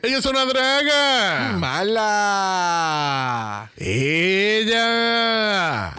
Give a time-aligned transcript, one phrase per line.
[0.00, 1.54] Ella es una draga.
[1.58, 3.68] Mala.
[3.76, 5.90] Ella.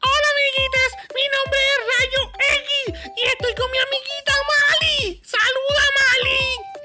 [0.00, 5.20] Hola amiguitas, mi nombre es Rayo X y estoy con mi amiguita Mali.
[5.22, 6.40] Saluda Mali.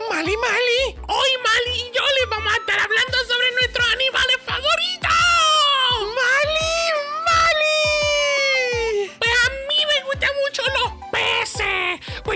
[0.09, 0.99] Mali, Mali.
[1.07, 3.17] Hoy Mali y yo les vamos a estar hablando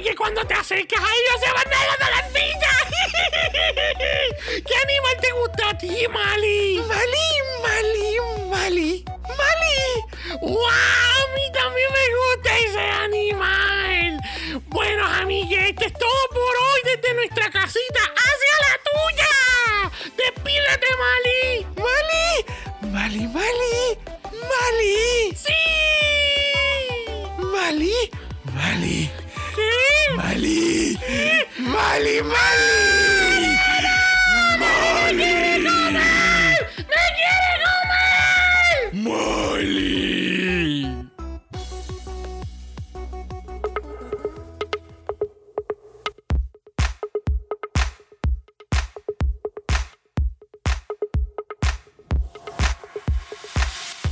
[0.04, 2.84] porque cuando te acercas a ellos se van nadando las villas.
[4.68, 6.84] ¿Qué animal te gusta a ti, Mali?
[6.86, 7.30] Mali,
[7.62, 8.18] Mali,
[8.50, 9.06] Mali.
[9.22, 9.80] Mali.
[10.42, 10.66] ¡Wow!
[10.66, 14.20] A mí también me gusta ese animal.
[14.66, 19.34] Bueno, amigues, esto es todo por hoy desde nuestra casita hacia la tuya.
[20.18, 21.66] Despídete, Mali.
[21.78, 22.28] Mali.
[22.92, 23.98] Mali, Mali.
[24.52, 25.34] Mali.
[25.34, 25.62] ¡Sí!
[27.38, 28.12] Mali.
[28.54, 29.23] Mali.
[29.70, 30.16] ¿Qué?
[30.16, 30.98] Mali.
[31.58, 32.64] Mali, Mali.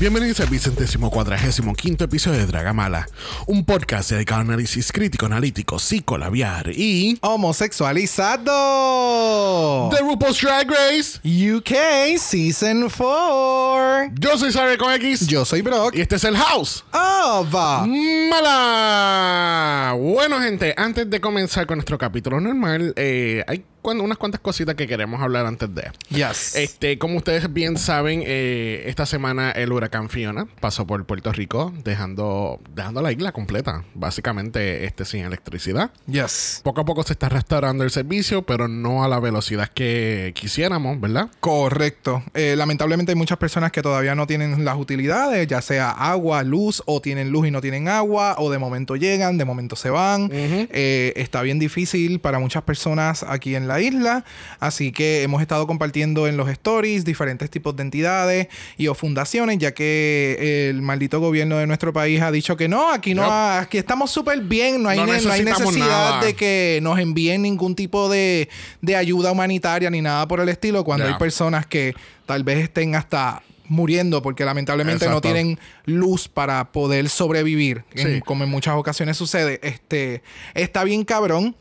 [0.01, 3.07] Bienvenidos al vicentésimo cuadragésimo quinto episodio de Dragamala,
[3.45, 9.91] un podcast dedicado a análisis crítico, analítico, psicolabiar y Homosexualizado.
[9.91, 11.19] The RuPaul's Drag Race.
[11.23, 14.13] UK Season 4.
[14.19, 15.95] Yo soy Saber con X Yo soy Brock.
[15.95, 16.83] y este es el House.
[16.91, 17.85] Ava.
[17.85, 19.93] Mala.
[19.99, 24.75] Bueno, gente, antes de comenzar con nuestro capítulo normal, eh, hay cuan- unas cuantas cositas
[24.75, 25.91] que queremos hablar antes de.
[26.09, 26.55] Yes.
[26.55, 31.73] Este, como ustedes bien saben, eh, esta semana el huracán Fiona pasó por Puerto Rico,
[31.83, 35.91] dejando, dejando la isla completa, básicamente este, sin electricidad.
[36.07, 36.61] yes.
[36.63, 40.99] Poco a poco se está restaurando el servicio, pero no a la velocidad que quisiéramos,
[40.99, 41.29] ¿verdad?
[41.39, 42.23] Correcto.
[42.33, 46.83] Eh, lamentablemente hay muchas personas que todavía no tienen las utilidades, ya sea agua, luz,
[46.85, 50.29] o tienen luz y no tienen agua, o de momento llegan, de momento se van.
[50.31, 54.25] Eh, está bien difícil para muchas personas aquí en la isla,
[54.59, 59.57] así que hemos estado compartiendo en los stories diferentes tipos de entidades y o fundaciones,
[59.59, 63.77] ya que el maldito gobierno de nuestro país ha dicho que no, aquí no, aquí
[63.77, 66.21] estamos súper bien, no hay, No ne- no hay necesidad nada.
[66.25, 68.49] de que nos envíen ningún tipo de,
[68.81, 71.93] de ayuda humanitaria ni nada por el estilo cuando hay personas que
[72.25, 78.43] tal vez estén hasta muriendo porque lamentablemente no tienen luz para poder sobrevivir, en- como
[78.43, 79.59] en muchas ocasiones sucede.
[79.63, 80.23] Este
[80.53, 81.55] está bien cabrón.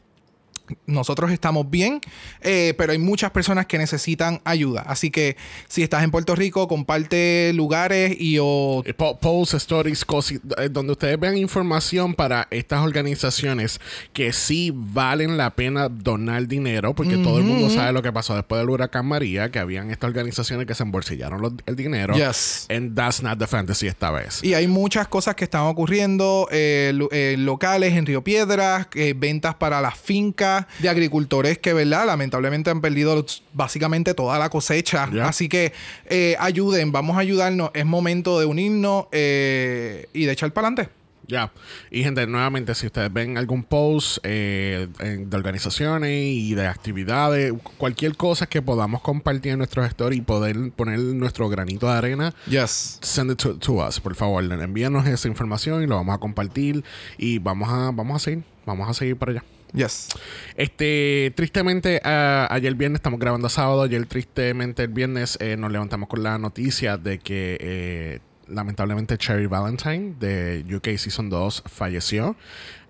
[0.86, 2.00] Nosotros estamos bien,
[2.41, 4.82] eh, pero hay muchas personas que necesitan ayuda.
[4.82, 5.36] Así que
[5.69, 10.92] si estás en Puerto Rico, comparte lugares y o po- Posts, stories, cosi- eh, donde
[10.92, 13.81] ustedes vean información para estas organizaciones
[14.12, 18.34] que sí valen la pena donar dinero, porque todo el mundo sabe lo que pasó
[18.34, 22.14] después del huracán María, que habían estas organizaciones que se embolsillaron los- el dinero.
[22.14, 22.66] Yes.
[22.70, 24.42] And that's not the fantasy esta vez.
[24.42, 29.54] Y hay muchas cosas que están ocurriendo eh, lo- eh, locales en Río Piedras, ventas
[29.54, 32.06] para las fincas de agricultores que, ¿verdad?
[32.06, 35.09] Lamentablemente han perdido básicamente toda la cosecha.
[35.25, 35.72] Así que
[36.06, 37.71] eh, ayuden, vamos a ayudarnos.
[37.75, 40.93] Es momento de unirnos eh, y de echar para adelante.
[41.26, 41.53] Ya.
[41.93, 48.16] Y gente, nuevamente, si ustedes ven algún post eh, de organizaciones y de actividades, cualquier
[48.16, 52.99] cosa que podamos compartir en nuestros stories y poder poner nuestro granito de arena, Yes.
[53.03, 54.43] send it to, to us, por favor.
[54.43, 56.82] Envíanos esa información y lo vamos a compartir
[57.16, 59.44] y vamos a, vamos a seguir, vamos a seguir para allá.
[59.72, 60.08] Yes.
[60.56, 63.82] Este, tristemente, ah, ayer viernes estamos grabando sábado.
[63.82, 69.47] Ayer, tristemente, el viernes eh, nos levantamos con la noticia de que eh, lamentablemente Cherry
[69.47, 72.36] Valentine de UK Season 2 falleció.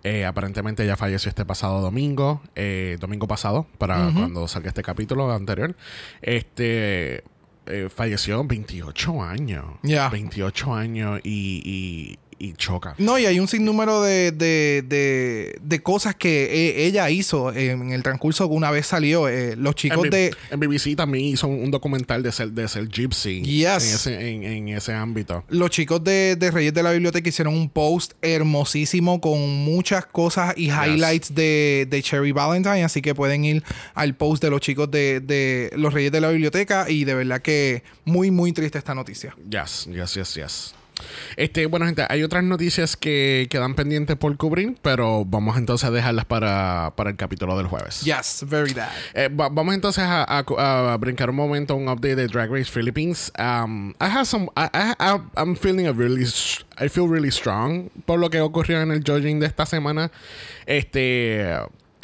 [0.02, 5.30] Eh, aparentemente ella falleció este pasado domingo, eh, domingo pasado, para cuando salga este capítulo
[5.30, 5.76] anterior.
[6.22, 7.22] Este
[7.94, 9.64] falleció 28 años.
[9.82, 10.08] Ya.
[10.08, 12.94] 28 años y, y, y choca.
[12.96, 17.92] No, y hay un sinnúmero de, de, de, de cosas que eh, ella hizo en
[17.92, 19.28] el transcurso que una vez salió.
[19.28, 20.34] Eh, los chicos en, de...
[20.50, 23.66] en BBC también hizo un, documental de ser, de ser gypsy Yes.
[23.66, 25.44] en, ese, en, en ese ámbito.
[25.50, 30.54] Los chicos de, de Reyes de la Biblioteca hicieron un post hermosísimo con muchas cosas
[30.56, 32.84] y highlights de, de Cherry Valentine.
[32.84, 33.62] Así que pueden ir
[33.94, 36.86] al post de los chicos de, de los Reyes de la Biblioteca.
[36.88, 39.36] Y de verdad que muy, muy triste esta noticia.
[39.48, 40.74] Yes, yes, yes, yes.
[41.36, 45.90] Este, bueno, gente, hay otras noticias que quedan pendientes por cubrir, pero vamos entonces a
[45.90, 48.00] dejarlas para, para el capítulo del jueves.
[48.02, 48.88] Yes, very bad.
[49.14, 52.70] Eh, va- vamos entonces a, a- a brincar un momento un update de Drag Race
[52.70, 53.32] Philippines.
[53.38, 54.68] Um, I have some, I,
[54.98, 56.24] I, I'm feeling a really,
[56.78, 60.10] I feel really strong por lo que ocurrió en el judging de esta semana.
[60.66, 61.54] Este,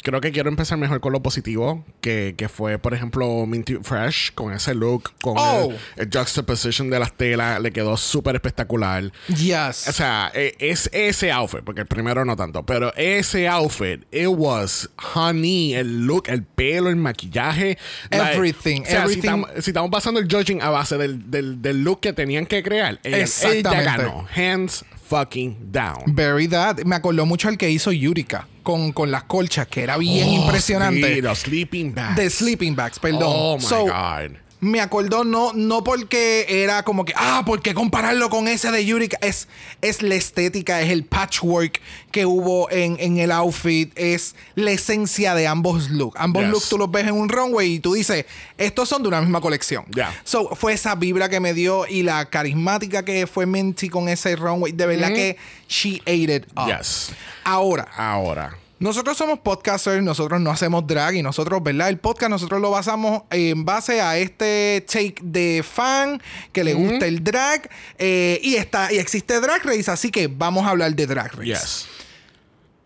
[0.03, 4.33] creo que quiero empezar mejor con lo positivo, que, que fue, por ejemplo, Minty Fresh,
[4.33, 5.69] con ese look, con Oh.
[5.97, 9.11] el, el juxtaposition de las telas, le quedó súper espectacular.
[9.27, 9.87] Yes.
[9.87, 14.27] O sea, eh, es ese outfit, porque el primero no tanto, pero ese outfit, it
[14.27, 17.77] was honey, el look, el pelo, el maquillaje.
[18.11, 19.19] like, Everything, o sea, Si, everything.
[19.19, 22.63] estamos, si estamos pasando el judging a base del, del, del look que tenían que
[22.63, 24.27] crear, ella, ella ganó.
[24.35, 26.03] Hands fucking down.
[26.07, 26.77] Very that.
[26.85, 30.43] Me acordó mucho al que hizo Yurika con, con las colchas, que era bien Oh,
[30.43, 31.15] impresionante.
[31.15, 32.15] sí, los sleeping bags.
[32.15, 33.23] De sleeping bags, perdón.
[33.25, 34.37] Oh my So, God.
[34.59, 38.83] Me acordó no, no porque era como que, ah, ¿por qué compararlo con ese de
[38.83, 39.15] Yurika?
[39.21, 39.47] Es,
[39.81, 41.79] es la estética, es el patchwork
[42.11, 46.19] que hubo en, en el outfit, es la esencia de ambos looks.
[46.19, 46.51] Ambos Yes.
[46.51, 48.25] looks tú los ves en un runway y tú dices,
[48.57, 49.85] estos son de una misma colección.
[49.93, 50.11] Yeah.
[50.23, 54.35] So, fue esa vibra que me dio y la carismática que fue Minty con ese
[54.35, 54.71] runway.
[54.71, 55.37] De verdad que
[55.69, 56.65] she ate it up.
[56.67, 57.11] Yes.
[57.43, 58.57] Ahora, Ahora.
[58.79, 61.89] Nosotros somos podcasters, nosotros no hacemos drag y nosotros, ¿verdad?
[61.89, 66.21] El podcast nosotros lo basamos en base a este take de fan
[66.51, 70.65] que le gusta el drag eh, y está y existe Drag Race, así que vamos
[70.65, 71.45] a hablar de Drag Race.
[71.45, 71.87] Yes.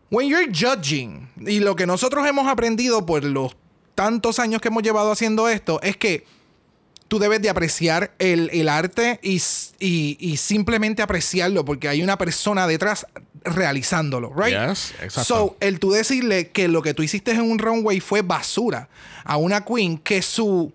[0.10, 3.56] When you're judging y lo que nosotros hemos aprendido por los
[3.96, 6.26] tantos años que hemos llevado haciendo esto es que
[7.12, 9.42] tú debes de apreciar el, el arte y,
[9.80, 13.06] y- y simplemente apreciarlo porque hay una persona detrás
[13.44, 14.56] realizándolo, right?
[14.70, 15.24] Yes, exacto.
[15.26, 18.88] So, el tú decirle que lo que tú hiciste en un runway fue basura
[19.26, 20.72] a una queen que su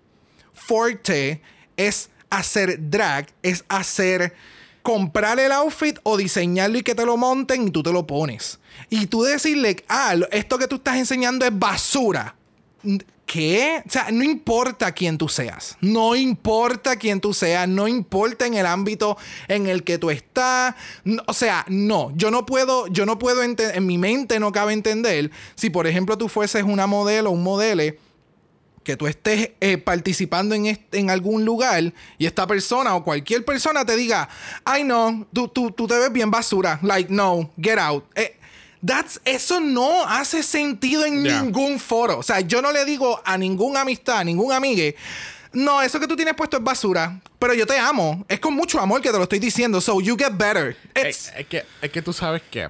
[0.53, 1.41] forte
[1.75, 4.35] es hacer drag, es hacer
[4.83, 8.59] comprar el outfit o diseñarlo y que te lo monten y tú te lo pones.
[8.91, 12.35] Y tú decirle, ah, esto que tú estás enseñando es basura.
[13.27, 13.83] ¿Qué?
[13.85, 15.77] O sea, no importa quién tú seas.
[15.81, 17.67] No importa quién tú seas.
[17.67, 19.17] No importa en el ámbito
[19.49, 20.75] en el que tú estás.
[21.03, 22.11] No, o sea, no.
[22.15, 25.87] Yo no puedo, yo no puedo ente- en mi mente no cabe entender si, por
[25.87, 27.99] ejemplo, tú fueses una modelo o un modele
[28.85, 33.83] que tú estés eh, participando en, en algún lugar y esta persona o cualquier persona
[33.83, 34.29] te diga,
[34.63, 38.05] ay no, tú, tú, tú te ves bien basura, like no, get out.
[38.15, 38.36] Eh,
[38.85, 41.41] that's, eso no hace sentido en Yeah.
[41.41, 42.19] ningún foro.
[42.19, 44.95] O sea, yo no le digo a ninguna amistad, a ningún amigue,
[45.53, 48.25] no, eso que tú tienes puesto es basura, pero yo te amo.
[48.27, 50.75] Es con mucho amor que te lo estoy diciendo, so you get better.
[50.93, 52.67] Es, que, es que tú sabes que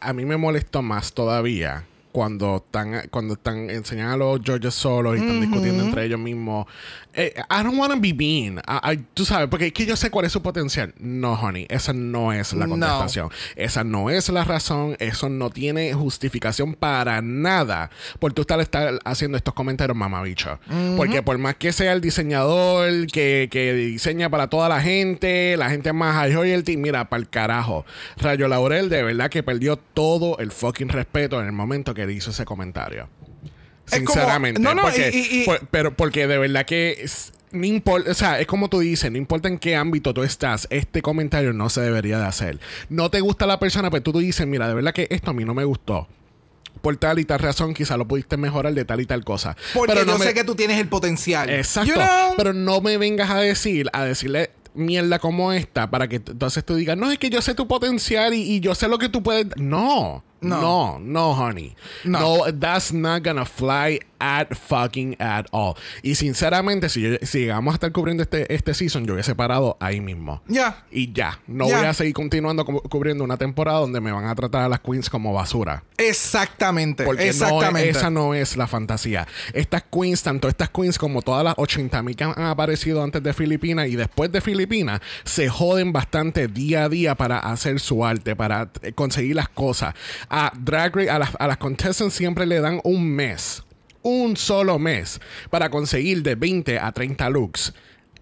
[0.00, 5.16] a mí me molestó más todavía cuando están, cuando están enseñando a los Georges solos
[5.16, 6.66] y están discutiendo entre ellos mismos.
[7.14, 8.60] Eh, I don't want to be mean.
[8.68, 10.94] I- I- tú sabes, porque es que yo sé cuál es su potencial.
[10.98, 12.70] No, honey, esa no es la No.
[12.72, 13.30] contestación.
[13.56, 14.96] Esa no es la razón.
[15.00, 17.90] Eso no tiene justificación para nada
[18.20, 20.60] por tú estar, estar haciendo estos comentarios, mamabicho.
[20.96, 25.70] Porque por más que sea el diseñador que, que diseña para toda la gente, la
[25.70, 27.84] gente más high royalty, mira, para el carajo.
[28.18, 32.30] Rayo Laurel de verdad que perdió todo el fucking respeto en el momento que hizo
[32.30, 33.08] ese comentario.
[33.92, 34.60] Es como- Sinceramente.
[34.60, 38.10] no, no, porque, y- y- y- por- pero porque de verdad que es- no importa,
[38.10, 41.52] o sea, es como tú dices, no importa en qué ámbito tú estás, este comentario
[41.54, 42.60] no se debería de hacer.
[42.90, 45.34] No te gusta la persona, pero tú, tú dices, mira, de verdad que esto a
[45.34, 46.06] mí no me gustó.
[46.82, 49.56] Por tal y tal razón, quizá lo pudiste mejorar de tal y tal cosa.
[49.74, 51.50] porque pero yo no me- sé que tú tienes el potencial.
[51.50, 51.88] Exacto.
[51.90, 52.34] You know?
[52.36, 56.76] Pero no me vengas a decir, a decirle mierda como esta para que entonces tú
[56.76, 59.22] digas, no, es que yo sé tu potencial y, y yo sé lo que tú
[59.24, 59.46] puedes.
[59.56, 60.22] No.
[60.40, 60.60] No.
[60.60, 61.74] No, no, honey.
[62.04, 62.18] No.
[62.46, 62.52] No.
[62.58, 65.74] that's not gonna fly at fucking at all.
[66.02, 69.76] Y sinceramente, si, yo- si llegamos a estar cubriendo este, este season, yo hubiese parado
[69.80, 70.42] ahí mismo.
[70.48, 70.84] Ya.
[70.90, 71.38] Y ya.
[71.46, 74.68] No voy a seguir continuando cu- cubriendo una temporada donde me van a tratar a
[74.68, 75.84] las queens como basura.
[75.96, 77.04] Exactamente.
[77.04, 77.90] Porque no exactamente.
[77.90, 79.26] es- esa no es la fantasía.
[79.52, 83.32] Estas queens, tanto estas queens como todas las 80 mil que han aparecido antes de
[83.32, 88.34] Filipinas y después de Filipinas, se joden bastante día a día para hacer su arte,
[88.36, 89.94] para conseguir las cosas.
[90.30, 93.62] A Drag Race, a las, a las contestants siempre le dan un mes,
[94.02, 95.20] un solo mes,
[95.50, 97.74] para conseguir de 20 a 30 looks.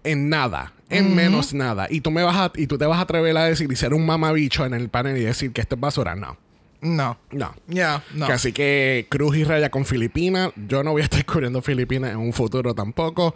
[0.03, 1.87] En nada, en menos nada.
[1.89, 3.93] Y tú me vas a, y tú te vas a atrever a decir y ser
[3.93, 6.15] un mamabicho en el panel y decir que esto es basura.
[6.15, 6.37] No.
[6.81, 7.17] No.
[7.31, 7.55] No.
[7.67, 8.27] Ya, no.
[8.27, 10.51] Que así que Cruz y Raya con Filipinas.
[10.55, 13.35] Yo no voy a estar cubriendo Filipinas en un futuro tampoco.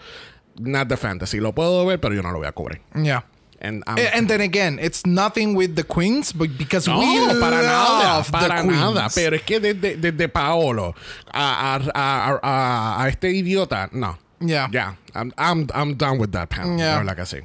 [0.59, 1.39] Not the fantasy.
[1.39, 2.81] Lo puedo ver, pero yo no lo voy a cubrir.
[2.95, 3.25] Yeah.
[3.63, 7.05] And, Eh, And then again, it's nothing with the queens, but because no, we
[7.39, 8.91] para nada, love the para nada.
[9.01, 9.13] queens.
[9.15, 10.95] Pero es que desde, desde Paolo
[11.31, 14.17] a, a, a, a- a este idiota, no.
[14.39, 14.67] Yeah.
[14.71, 14.95] Yeah.
[15.13, 16.79] I'm, I'm, I'm done with that panel.
[16.79, 16.97] Yeah.
[17.03, 17.41] Verdad que sí.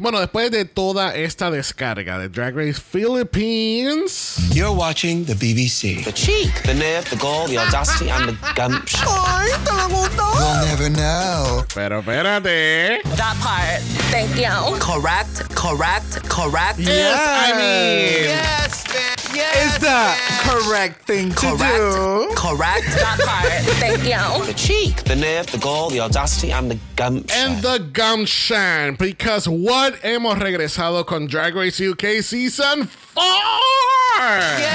[0.00, 4.36] Bueno, después de toda esta descarga de Drag Race Philippines.
[4.52, 6.04] You're watching the BBC.
[6.04, 9.00] The cheek, the nerve, the gall, the audacity, and the gumption.
[9.06, 11.64] You'll never know.
[11.74, 13.02] Pero espérate.
[13.16, 13.82] That part.
[14.10, 14.78] Thank you.
[14.78, 16.78] Correct, correct, correct.
[16.78, 18.28] Yes, I mean.
[18.28, 19.16] Yes, man.
[19.36, 20.14] is the
[20.48, 22.32] correct thing to do.
[22.36, 22.86] Correct.
[22.96, 23.52] That part.
[23.80, 24.46] Thank you.
[24.46, 27.38] The cheek, the nerve, the gall, the audacity, and the gumption.
[27.38, 33.24] And the gumption, because what hemos regresado con Drag Race UK Season 4.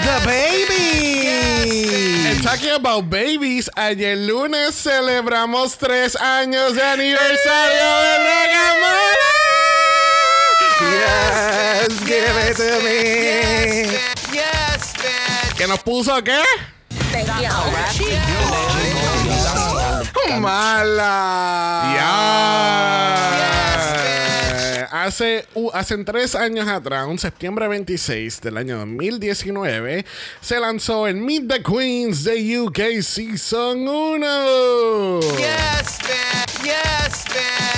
[0.03, 1.27] The baby.
[2.27, 9.31] And talking about babies, ayer lunes celebramos tres años de aniversario de Regamona.
[10.81, 13.85] Yes, give it to me.
[15.57, 16.41] ¿Que nos puso qué?
[17.11, 17.49] Thank you.
[20.39, 21.93] Mala.
[21.95, 23.70] Ya.
[25.01, 30.05] Hace, uh, hace tres años atrás, un septiembre 26 del año 2019,
[30.41, 35.19] se lanzó el Meet the Queens de UK Season 1.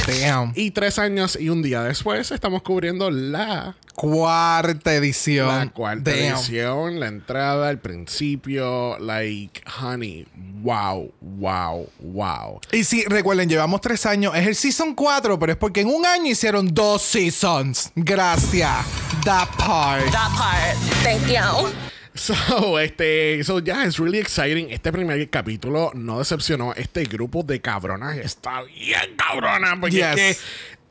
[0.07, 0.51] Damn.
[0.55, 5.47] Y tres años y un día después estamos cubriendo la, Cuarta edición.
[5.47, 6.35] la cuarta Damn.
[6.35, 8.97] edición, la entrada, el principio.
[8.99, 10.25] Like, honey,
[10.61, 12.59] wow, wow, wow.
[12.71, 14.35] Y sí, recuerden, llevamos tres años.
[14.35, 17.91] Es el season 4, pero es porque en un año hicieron dos seasons.
[17.95, 18.85] Gracias.
[19.23, 20.05] That part.
[20.11, 20.75] That part.
[21.03, 21.92] Thank you.
[22.15, 24.69] So, este, so yeah, it's really exciting.
[24.71, 26.73] Este primer capítulo no decepcionó.
[26.75, 29.79] Este grupo de cabronas está bien cabrona.
[29.79, 30.17] Porque Yes.
[30.19, 30.43] es que,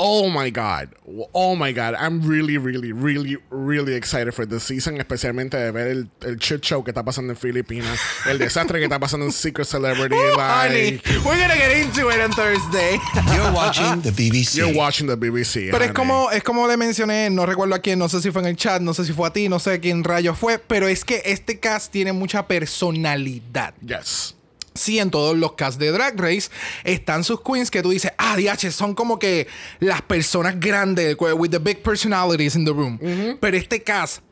[0.02, 0.88] oh my God,
[1.32, 4.98] oh my God, I'm really, really, really, really excited for this season.
[4.98, 8.86] Especialmente de ver el, el shit show que está pasando en Filipinas, el desastre que
[8.86, 10.16] está pasando en Secret Celebrity.
[10.16, 12.98] Honey, like, we're gonna get into it on Thursday.
[13.32, 14.56] You're watching the BBC.
[14.56, 15.70] you're watching the BBC.
[15.70, 15.94] Pero es honey.
[15.94, 18.56] como, es como le mencioné, no recuerdo a quién, no sé si fue en el
[18.56, 21.22] chat, no sé si fue a ti, no sé quién rayos fue, pero es que
[21.24, 23.74] este cast tiene mucha personalidad.
[23.86, 24.34] Yes.
[24.74, 26.50] Sí, en todos los casts de Drag Race
[26.84, 29.46] están sus queens que tú dices, ah, DH, son como que
[29.80, 32.98] las personas grandes, with the big personalities in the room.
[33.40, 34.22] Pero este cast,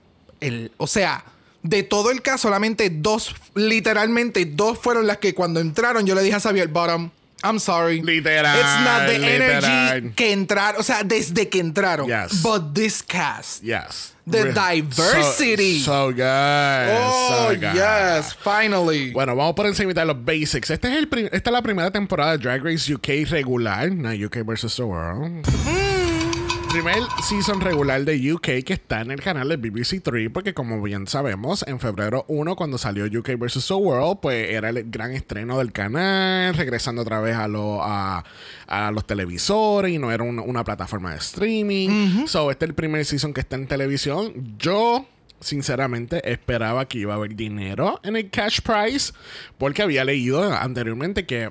[0.41, 1.25] el, o sea,
[1.63, 6.23] de todo el cast, solamente dos, literalmente dos fueron las que cuando entraron yo le
[6.23, 7.11] dije a Xavier Bottom,
[7.43, 8.03] I'm sorry.
[8.03, 12.07] Literal, It's not the energy que entraron, o sea, desde que entraron.
[12.07, 12.43] Yes.
[12.43, 13.63] But this cast.
[13.63, 14.15] Yes.
[14.27, 15.81] The diversity.
[15.81, 16.23] So, so good.
[16.23, 17.75] Oh, so good.
[17.75, 19.13] yes, finally.
[19.13, 20.71] Bueno, vamos por encima de los basics.
[20.71, 24.45] Este es el esta es la primera temporada de Drag Race UK regular, no UK
[24.45, 24.77] vs.
[24.77, 25.47] The World.
[26.73, 30.81] Primer season regular de UK que está en el canal de BBC 3 porque como
[30.81, 33.67] bien sabemos, en febrero 1 cuando salió UK vs.
[33.67, 38.25] The World, pues era el gran estreno del canal, regresando otra vez a, lo- a,
[38.69, 42.27] a los televisores y no era un- una plataforma de streaming.
[42.29, 44.33] So, este es el primer season que está en televisión.
[44.57, 45.07] Yo
[45.41, 49.13] sinceramente esperaba que iba a haber dinero en el cash prize
[49.59, 51.51] porque había leído anteriormente que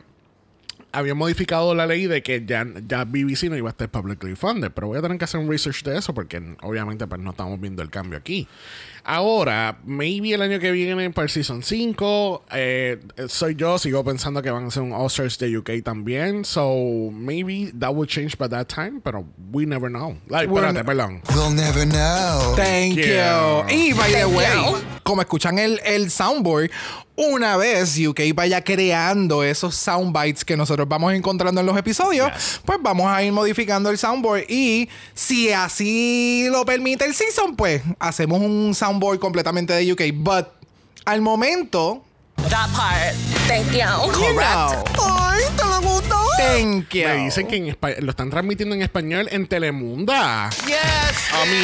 [0.92, 4.72] había modificado la ley de que ya, ya BBC no iba a estar publicly funded,
[4.72, 7.60] pero voy a tener que hacer un research de eso porque obviamente pues no estamos
[7.60, 8.48] viendo el cambio aquí.
[9.04, 14.42] Ahora, maybe el año que viene para el Season 5, eh, soy yo, sigo pensando
[14.42, 18.48] que van a hacer un All-Stars de UK también, so maybe that will change by
[18.50, 20.18] that time, pero we never know.
[20.28, 20.68] Like, Bueno.
[20.68, 21.22] espérate, perdón.
[21.36, 22.56] We'll never know.
[22.56, 23.04] Thank you.
[23.04, 23.64] you.
[23.70, 26.70] Y by the way, como escuchan el, el soundboard,
[27.16, 32.62] una vez UK vaya creando esos soundbites que nosotros vamos encontrando en los episodios, Yes.
[32.64, 34.44] pues vamos a ir modificando el soundboard.
[34.48, 38.89] Y si así lo permite el season, pues hacemos un soundboard
[39.20, 40.02] completamente de UK.
[40.14, 40.48] But
[41.06, 42.04] al momento,
[42.50, 43.14] That part.
[43.48, 43.80] Thank you.
[43.80, 46.16] you know, Ay, ¿te le gustó?
[46.38, 47.04] thank you.
[47.08, 50.50] Me dicen que en lo están transmitiendo en español en Telemunda.
[50.66, 50.78] Yes.
[51.34, 51.64] A mí.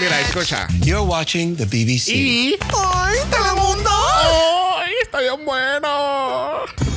[0.00, 0.66] Mira, escucha.
[0.82, 2.08] You're watching the BBC.
[2.08, 2.58] Y.
[2.74, 3.90] Ay, Telemundo.
[4.76, 6.87] ¡Ay, está bien bueno!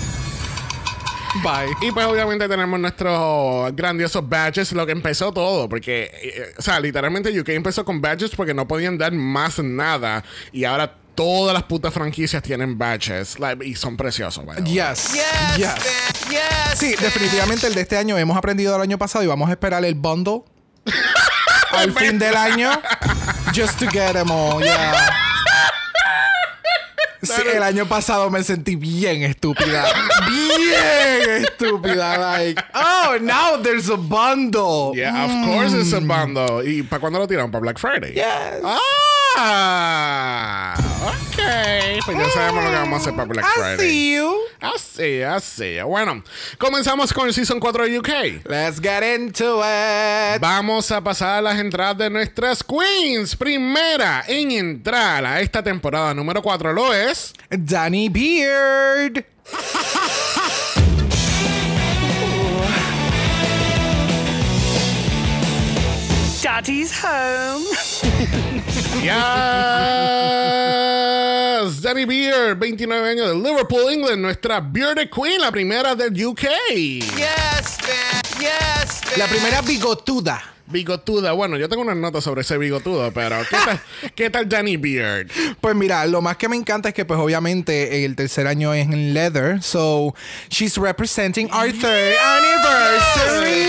[1.43, 1.75] Bye.
[1.81, 6.79] Y pues obviamente tenemos nuestros grandiosos badges, lo que empezó todo, porque, eh, o sea,
[6.79, 11.63] literalmente UK empezó con badges porque no podían dar más nada y ahora todas las
[11.63, 14.45] putas franquicias tienen badges like, y son preciosos.
[14.45, 14.74] by the way.
[14.74, 15.13] Yes.
[15.57, 16.77] Yes.
[16.77, 19.83] Sí, definitivamente el de este año hemos aprendido del año pasado y vamos a esperar
[19.83, 20.43] el bundle
[21.71, 22.71] al fin del año
[23.53, 24.62] just to get them all.
[24.62, 25.30] Yeah.
[27.21, 29.85] Sí, el año pasado me sentí bien estúpida.
[30.27, 32.17] Bien estúpida.
[32.17, 34.93] Like, oh, now there's a bundle.
[34.95, 36.63] Yeah, of course it's a bundle.
[36.63, 37.51] ¿Y para cuándo lo tiraron?
[37.51, 38.13] ¿Para Black Friday?
[38.13, 38.61] Yes.
[39.37, 40.75] Ah,
[42.05, 43.77] Pues ya sabemos lo que vamos a hacer para Black I Friday.
[43.77, 44.36] see you.
[44.60, 45.79] Así, así.
[45.81, 46.24] Bueno,
[46.58, 48.10] comenzamos con el Season 4 de UK.
[48.46, 50.39] Let's get into it.
[50.39, 53.36] Vamos a pasar a las entradas de nuestras queens.
[53.36, 57.34] Primera en entrar a esta temporada número 4 lo es.
[57.50, 59.25] Danny Beard.
[66.41, 67.65] Daddy's home.
[71.61, 76.43] Yes, Danny Beard, 29 años de Liverpool, England, nuestra Bearded Queen, la primera del UK.
[79.17, 80.41] La primera bigotuda.
[80.65, 83.79] Bigotuda, bueno, yo tengo unas notas sobre ese bigotudo, pero ¿qué tal,
[84.15, 85.27] ¿qué tal Danny Beard?
[85.59, 88.87] Pues mira, lo más que me encanta es que pues obviamente el tercer año es
[88.87, 90.15] en leather, so
[90.49, 93.67] she's representing our third anniversary.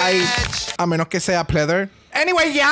[0.00, 0.22] Ay,
[0.76, 1.88] a menos que sea pleather.
[2.12, 2.68] Anyway, ya.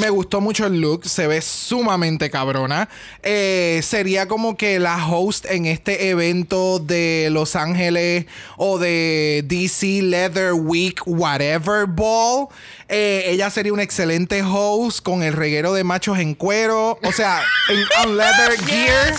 [0.00, 2.88] Me gustó mucho el look, se ve sumamente cabrona.
[3.22, 8.26] Eh, sería como que la host en este evento de Los Ángeles
[8.58, 12.48] o de DC Leather Week, whatever ball.
[12.88, 16.98] Eh, ella sería un excelente host con el reguero de machos en cuero.
[17.02, 17.42] O sea,
[18.04, 19.14] en leather gear.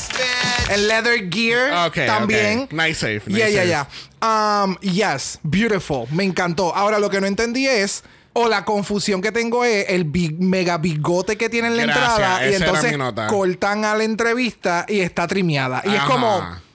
[0.69, 2.61] En leather gear Ok, también.
[2.63, 2.73] ok.
[2.73, 3.87] Nice safe, nice yeah, yeah,
[4.21, 4.63] yeah.
[4.63, 6.05] Um, yes, beautiful.
[6.11, 6.75] Me encantó.
[6.75, 8.03] Ahora lo que no entendí es.
[8.39, 12.09] O la confusión que tengo es el big- mega bigote que tiene en la Gracias,
[12.11, 12.49] entrada.
[12.51, 12.97] Y entonces
[13.29, 15.81] cortan a la entrevista y está trimeada.
[15.85, 16.07] Y es Ajá.
[16.07, 16.67] como.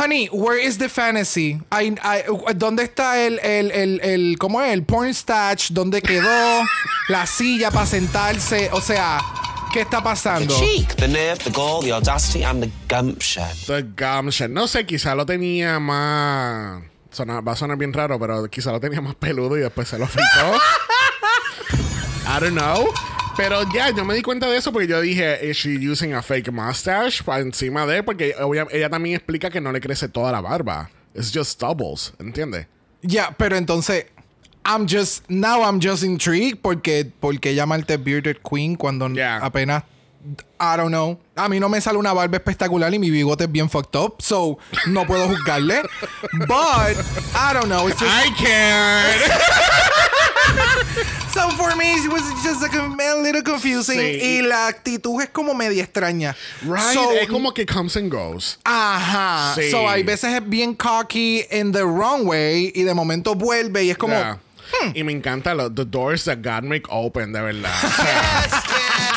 [0.00, 1.58] Honey, where is the fantasy?
[1.72, 4.72] I- I- ¿Dónde está el, el, el, el, ¿cómo es?
[4.72, 5.70] El porn stash?
[5.72, 6.62] ¿Dónde quedó?
[7.08, 8.68] la silla para sentarse.
[8.72, 9.18] O sea,
[9.72, 10.60] ¿qué está The pasando?
[10.60, 13.46] cheek, the nerve, the gall, the audacity, and the gumption.
[13.66, 14.52] The gumption.
[14.52, 16.82] No sé, quizá lo tenía más.
[17.10, 19.98] Sona- va a sonar bien raro, pero quizá lo tenía más peludo y después se
[19.98, 20.26] lo fritó.
[22.28, 22.92] I don't know.
[23.36, 26.22] Pero ya, yo me di cuenta de eso porque yo dije, ¿is she using a
[26.22, 27.22] fake mustache?
[27.24, 28.34] Para encima de, porque
[28.72, 30.90] ella también explica que no le crece toda la barba.
[31.14, 32.66] It's just stubbles, ¿entiendes?
[33.02, 34.06] Ya, pero entonces.
[34.64, 35.24] I'm just.
[35.30, 39.38] Now I'm just intrigued porque, porque llamarte Bearded Queen cuando Yeah.
[39.42, 39.84] apenas.
[40.60, 41.18] I don't know.
[41.36, 44.20] A mí no me sale una barba espectacular y mi bigote es bien fucked up.
[44.20, 44.58] So,
[44.88, 45.82] no puedo juzgarle.
[46.46, 46.96] But,
[47.34, 47.86] I don't know.
[47.88, 49.32] It's just, I can't.
[51.32, 53.98] so, for me, it was just a, a little confusing.
[53.98, 54.20] Sí.
[54.22, 56.34] Y la actitud es como media extraña.
[56.62, 56.94] Right?
[56.94, 58.58] So, es como que comes and goes.
[58.64, 59.54] Ajá.
[59.54, 59.70] Sí.
[59.70, 63.90] So, hay veces es bien cocky in the wrong way y de momento vuelve y
[63.90, 64.14] es como.
[64.14, 64.38] Yeah.
[64.82, 64.96] hmm.
[64.96, 67.72] Y me encanta lo, the doors that God make open, de verdad.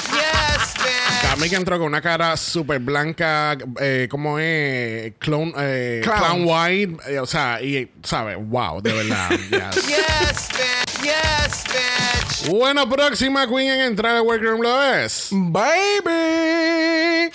[1.41, 6.19] Carmen entró con una cara súper blanca, eh, como es clone, eh, Clown.
[6.19, 8.37] clown white, eh, o sea, y, ¿sabes?
[8.39, 9.31] Wow, de verdad.
[9.41, 9.87] yes.
[12.47, 15.29] Bueno, próxima queen en entrar al workroom lo es.
[15.31, 17.31] Baby.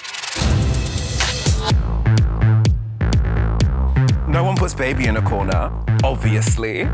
[4.28, 5.68] No one puts baby in a corner,
[6.04, 6.88] obviously.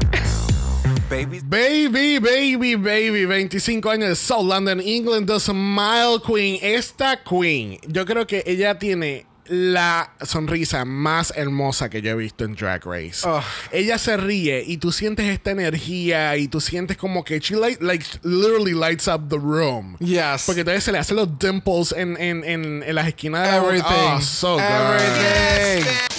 [1.12, 6.59] Baby's Baby, baby, baby, 25 años de South London, England, The Smile Queen.
[6.62, 12.44] Esta queen, yo creo que ella tiene la sonrisa más hermosa que yo he visto
[12.44, 13.29] en Drag Race.
[13.29, 13.42] Ugh.
[13.72, 17.83] Ella se ríe y tú sientes esta energía y tú sientes como que she light-
[17.83, 19.98] like literally lights up the room.
[19.98, 20.44] Yes.
[20.46, 23.57] Porque entonces se le hacen los dimples en, en, en, en las esquinas de.
[23.59, 24.16] Everything.
[24.16, 24.57] Oh, so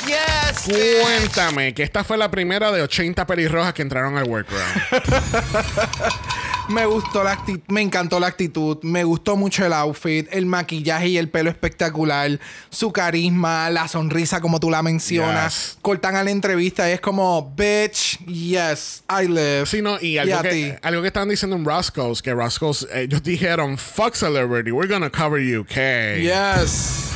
[0.07, 1.01] Everything.
[1.03, 4.61] Cuéntame que esta fue la primera de 80 pelirrojas que entraron al workroom.
[6.69, 11.09] Me gustó la actitud, me encantó la actitud, me gustó mucho el outfit, el maquillaje
[11.09, 12.39] y el pelo espectacular,
[12.69, 15.71] su carisma, la sonrisa como tú la mencionas.
[15.73, 15.77] Yes.
[15.81, 19.65] Cortan a la entrevista y es como, bitch, yes, I live.
[19.65, 20.73] Sí, no, y Y algo, a que, ti.
[20.81, 25.41] algo que estaban diciendo en Roscoe's, que Roscoe's, ellos dijeron, fuck celebrity, we're gonna cover
[25.41, 26.21] UK.
[26.21, 27.09] Yes.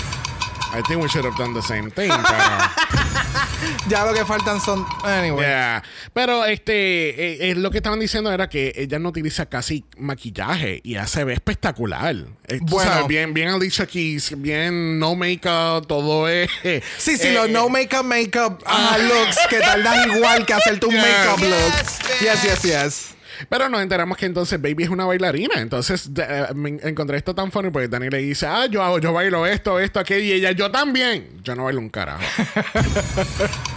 [0.77, 2.43] I think we should have done the same thing, pero...
[3.89, 4.85] Ya lo que faltan son.
[5.03, 5.43] Anyway.
[5.45, 5.81] Yeah.
[6.13, 10.79] Pero este, eh, eh, lo que estaban diciendo era que ella no utiliza casi maquillaje
[10.83, 12.15] y ella se ve espectacular.
[12.47, 12.91] Eh, Bueno.
[12.91, 16.49] sabes, bien, bien Alicia Keys, bien no makeup, todo es.
[16.97, 20.93] Sí, sí, eh, los no makeup, makeup ajá, looks que tardan igual que hacerte un
[20.97, 21.01] Yeah.
[21.25, 22.21] makeup look.
[22.21, 23.15] Yes, yes, yes.
[23.49, 25.61] Pero nos enteramos que entonces Baby es una bailarina.
[25.61, 28.99] Entonces de- eh, me encontré esto tan funny porque Dani le dice, ah, yo hago,
[28.99, 30.23] yo bailo esto, esto, aquello.
[30.25, 31.39] Y ella, yo también.
[31.43, 32.21] Yo no bailo un carajo.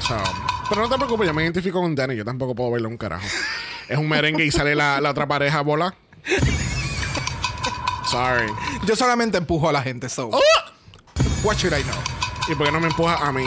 [0.00, 0.16] So,
[0.68, 2.16] pero no te preocupes, yo me identifico con Dani.
[2.16, 3.26] Yo tampoco puedo bailar un carajo.
[3.88, 5.94] Es un merengue y sale la, la otra pareja bola.
[8.10, 8.46] Sorry.
[8.86, 10.30] Yo solamente empujo a la gente, so.
[10.32, 10.40] Oh.
[11.42, 11.96] What should I know?
[12.48, 13.44] ¿Y por qué no me empuja a mí?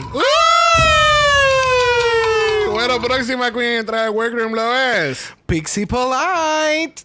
[2.74, 5.32] Bueno, próxima queen entra al workroom lo es.
[5.46, 7.04] Pixie Polite.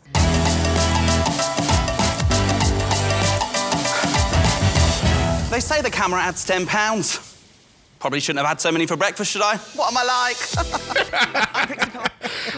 [5.50, 7.27] They say the camera adds 10 pounds.
[7.98, 9.56] Probably shouldn't have had so many for breakfast, should I?
[9.74, 10.36] What am I like?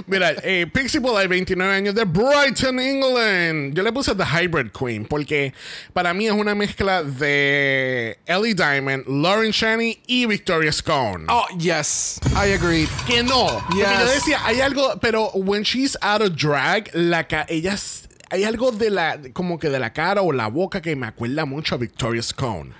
[0.06, 3.74] Mira, eh, Pixie Polite, 29 años de Brighton, England.
[3.74, 5.52] Yo le puse The Hybrid Queen porque
[5.94, 11.26] para mí es una mezcla de Ellie Diamond, Lauren Shani y Victoria Scone.
[11.28, 12.20] Oh, yes.
[12.34, 12.86] I agree.
[13.06, 13.46] Que no.
[13.68, 13.98] Porque Yes.
[14.00, 17.76] yo decía, hay algo, pero when she's out of drag, la ca ella
[18.30, 21.44] hay algo de la, como que de la cara o la boca que me acuerda
[21.46, 22.72] mucho a Victoria Scone.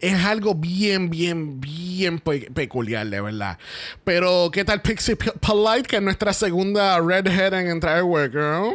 [0.00, 3.58] Es algo bien, bien, bien pe- peculiar, de verdad.
[4.04, 8.72] Pero, ¿qué tal Pixie P- Polite, que es nuestra segunda redhead en entrar Girl?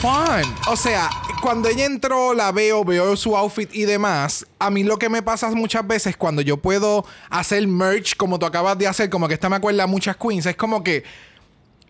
[0.00, 0.54] Fun.
[0.68, 1.10] O sea,
[1.42, 4.46] cuando ella entró, la veo, veo su outfit y demás.
[4.58, 8.46] A mí lo que me pasa muchas veces cuando yo puedo hacer merch como tú
[8.46, 11.04] acabas de hacer, como que esta me acuerda a muchas queens, es como que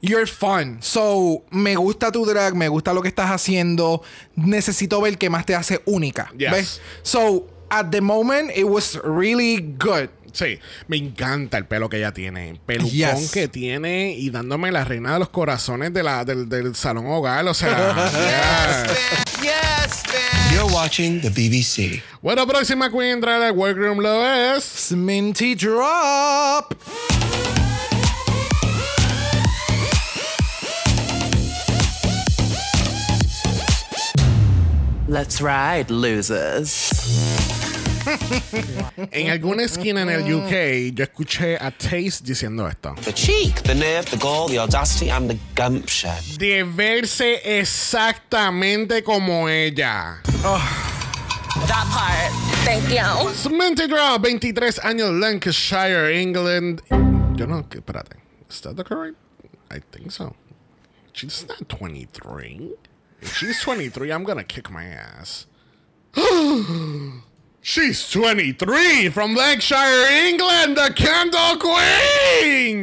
[0.03, 0.79] you're fun.
[0.81, 4.03] So, me gusta tu drag, me gusta lo que estás haciendo.
[4.35, 6.33] Necesito ver qué más te hace única.
[6.37, 6.51] Yes.
[6.51, 6.81] ¿Ves?
[7.03, 10.09] So, at the moment, it was really good.
[10.33, 12.61] Sí, me encanta el pelo que ella tiene.
[12.65, 13.33] Pelucón Yes.
[13.33, 17.47] que tiene y dándome la reina de los corazones de la, del, del salón hogar.
[17.49, 17.97] O sea,
[19.43, 20.03] yes.
[20.53, 22.01] You're watching the BBC.
[22.23, 24.25] Bueno, próxima queen entrar al workroom lo
[24.57, 24.93] es.
[24.93, 26.75] Minty Drop.
[35.09, 36.93] Let's ride, losers.
[39.13, 42.95] En alguna esquina en el UK, yo escuché a Taste diciendo esto.
[43.05, 46.15] The cheek, the nerve, the gall, the audacity, and the gumption.
[46.39, 50.21] De verse exactamente como ella.
[51.67, 52.33] That part.
[52.65, 53.31] Thank you.
[53.35, 56.83] Sminty Draw, 23 años, Lancashire, England.
[57.37, 58.17] Yo no, espérate.
[58.49, 59.17] ¿Is that the correct?
[59.71, 60.35] I think so.
[61.13, 62.73] She's not 23.
[63.21, 65.47] If she's 23, I'm gonna kick my ass.
[67.63, 72.83] She's 23 from Lancashire, England, the Candle Queen!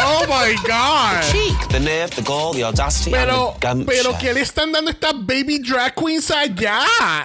[0.00, 1.22] Oh my god!
[1.32, 3.86] Cheek, the nerve, the gall, the audacity, Pero, and the gumption.
[3.86, 6.80] pero ¿qué le están dando estas baby drag queens allá?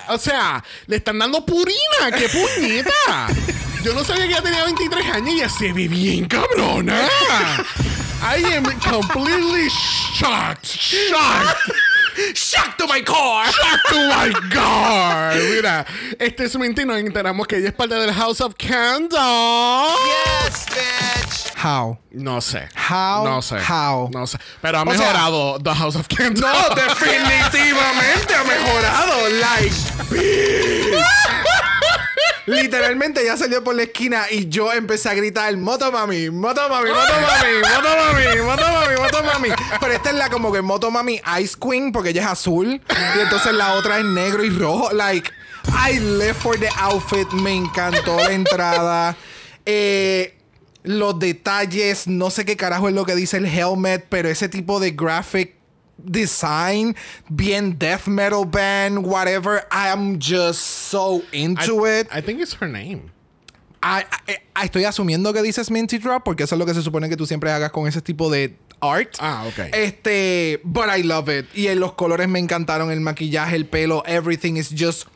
[0.10, 2.12] O sea, le están dando purina.
[2.17, 3.28] ¡Qué puñeta!
[3.82, 7.08] Yo no sabía que ella tenía 23 años y ya se ve bien cabrona.
[8.22, 10.65] I am completely shocked.
[10.65, 11.72] Shocked.
[12.34, 13.45] Shock to my core.
[13.45, 15.36] Shocked to my God.
[15.52, 15.86] Mira,
[16.19, 19.19] este es y nos enteramos que ella es parte del House of Candle.
[21.56, 21.97] How?
[22.12, 22.67] No sé.
[22.76, 23.23] How?
[23.23, 23.58] No sé.
[23.60, 24.10] How?
[24.12, 24.38] No sé.
[24.62, 26.41] Pero ha O sea- mejorado The House of Candle.
[26.41, 29.30] No, definitivamente ha mejorado.
[29.39, 29.73] Like,
[32.45, 36.89] Literalmente ya salió por la esquina y yo empecé a gritar moto mami, moto mami,
[36.89, 39.49] moto mami, moto mami, moto mami, moto mami.
[39.79, 42.82] Pero esta es la como que moto mami Ice Queen porque ella es azul
[43.15, 44.91] y entonces la otra es negro y rojo.
[44.91, 45.32] Like,
[45.67, 47.32] I live for the outfit.
[47.32, 49.15] Me encantó la entrada.
[49.65, 50.38] Eh,
[50.84, 54.82] los detalles, no sé qué carajo es lo que dice el helmet, pero ese tipo
[54.82, 55.56] de graphic
[56.06, 56.96] design,
[57.30, 59.66] bien death metal band, whatever.
[59.72, 62.08] I am just so into I, it.
[62.12, 63.12] I think it's her name.
[63.82, 66.82] I- I- I- estoy asumiendo que dices Minty Drop porque eso es lo que se
[66.82, 69.16] supone que tú siempre hagas con ese tipo de art.
[69.20, 69.60] Ah, ok.
[69.74, 71.46] Este, but I love it.
[71.54, 75.08] Y en los colores me encantaron, el maquillaje, el pelo, everything is just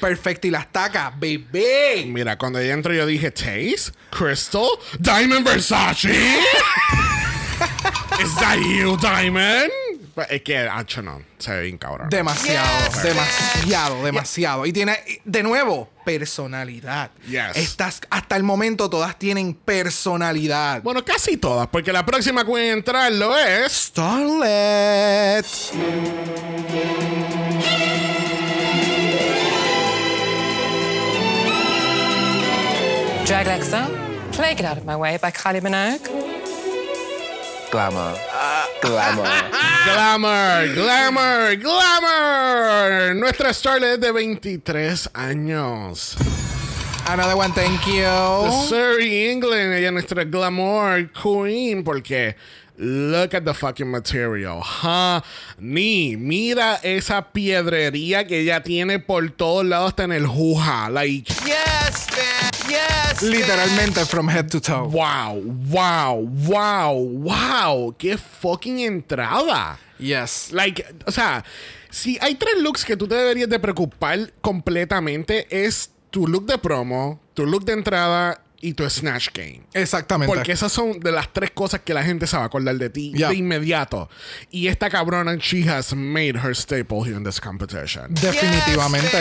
[0.00, 0.46] perfecto.
[0.46, 2.04] Y las tacas, bebé.
[2.06, 4.68] Mira, cuando ella entró yo dije, Taste, Crystal,
[5.00, 6.10] Diamond Versace.
[8.20, 9.70] Is that you, Diamond?
[10.14, 11.22] Pues Es que, hacho, no.
[11.38, 12.08] Se ve bien cabrón.
[12.08, 14.66] Demasiado, demasiado, demasiado.
[14.66, 17.10] Y tiene, de nuevo, personalidad.
[17.26, 17.56] Yes.
[17.56, 20.82] Estas, hasta el momento, todas tienen personalidad.
[20.82, 23.72] Bueno, casi todas, porque la próxima que voy a entrar lo es...
[23.72, 25.46] Starlet.
[33.26, 33.88] Drag Alexa,
[34.36, 36.43] play Get Out of My Way by Kylie Minogue.
[37.74, 38.14] Glamour.
[38.82, 39.26] Glamour.
[39.84, 43.16] Glamour, glamour, glamour.
[43.16, 46.14] Nuestra Starlet de 23 años.
[47.08, 48.06] Another one, thank you.
[48.68, 49.72] Surrey, England.
[49.74, 52.36] Ella es nuestra glamour queen porque
[52.78, 54.62] look at the fucking material.
[54.62, 60.88] Honey, mira esa piedrería que ella tiene por todos lados hasta en el juja.
[60.90, 61.34] Like,
[63.22, 64.88] Literalmente from head to toe.
[64.88, 66.14] wow, wow,
[66.46, 67.94] wow, wow.
[67.98, 69.78] Qué fucking entrada.
[69.98, 70.50] Yes.
[70.52, 71.44] Like, o sea,
[71.90, 76.58] si hay tres looks que tú te deberías de preocupar completamente es tu look de
[76.58, 79.62] promo, tu look de entrada y tu snatch game.
[79.74, 80.34] Exactamente.
[80.34, 82.88] Porque esas son de las tres cosas que la gente se va a acordar de
[82.90, 83.28] ti Yeah.
[83.28, 84.08] de inmediato.
[84.50, 88.14] Y esta cabrona, she has made her staple here in this competition.
[88.14, 89.18] Definitivamente.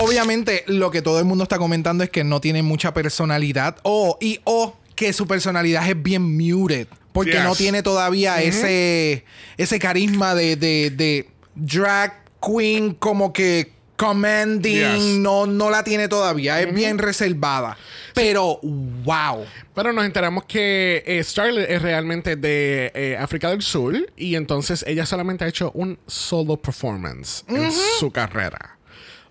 [0.00, 4.18] Obviamente, lo que todo el mundo está comentando es que no tiene mucha personalidad o
[4.20, 6.88] y o que su personalidad es bien muted.
[7.12, 7.44] Porque Yes.
[7.44, 9.24] no tiene todavía ese,
[9.56, 14.72] ese carisma de, de, de drag queen como que commanding.
[14.96, 15.02] Yes.
[15.20, 16.60] No, no la tiene todavía.
[16.60, 17.76] Es bien reservada.
[18.14, 19.44] Pero, wow.
[19.76, 24.84] Pero nos enteramos que eh, Starlet es realmente de eh, África del Sur y entonces
[24.88, 28.76] ella solamente ha hecho un solo performance en su carrera.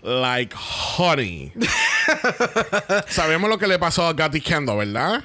[0.03, 0.53] Like
[0.97, 1.53] honey.
[3.07, 5.23] Sabemos lo que le pasó a Gotti Kendo, ¿verdad?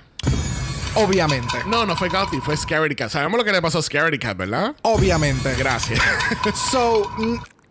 [0.94, 1.58] Obviamente.
[1.66, 3.10] No, no fue Gotti, fue Scaredy Cat.
[3.10, 4.76] Sabemos lo que le pasó a Scaredy Cat, ¿verdad?
[4.82, 5.54] Obviamente.
[5.56, 6.00] Gracias.
[6.70, 7.10] So,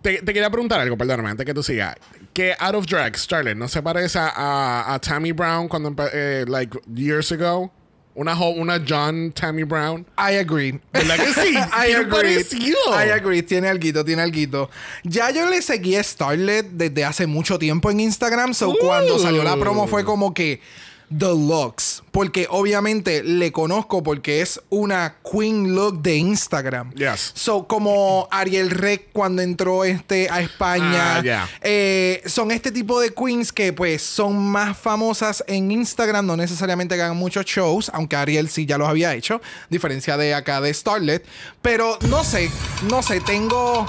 [0.02, 1.96] te, te quería preguntar algo, perdóname, antes que tú sigas.
[2.34, 6.78] Que Out of Drag, Starlet, ¿no se parece a, a Tammy Brown cuando, eh, like,
[6.94, 7.72] years ago?
[8.18, 10.04] Una, una John Tammy Brown.
[10.18, 10.80] I agree.
[10.92, 11.54] ¿Verdad que sí?
[11.56, 12.10] I agree.
[12.10, 12.76] parecido.
[12.90, 13.44] I agree.
[13.44, 14.72] Tiene alguito, tiene alguito.
[15.04, 18.56] Ya yo le seguí a Starlet desde hace mucho tiempo en Instagram.
[18.56, 18.76] So, Uh.
[18.82, 20.62] cuando salió la promo fue como que
[21.10, 22.04] the looks.
[22.12, 26.92] Porque obviamente le conozco porque es una queen look de Instagram.
[26.94, 27.32] Yes.
[27.36, 31.18] So, como Ariel Rec cuando entró este a España.
[31.18, 31.50] Ah, ya.
[31.62, 36.96] Eh, son este tipo de queens que pues son más famosas en Instagram, no necesariamente
[36.96, 40.74] que hagan muchos shows, aunque Ariel sí ya los había hecho, diferencia de acá de
[40.74, 41.26] Starlet.
[41.62, 42.50] Pero no sé,
[42.90, 43.86] no sé, tengo...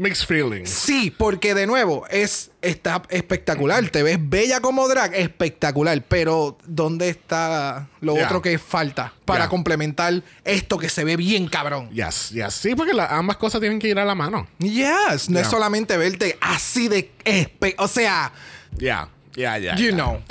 [0.00, 0.70] Mixed feelings.
[0.70, 3.88] Sí, porque de nuevo, es, está espectacular.
[3.90, 6.00] Te ves bella como drag, espectacular.
[6.06, 11.90] Pero, ¿dónde está lo otro que falta para complementar esto que se ve bien cabrón?
[11.90, 12.54] Yes, yes.
[12.54, 14.46] Sí, porque la- ambas cosas tienen que ir a la mano.
[14.60, 17.10] Yes, no es solamente verte así de...
[17.24, 18.32] espe- o sea,
[18.76, 19.74] Ya, ya, ya.
[19.74, 19.94] you ya.
[19.94, 20.22] know.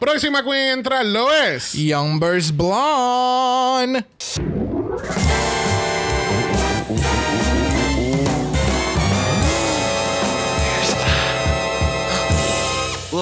[0.00, 1.74] Próxima queen a entrar lo es.
[1.74, 4.04] Young Blonde.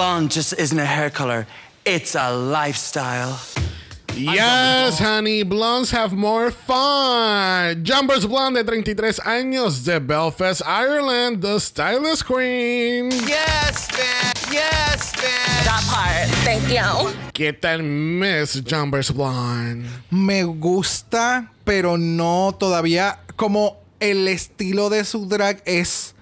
[0.00, 1.46] Blonde just isn't a hair color,
[1.84, 3.38] it's a lifestyle.
[4.16, 7.84] Yes, honey, blondes have more fun.
[7.84, 13.10] Jumpers Blonde de 33 años de Belfast, Ireland, the stylist queen.
[13.10, 14.32] Yes, man.
[14.50, 15.64] Yes, man.
[15.66, 16.30] That part.
[16.46, 17.12] Thank you.
[17.34, 19.86] ¿Qué tal Miss Jumpers Blonde?
[20.10, 23.18] Me gusta, pero no todavía.
[23.36, 26.14] Como el estilo de su drag es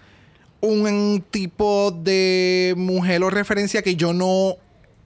[0.61, 4.57] un tipo de mujer o referencia que yo no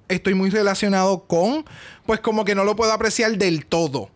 [0.09, 1.65] estoy muy relacionado con,
[2.07, 4.11] pues como que no lo puedo apreciar del todo.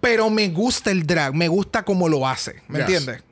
[0.00, 2.88] Pero me gusta el drag, me gusta cómo lo hace, ¿me Yes.
[2.88, 3.22] entiendes?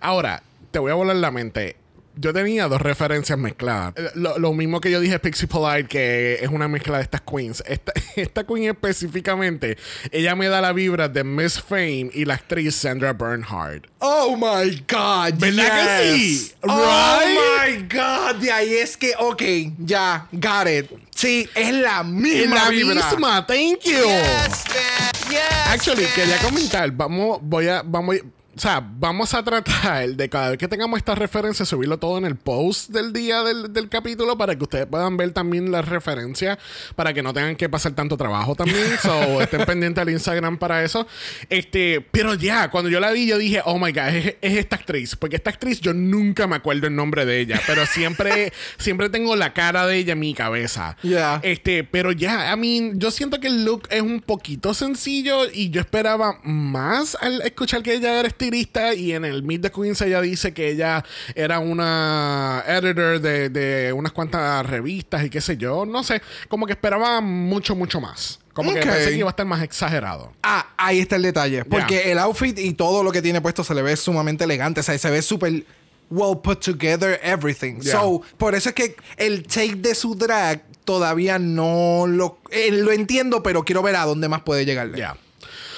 [0.00, 1.76] Ahora, te voy a volar la mente.
[2.14, 3.94] Yo tenía dos referencias mezcladas.
[3.96, 7.22] Eh, Lo, lo mismo que yo dije Pixie Polite, que es una mezcla de estas
[7.22, 7.62] queens.
[7.66, 9.78] Esta, esta queen específicamente,
[10.10, 13.82] ella me da la vibra de Miss Fame y la actriz Sandra Bernhard.
[14.00, 15.34] Oh my God.
[15.38, 16.54] ¿Verdad que yes.
[16.62, 17.38] Oh Right?
[17.80, 18.36] my God.
[18.42, 19.42] De ahí es que, ok,
[19.78, 20.90] ya, got it.
[21.14, 22.94] Sí, es la Es misma la vibra.
[23.10, 23.92] misma, thank you.
[23.92, 25.30] Yes, man.
[25.30, 25.40] Yes.
[25.68, 26.12] Actually, man.
[26.14, 28.16] quería comentar, vamos, voy a, vamos,
[28.54, 32.26] o sea, vamos a tratar de cada vez que tengamos esta referencia, subirlo todo en
[32.26, 36.58] el post del día del, del capítulo para que ustedes puedan ver también la referencia,
[36.94, 38.86] para que no tengan que pasar tanto trabajo también.
[39.02, 41.06] so, estén pendientes al Instagram para eso.
[41.48, 44.76] Este, pero ya, cuando yo la vi, yo dije, oh my god, es, es esta
[44.76, 45.16] actriz.
[45.16, 49.34] Porque esta actriz yo nunca me acuerdo el nombre de ella, pero siempre, siempre tengo
[49.34, 50.96] la cara de ella en mi cabeza.
[51.02, 51.40] Yeah.
[51.42, 55.70] Este, pero ya, I mean, yo siento que el look es un poquito sencillo y
[55.70, 60.00] yo esperaba más al escuchar que ella era estilista y en el Meet the Queens
[60.02, 65.56] ella dice que ella era una editor de, de unas cuantas revistas y qué sé
[65.56, 68.38] yo, no sé, como que esperaba mucho, mucho más.
[68.52, 68.76] Como Ok.
[68.80, 70.32] que pensé que iba a estar más exagerado.
[70.42, 71.64] Ah, ahí está el detalle.
[71.64, 74.80] Porque el outfit y todo lo que tiene puesto se le ve sumamente elegante.
[74.80, 75.64] O sea, se ve súper
[76.10, 77.80] well put together everything.
[77.80, 77.92] Yeah.
[77.92, 82.40] So, por eso es que el take de su drag todavía no lo...
[82.50, 84.98] eh, lo entiendo, pero quiero ver a dónde más puede llegarle.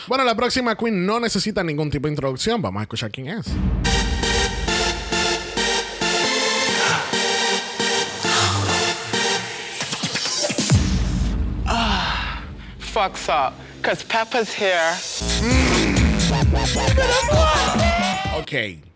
[0.06, 2.60] Bueno, la próxima queen no necesita ningún tipo de introducción.
[2.60, 3.46] Vamos a escuchar quién es.
[12.94, 14.94] fucks up because Peppa's here.
[18.38, 18.93] Ok.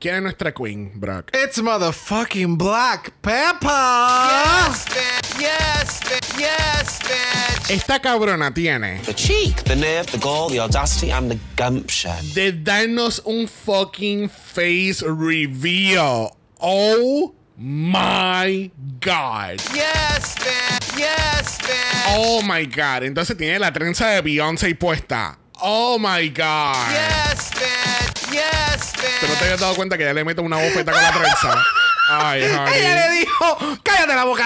[0.00, 1.30] ¿Quién es nuestra queen, Brock?
[1.34, 3.68] It's motherfucking Black Pepper.
[3.68, 5.22] Yes, man.
[5.38, 6.40] Yes, man.
[6.40, 7.60] Yes, man.
[7.68, 12.16] Esta cabrona tiene The cheek, the nerve, the gall, the audacity, and the gumption.
[12.34, 16.34] de darnos un fucking face reveal.
[16.60, 19.60] Oh my god.
[19.74, 20.80] Yes, man.
[20.98, 22.16] Yes, man.
[22.16, 23.02] Oh my god.
[23.04, 25.36] Entonces tiene la trenza de Beyoncé puesta.
[25.62, 26.76] Oh my god.
[26.90, 28.32] Yes, man.
[28.32, 29.38] Yes, ¿Tú no man.
[29.38, 31.64] te habías dado cuenta que ya le mete una bofeta con la trenza?
[32.08, 32.80] Ay, Ella honey.
[32.82, 34.44] le dijo, cállate la boca.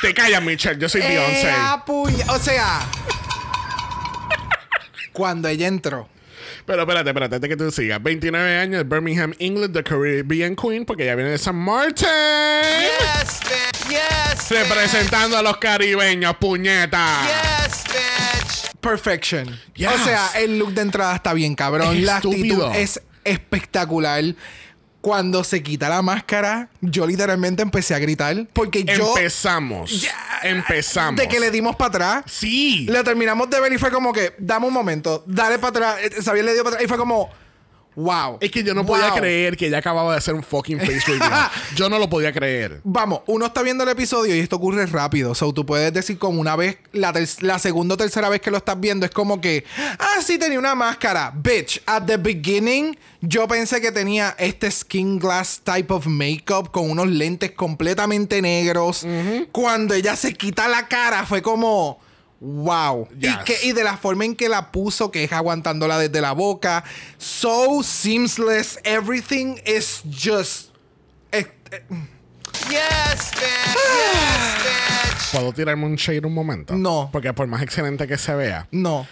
[0.00, 0.80] Te callas, Michelle.
[0.80, 1.52] Yo soy Beyoncé.
[2.28, 2.80] O sea,
[5.12, 6.08] Cuando ella entró.
[6.66, 8.02] Pero espérate, espérate, antes que tú sigas.
[8.02, 12.06] 29 años, Birmingham, England, the Caribbean Queen, porque ya viene de San Martin.
[12.08, 13.88] Yes, bitch.
[13.90, 17.18] Yes, Representando a los caribeños, puñeta.
[17.24, 18.41] Yes, bitch.
[18.82, 19.58] Perfection.
[19.74, 19.88] Yes.
[19.94, 21.96] O sea, el look de entrada está bien cabrón.
[21.96, 22.66] Es la estúpido.
[22.66, 24.22] actitud es espectacular.
[25.00, 28.46] Cuando se quita la máscara, yo literalmente empecé a gritar.
[28.52, 29.16] Porque yo.
[29.16, 30.06] Empezamos.
[30.44, 31.20] Empezamos.
[31.20, 32.24] De que le dimos para atrás.
[32.26, 32.86] Sí.
[32.88, 35.96] Le terminamos de ver y fue como que, dame un momento, dale para atrás.
[36.02, 37.30] Eh, Xavier le dio para atrás y fue como,
[37.96, 38.38] wow.
[38.40, 41.50] Es que yo no podía creer que ella acababa de hacer un fucking face reveal.
[41.76, 42.80] yo no lo podía creer.
[42.84, 45.34] Vamos, uno está viendo el episodio y esto ocurre rápido.
[45.34, 48.58] So, tú puedes decir como una vez, la, la segunda o tercera vez que lo
[48.58, 49.64] estás viendo, es como que,
[49.98, 51.32] ah, sí, tenía una máscara.
[51.34, 56.90] Bitch, at the beginning, yo pensé que tenía este skin glass type of makeup con
[56.90, 59.06] unos lentes completamente negros.
[59.52, 62.00] Cuando ella se quita la cara, fue como.
[62.44, 63.08] Wow.
[63.18, 63.30] Yes.
[63.40, 66.32] Y, que, y de la forma en que la puso, que es aguantándola desde la
[66.32, 66.82] boca.
[67.16, 68.80] So seamless.
[68.82, 70.70] Everything is just.
[71.30, 71.82] eh, eh,
[72.68, 73.74] Yes, bitch.
[73.74, 75.32] Yes, bitch.
[75.32, 76.74] ¿Puedo tirarme un shade un momento?
[76.74, 77.08] No.
[77.12, 79.06] Porque por más excelente que se vea, no.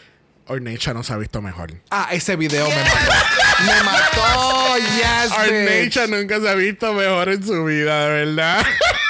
[0.49, 1.73] Ornacia no se ha visto mejor.
[1.91, 3.13] Ah, ese video me mató.
[3.65, 4.77] me mató.
[4.81, 5.97] Yes, bitch.
[5.97, 8.67] Ornacia nunca se ha visto mejor en su vida, de verdad.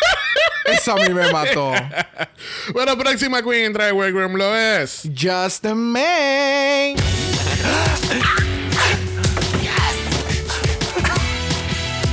[0.81, 1.73] Eso a mí me mató.
[2.73, 5.03] bueno, próxima queen trae Wagram lo es.
[5.15, 6.97] Just a man.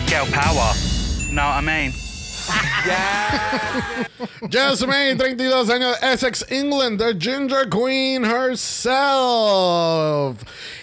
[0.07, 0.73] Girl power.
[1.33, 1.91] What I mean?
[4.49, 8.77] Jasmine, 32 años, Essex, England, the Ginger Queen herself.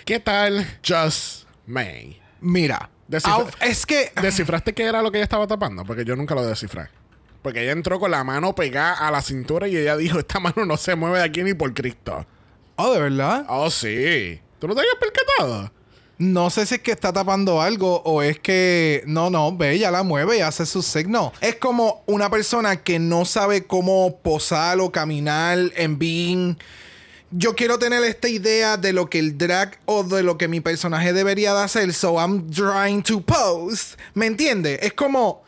[0.04, 2.20] ¿Qué tal, Just May?
[2.40, 2.90] Mira.
[3.08, 4.12] Descifra- Auf- es que.
[4.20, 5.84] ¿Descifraste qué era lo que ella estaba tapando?
[5.84, 6.88] Porque yo nunca lo descifré.
[7.44, 10.64] Porque ella entró con la mano pegada a la cintura y ella dijo: Esta mano
[10.64, 12.24] no se mueve de aquí ni por Cristo.
[12.76, 13.44] Oh, de verdad.
[13.50, 14.40] Oh, sí.
[14.58, 15.70] ¿Tú no te habías percatado?
[16.16, 19.02] No sé si es que está tapando algo o es que.
[19.06, 21.34] No, no, ve, ella la mueve y hace su signo.
[21.42, 26.56] Es como una persona que no sabe cómo posar o caminar en being.
[27.30, 30.60] Yo quiero tener esta idea de lo que el drag o de lo que mi
[30.60, 31.92] personaje debería de hacer.
[31.92, 33.96] So I'm trying to pose.
[34.14, 34.78] ¿Me entiendes?
[34.80, 35.43] Es como.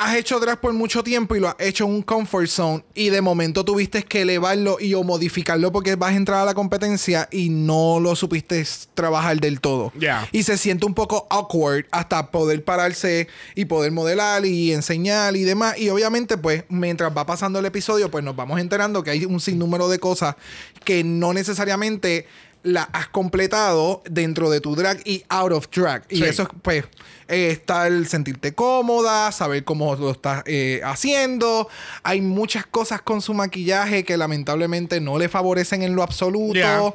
[0.00, 3.10] Has hecho drag por mucho tiempo y lo has hecho en un comfort zone y
[3.10, 7.28] de momento tuviste que elevarlo y o modificarlo porque vas a entrar a la competencia
[7.32, 9.92] y no lo supiste trabajar del todo.
[9.98, 10.28] Ya.
[10.30, 15.42] Y se siente un poco awkward hasta poder pararse y poder modelar y enseñar y
[15.42, 15.76] demás.
[15.76, 19.40] Y obviamente, pues, mientras va pasando el episodio, pues nos vamos enterando que hay un
[19.40, 20.36] sinnúmero de cosas
[20.84, 22.26] que no necesariamente
[22.62, 26.04] la has completado dentro de tu drag y out of drag.
[26.08, 26.84] Y eso es, pues,
[27.28, 31.68] eh, está el sentirte cómoda, saber cómo lo estás eh, haciendo.
[32.02, 36.54] Hay muchas cosas con su maquillaje que lamentablemente no le favorecen en lo absoluto.
[36.54, 36.92] Yeah.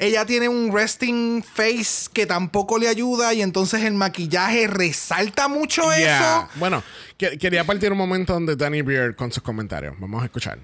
[0.00, 5.82] Ella tiene un resting face que tampoco le ayuda y entonces el maquillaje resalta mucho
[5.96, 6.16] Yeah.
[6.48, 6.48] eso.
[6.56, 6.82] Bueno,
[7.16, 9.94] que- quería partir un momento donde Danny Beard con sus comentarios.
[10.00, 10.58] Vamos a escuchar.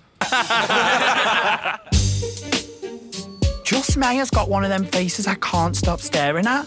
[3.65, 6.67] Just Maya's got one of them faces I can't stop staring at.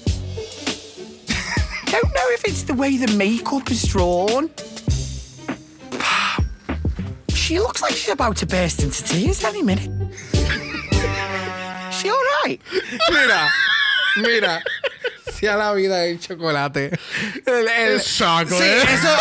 [1.93, 4.49] Don't know if it's the way the makeup is drawn.
[7.33, 9.89] She looks like she's about to burst into tears any minute.
[11.91, 12.59] she all right?
[13.11, 13.49] Mira,
[14.17, 14.63] mira.
[15.33, 16.97] Si a la vida el chocolate.
[17.45, 18.55] El- el- Es chocolate.
[18.55, 19.17] Sí, eso,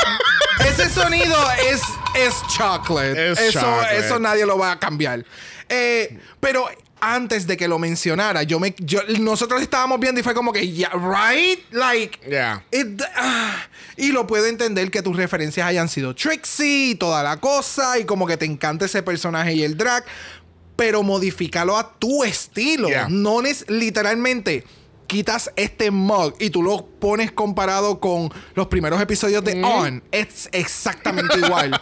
[0.68, 1.36] ese sonido
[1.68, 1.82] es,
[2.16, 3.32] es chocolate.
[3.32, 3.98] Es eso, chocolate.
[3.98, 5.24] eso nadie lo va a cambiar.
[5.68, 6.68] Eh, pero
[7.04, 10.68] antes de que lo mencionara, yo me, yo, nosotros estábamos viendo y fue como que,
[10.70, 11.58] yeah, right?
[11.72, 12.64] Like, Yeah.
[12.70, 13.56] It- ah,
[13.96, 18.04] y lo puedo entender que tus referencias hayan sido Trixie y toda la cosa, y
[18.04, 20.04] como que te encanta ese personaje y el drag,
[20.76, 22.88] pero modifícalo a tu estilo.
[22.88, 23.08] Yeah.
[23.10, 24.64] No es literalmente.
[25.12, 30.02] Quitas este mug y tú lo pones comparado con los primeros episodios de On.
[30.10, 31.78] Es exactamente igual.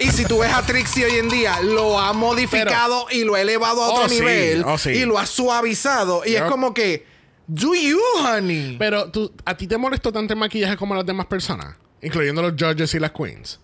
[0.00, 3.40] y si tú ves a Trixie hoy en día, lo ha modificado y lo ha
[3.40, 4.14] elevado a otro Oh, sí.
[4.16, 4.64] nivel.
[4.66, 4.90] Oh, sí.
[4.90, 6.22] Y lo ha suavizado.
[6.26, 7.06] Y es como que,
[7.46, 8.74] do you, honey?
[8.80, 11.76] Pero tú, ¿a ti te molestó tanto el maquillaje como a las demás personas?
[12.02, 13.60] Incluyendo los judges y las queens.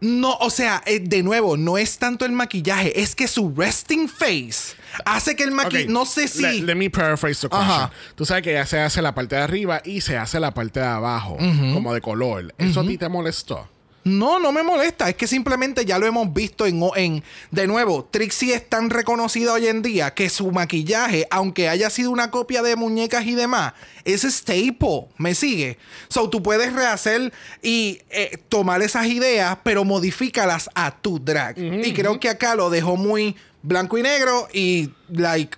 [0.00, 4.08] No, o sea, eh, de nuevo, no es tanto el maquillaje, es que su resting
[4.08, 5.86] face hace que el maquillaje.
[5.88, 6.42] No sé si.
[6.42, 7.70] le- Let, me paraphrase the question.
[7.70, 7.90] Ajá.
[8.14, 10.80] Tú sabes que ya se hace la parte de arriba y se hace la parte
[10.80, 11.36] de abajo,
[11.72, 12.54] como de color.
[12.58, 13.68] ¿Eso a ti te molestó?
[14.04, 15.08] No, no me molesta.
[15.08, 17.24] Es que simplemente ya lo hemos visto en, en.
[17.50, 22.10] De nuevo, Trixie es tan reconocida hoy en día que su maquillaje, aunque haya sido
[22.10, 23.72] una copia de muñecas y demás,
[24.04, 25.06] es staple.
[25.16, 25.78] ¿Me sigue?
[26.08, 27.32] So tú puedes rehacer
[27.62, 31.58] y eh, tomar esas ideas, pero modifícalas a tu drag.
[31.58, 35.56] Y creo que acá lo dejó muy blanco y negro y, like.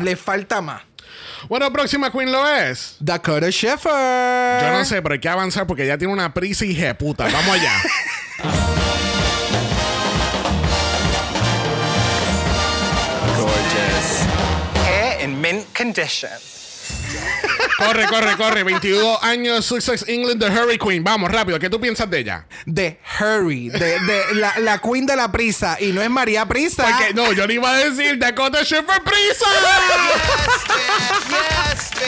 [0.00, 0.82] Le falta más.
[1.48, 2.96] Bueno, próxima queen lo es.
[3.00, 4.62] Dakota Sheffer.
[4.62, 7.24] Yo no sé, pero hay que avanzar porque ella tiene una prisa y puta.
[7.24, 7.72] Vamos allá.
[13.36, 14.26] Gorgeous.
[14.86, 16.30] Hair in mint condition.
[17.78, 18.62] Corre, corre, corre.
[18.64, 21.00] 22 años, Sussex, England, The Hurricane.
[21.00, 21.58] Vamos, rápido.
[21.58, 22.46] ¿Qué tú piensas de ella?
[22.66, 25.76] De Hurry, de, de la, la queen de la prisa.
[25.80, 26.84] Y no es María Prisa.
[26.84, 29.46] Porque, no, yo le iba a decir Dakota Sheffer Prisa.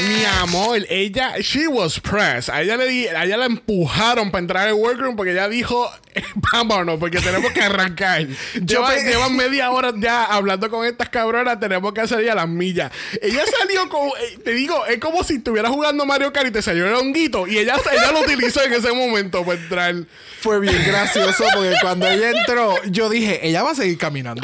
[0.01, 2.49] Mi amor, ella, she was pressed.
[2.53, 5.91] A ella le, di- a ella la empujaron para entrar al workroom porque ella dijo,
[6.53, 8.27] vámonos, porque tenemos que arrancar.
[8.27, 12.49] Llevan, pe- llevan media hora ya hablando con estas cabronas, tenemos que hacer ya las
[12.49, 12.93] millas.
[13.21, 16.63] Ella salió con, eh, te digo, es como si estuviera jugando Mario Kart y te
[16.63, 19.95] salió el honguito y ella, ella lo utilizó en ese momento para entrar.
[20.41, 24.43] Fue bien gracioso porque cuando ella entró, yo dije, ella va a seguir caminando.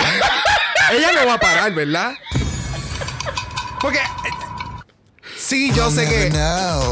[0.93, 2.15] ella no va a parar, ¿verdad?
[3.81, 4.01] Porque.
[5.49, 6.31] Sí, yo sé que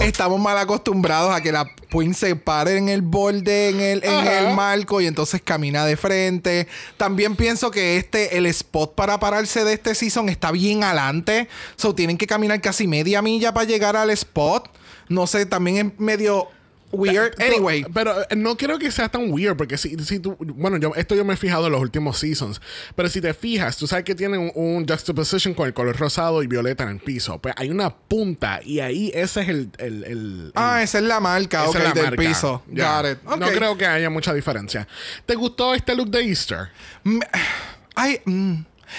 [0.07, 4.15] estamos mal acostumbrados a que la Queen se pare en el borde, en el, en
[4.15, 4.39] Ajá.
[4.39, 6.67] el marco y entonces camina de frente.
[6.97, 11.49] También pienso que este, el spot para pararse de este season está bien adelante.
[11.77, 14.71] So tienen que caminar casi media milla para llegar al spot.
[15.11, 16.49] No sé, también es medio
[16.93, 17.35] weird.
[17.41, 17.85] Anyway.
[17.93, 20.37] Pero eh, no creo que sea tan weird, porque si, si tú.
[20.39, 22.61] Bueno, yo, esto yo me he fijado en los últimos seasons.
[22.95, 26.43] Pero si te fijas, tú sabes que tienen un, un juxtaposition con el color rosado
[26.43, 27.39] y violeta en el piso.
[27.39, 29.71] Pues hay una punta y ahí ese es el.
[29.79, 32.17] el, el- Ah, esa es la marca, esa ok, es la del marca.
[32.23, 32.63] piso.
[32.69, 33.23] Got it.
[33.39, 34.87] No creo que haya mucha diferencia.
[35.27, 36.69] ¿Te gustó este look de Easter?
[37.95, 38.55] Ay, mm.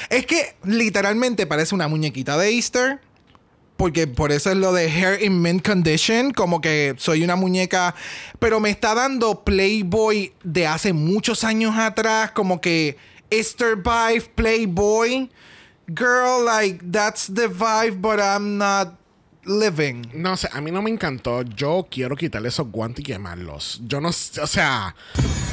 [0.09, 2.99] es que literalmente parece una muñequita de Easter.
[3.77, 6.31] Porque por eso es lo de hair in mint condition.
[6.31, 7.95] Como que soy una muñeca.
[8.39, 12.31] Pero me está dando Playboy de hace muchos años atrás.
[12.31, 12.97] Como que
[13.29, 15.29] Easter vibe, Playboy.
[15.87, 18.97] Girl, like, that's the vibe, but I'm not
[19.47, 20.05] living.
[20.13, 21.41] No sé, a mí no me encantó.
[21.43, 23.81] Yo quiero quitarle esos guantes y quemarlos.
[23.85, 24.95] Yo no sé, o sea,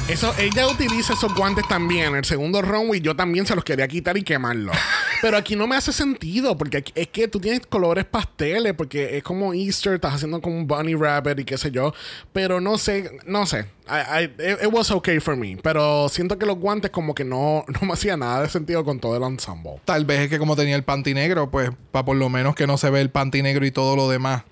[0.07, 2.07] eso, ella utiliza esos guantes también.
[2.07, 4.75] En el segundo runway yo también se los quería quitar y quemarlos.
[5.21, 9.23] Pero aquí no me hace sentido, porque es que tú tienes colores pasteles, porque es
[9.23, 11.93] como Easter, estás haciendo como un bunny rabbit y qué sé yo.
[12.33, 13.65] Pero no sé, no sé.
[13.87, 15.57] I- I- it, it was okay for me.
[15.63, 18.99] Pero siento que los guantes como que no, no me hacía nada de sentido con
[18.99, 19.79] todo el ensemble.
[19.85, 22.67] Tal vez es que como tenía el panty negro, pues, para por lo menos que
[22.67, 24.43] no se ve el panty negro y todo lo demás.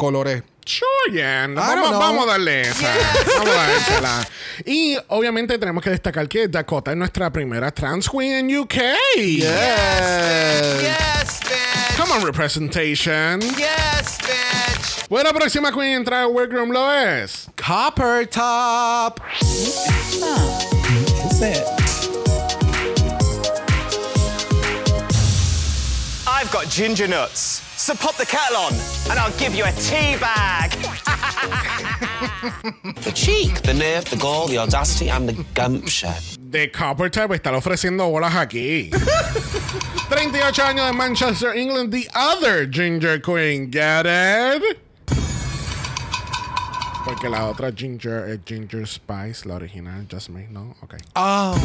[0.00, 0.42] Colores.
[0.64, 1.46] Sure, yeah.
[1.46, 2.88] don't Vamos, vamos a darle esa.
[3.36, 4.26] Vamos a dársela.
[4.64, 8.76] Y obviamente tenemos que destacar que Dakota es nuestra primera trans queen en UK.
[9.14, 10.80] Yes,
[11.42, 11.96] bitch.
[11.98, 13.42] Come on, representation.
[13.58, 15.06] Yes, bitch.
[15.10, 17.50] Bueno, próxima queen en entrar al workroom lo es.
[17.56, 19.20] Copper Top.
[26.26, 27.69] I've got ginger nuts.
[27.80, 28.74] So pop the kettle on,
[29.08, 30.70] and I'll give you a tea bag.
[33.02, 36.12] The cheek, the nerve, the gall, the audacity, and the gumption.
[36.50, 38.90] The Copper Type estar ofreciendo bolas aquí.
[40.10, 41.90] 38 años de Manchester, England.
[41.90, 43.70] The other Ginger Queen.
[43.70, 44.78] Get it?
[47.06, 50.76] Porque la otra Ginger es Ginger Spice, la original, Just Me, ¿no?
[50.82, 50.96] Ok.
[51.16, 51.56] Oh.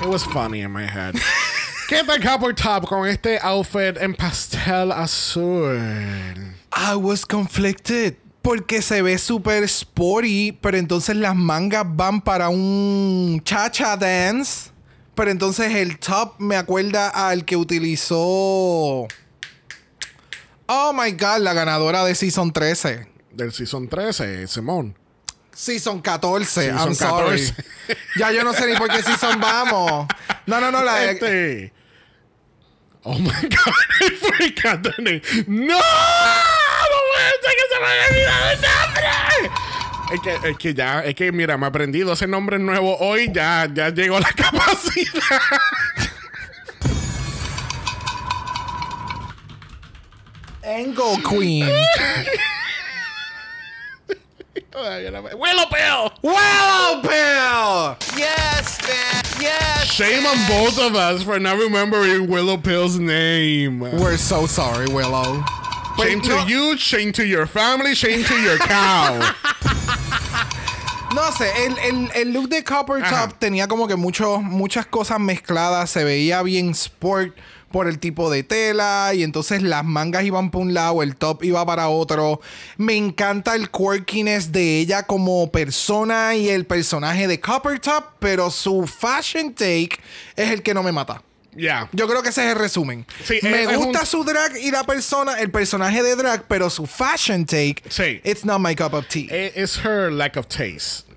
[0.00, 1.16] It was funny in my head.
[1.90, 5.76] ¿Qué tal Copper Top con este outfit en pastel azul?
[6.72, 8.14] I was conflicted.
[8.42, 14.70] Porque se ve súper sporty, pero entonces las mangas van para un cha-cha dance.
[15.16, 19.08] Pero entonces el top me acuerda al que utilizó.
[20.66, 23.08] Oh my god, la ganadora de Season 13.
[23.32, 24.96] Del Season 13, Simón.
[25.52, 27.40] Season 14, Season I'm sorry.
[27.40, 27.54] 14.
[28.16, 30.06] ya yo no sé ni por qué Season vamos.
[30.46, 31.10] No, no, no, la.
[31.10, 31.79] Este.
[33.04, 35.22] Oh my god, I forgot the name.
[35.46, 35.74] ¡No!
[35.74, 39.10] ¡No puede ser que se me haya olvidado el nombre!
[40.12, 43.30] Es que, es que ya, es que mira, me he aprendido ese nombre nuevo hoy,
[43.32, 45.40] ya, ya llegó la capacidad.
[50.62, 51.68] Angle Queen.
[54.70, 56.12] Todavía no me- ¡Willow Pill!
[56.22, 57.96] Willow Pill!
[58.16, 59.19] Yes, bitch.
[59.40, 59.86] Yes.
[59.86, 63.80] Shame on both of us for not remembering Willow Pill's name.
[63.80, 65.42] We're so sorry, Willow.
[65.98, 66.46] Shame Wait, to no.
[66.46, 69.34] you, shame to your family, shame to your cow.
[71.12, 73.26] No sé, el, el- el look de Copper Ajá.
[73.26, 75.90] Top tenía como que mucho- muchas cosas mezcladas.
[75.90, 77.36] Se veía bien sport
[77.70, 79.12] por el tipo de tela.
[79.14, 82.40] Y entonces las mangas iban para un lado, el top iba para otro.
[82.76, 88.04] Me encanta el quirkiness de ella como persona y el personaje de Copper Top.
[88.18, 89.90] Pero su fashion take
[90.36, 91.22] es el que no me mata.
[91.56, 91.88] Ya.
[91.92, 93.04] Yo creo que ese es el resumen.
[93.24, 96.44] Sí, Me es- es gusta un- su drag y la persona, el personaje de drag,
[96.46, 98.20] pero su fashion take, Sí.
[98.24, 99.26] it's not my cup of tea.
[99.30, 101.10] Eh, It's her lack of taste.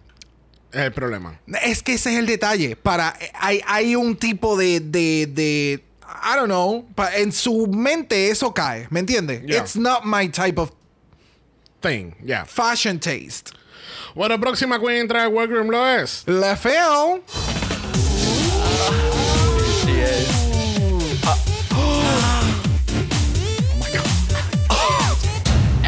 [0.72, 1.40] Es el problema.
[1.62, 2.76] Es que ese es el detalle.
[2.76, 8.30] Para, hay, hay un tipo de, de, de I don't know, but en su mente
[8.30, 9.48] eso cae, ¿me entiendes?
[9.48, 9.62] Yeah.
[9.62, 10.72] It's not my type of
[11.82, 12.46] Thing, yeah.
[12.46, 13.54] fashion taste.
[14.16, 16.24] Bueno, próxima queen entra al workroom lo es.
[16.28, 17.24] Le feo.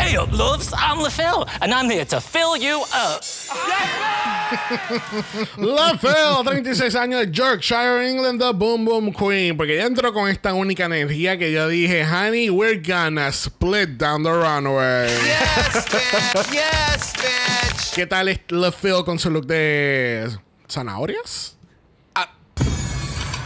[0.06, 0.72] Hey up, loves.
[0.78, 3.24] I'm LaFell, and I'm here to fill you up.
[3.68, 4.25] La
[6.00, 9.56] Feo, 36 años de Yorkshire, England, the Boom Boom Queen.
[9.58, 14.24] Porque ella entró con esta única energía que yo dije, honey, we're gonna split down
[14.24, 15.08] the runway.
[15.08, 16.52] Yes, bitch.
[16.52, 17.94] Yes, bitch.
[17.96, 18.40] ¿Qué tal es
[19.06, 20.30] con su look de
[20.70, 21.55] zanahorias?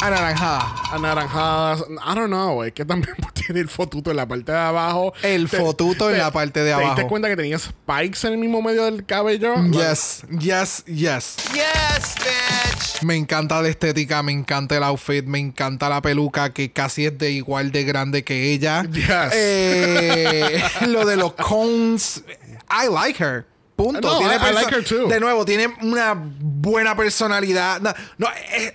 [0.02, 0.74] Anaranjada.
[0.92, 1.82] Anaranjadas.
[1.82, 5.14] I don't know, es que también tiene el fotuto en la parte de abajo.
[5.22, 7.08] El Te- fotuto en te- la parte de ¿Te diste abajo.
[7.10, 9.56] cuenta que tenía spikes en el mismo medio del cabello?
[9.72, 11.36] Yes, yes, yes.
[11.54, 13.04] Yes, bitch.
[13.04, 17.18] Me encanta la estética, me encanta el outfit, me encanta la peluca que casi es
[17.18, 18.84] de igual de grande que ella.
[18.84, 19.10] Yes.
[19.34, 22.24] Eh, lo de los cones,
[22.70, 23.46] I like her.
[23.80, 24.02] Punto.
[24.02, 25.08] No, I- I like her too.
[25.08, 27.80] De nuevo, tiene una buena personalidad.
[27.80, 28.28] No, no,
[28.58, 28.74] eh,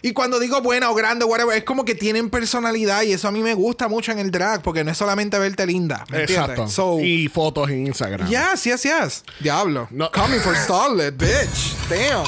[0.00, 3.32] y cuando digo buena o grande, whatever, es como que tienen personalidad y eso a
[3.32, 6.06] mí me gusta mucho en el drag porque no es solamente verte linda.
[6.10, 6.68] ¿me Exacto.
[6.68, 8.28] So, y fotos en Instagram.
[8.30, 9.24] yes, yes, yes.
[9.40, 9.88] Diablo.
[9.90, 10.10] No.
[10.10, 11.74] Coming for Starlet, bitch.
[11.90, 12.24] Damn.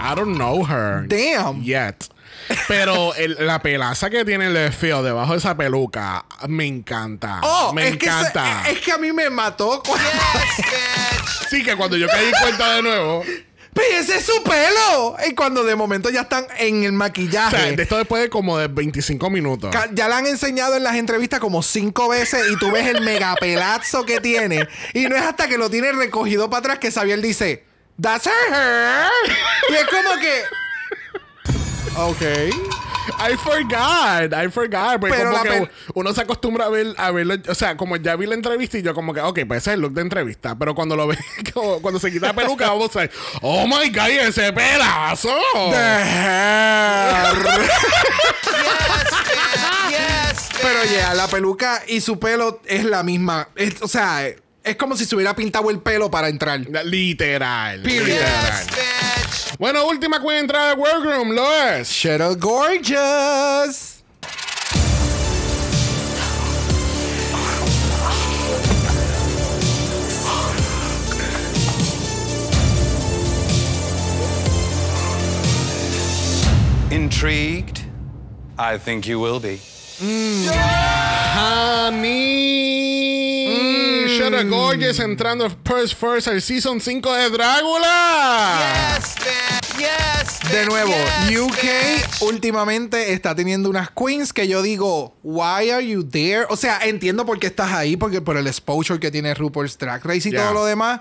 [0.00, 1.06] I don't know her.
[1.06, 1.62] Damn.
[1.62, 2.08] Yet.
[2.68, 7.40] Pero el- la pelaza que tiene el feo debajo de esa peluca me encanta.
[7.42, 8.64] Oh, me es que, se- encanta.
[8.70, 9.82] es que a mí me mató.
[9.82, 9.94] cu-
[11.50, 13.22] Sí, que cuando yo caí cuenta de nuevo.
[13.72, 15.16] Pero ese es su pelo.
[15.28, 17.56] Y cuando de momento ya están en el O maquillaje.
[17.56, 19.74] sea, de esto después de como de 25 minutos.
[19.94, 24.04] Ya la han enseñado en las entrevistas como cinco veces y tú ves el megapelazo
[24.04, 24.68] que tiene.
[24.92, 27.64] Y no es hasta que lo tiene recogido para atrás que Xavier dice,
[28.00, 29.10] That's her hair.
[29.70, 30.42] Y es como que.
[31.96, 32.22] Ok.
[33.18, 34.98] I forgot, I forgot.
[34.98, 37.34] Porque Pero como que uno se acostumbra a ver, a verlo.
[37.48, 39.74] O sea, como ya vi la entrevista y yo como que, ok, pues ese es
[39.74, 40.56] el look de entrevista.
[40.58, 41.18] Pero cuando lo ve,
[41.82, 43.10] cuando se quita la peluca, vamos a ver,
[43.42, 45.28] oh my god, ¿y ese pelazo.
[49.90, 50.62] Yes, bitch.
[50.62, 53.48] Pero ya, la peluca y su pelo es la misma.
[53.54, 54.26] Es- o sea,
[54.64, 56.58] es como si se hubiera pintado el pelo para entrar.
[56.84, 57.82] Literal.
[57.82, 58.06] Period.
[58.06, 58.66] literal.
[59.58, 61.88] Bueno, última queen entrada al workroom, lo es.
[61.90, 63.90] Shadow Gorgeous.
[76.90, 77.80] Intrigued?
[78.58, 79.60] I think you will be.
[81.36, 83.23] Honey.
[84.30, 88.58] Gorgeous entrando first first al season 5 de Drácula.
[88.96, 89.78] Yes, bitch.
[89.78, 90.50] Yes, bitch.
[90.52, 90.92] De nuevo,
[91.28, 92.22] Yes, UK bitch.
[92.22, 96.46] últimamente está teniendo unas queens que yo digo, why are you there?
[96.48, 100.02] O sea, entiendo por qué estás ahí, porque por el exposure que tiene RuPaul's Drag
[100.04, 100.44] Race y Yeah.
[100.44, 101.00] todo lo demás.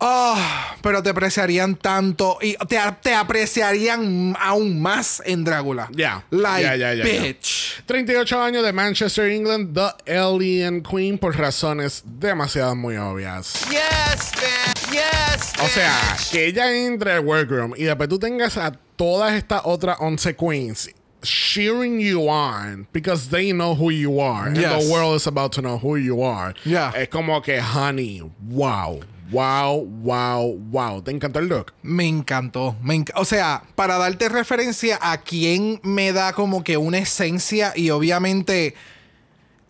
[0.00, 5.88] Ah, pero te apreciarían tanto y te, te apreciarían aún más en Drácula.
[5.92, 6.24] Ya.
[6.30, 7.22] Like, Ya, ya, ya, ya.
[7.22, 7.82] bitch.
[7.86, 9.74] 38 años de Manchester, England,
[10.04, 13.64] The Alien Queen por razones demasiado muy obvias.
[13.70, 14.92] Yes, bitch.
[14.92, 19.62] Yes, O sea, que ella entre al workroom y después tú tengas a todas estas
[19.64, 20.90] otras 11 queens
[21.20, 25.60] cheering you on because they know who you are and the world is about to
[25.60, 26.54] know who you are.
[26.64, 26.92] Yeah.
[26.96, 29.00] Es como que, honey, wow,
[29.30, 31.02] wow, wow, wow.
[31.02, 31.72] ¿Te encantó el look?
[31.82, 32.76] Me encantó.
[32.82, 37.72] Me enc- o sea, para darte referencia a quién me da como que una esencia
[37.76, 38.74] y obviamente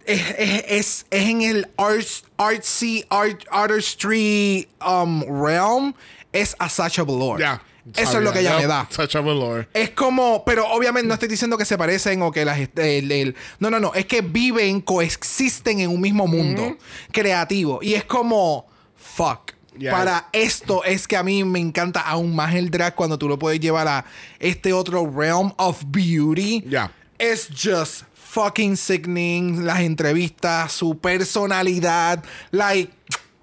[0.06, 5.94] es, es, es- es en el arts, artsy, art, artistry um, realm,
[6.32, 7.40] es a Sacha Velour.
[7.40, 7.62] Ya.
[7.96, 8.86] Eso es lo que ella Yep, me da.
[8.90, 9.66] Such a velour.
[9.72, 13.70] Es como, pero obviamente no estoy diciendo que se parecen o que las el- no,
[13.70, 16.76] no, no, es que viven, coexisten en un mismo mundo
[17.12, 18.67] creativo y es como
[18.99, 19.55] fuck.
[19.78, 19.92] Yeah.
[19.92, 23.38] Para esto es que a mí me encanta aún más el drag cuando tú lo
[23.38, 24.05] puedes llevar a
[24.40, 26.64] este otro realm of beauty.
[26.66, 26.90] Ya.
[27.16, 32.92] Es just fucking sickening las entrevistas, su personalidad, like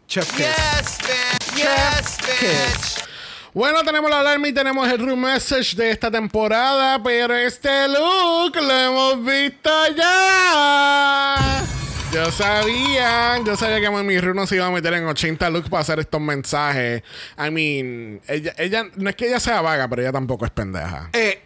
[0.08, 0.30] chef.
[0.38, 1.56] Yes, bitch.
[1.56, 3.06] Yes, bitch.
[3.54, 8.54] Bueno, tenemos la alarma y tenemos el room message de esta temporada, pero este look
[8.58, 11.64] lo hemos visto ya.
[12.16, 15.68] Yo sabía, yo sabía que mi room no se iba a meter en 80 looks
[15.68, 17.04] para hacer estos mensajes.
[17.38, 21.10] I mean, ella, ella, no es que ella sea vaga, pero ella tampoco es pendeja.
[21.12, 21.42] Eh,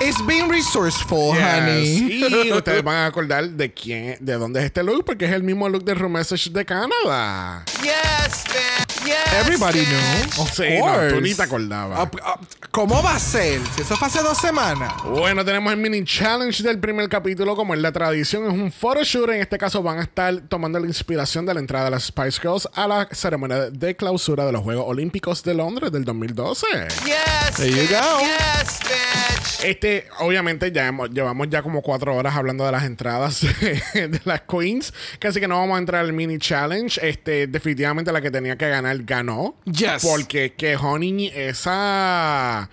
[0.00, 1.42] It's being resourceful, Yes.
[1.42, 2.20] honey.
[2.46, 5.42] Y ustedes van a acordar de quién, de dónde es este look, porque es el
[5.42, 7.64] mismo look de Rumessage de Canadá.
[7.82, 9.04] Yes, bitch.
[9.04, 9.16] Yes.
[9.40, 9.88] Everybody bitch.
[9.88, 10.42] knew.
[10.42, 11.14] Of Sí, no, course.
[11.14, 11.98] tú ni te acordabas.
[12.00, 12.40] Ah, ah,
[12.70, 13.60] ¿Cómo va a ser?
[13.74, 14.92] Si eso fue hace dos semanas.
[15.04, 19.30] Bueno, tenemos el mini challenge del primer capítulo, como es la tradición, es un photoshoot.
[19.30, 22.40] En este caso van a estar tomando la inspiración de la entrada de las Spice
[22.40, 26.66] Girls a la ceremonia de clausura de los Juegos Olímpicos de Londres del 2012.
[27.04, 27.56] Yes.
[27.56, 28.20] There you go.
[28.20, 29.64] Yes, bitch.
[29.64, 29.87] Este,
[30.20, 33.40] obviamente, ya hemos- llevamos ya como cuatro horas hablando de las entradas
[33.94, 34.92] de las queens.
[35.18, 37.00] Casi que no vamos a entrar al mini challenge.
[37.06, 39.54] Este, definitivamente la que tenía que ganar ganó.
[39.64, 40.02] Yes.
[40.02, 42.68] Porque que Honey, esa.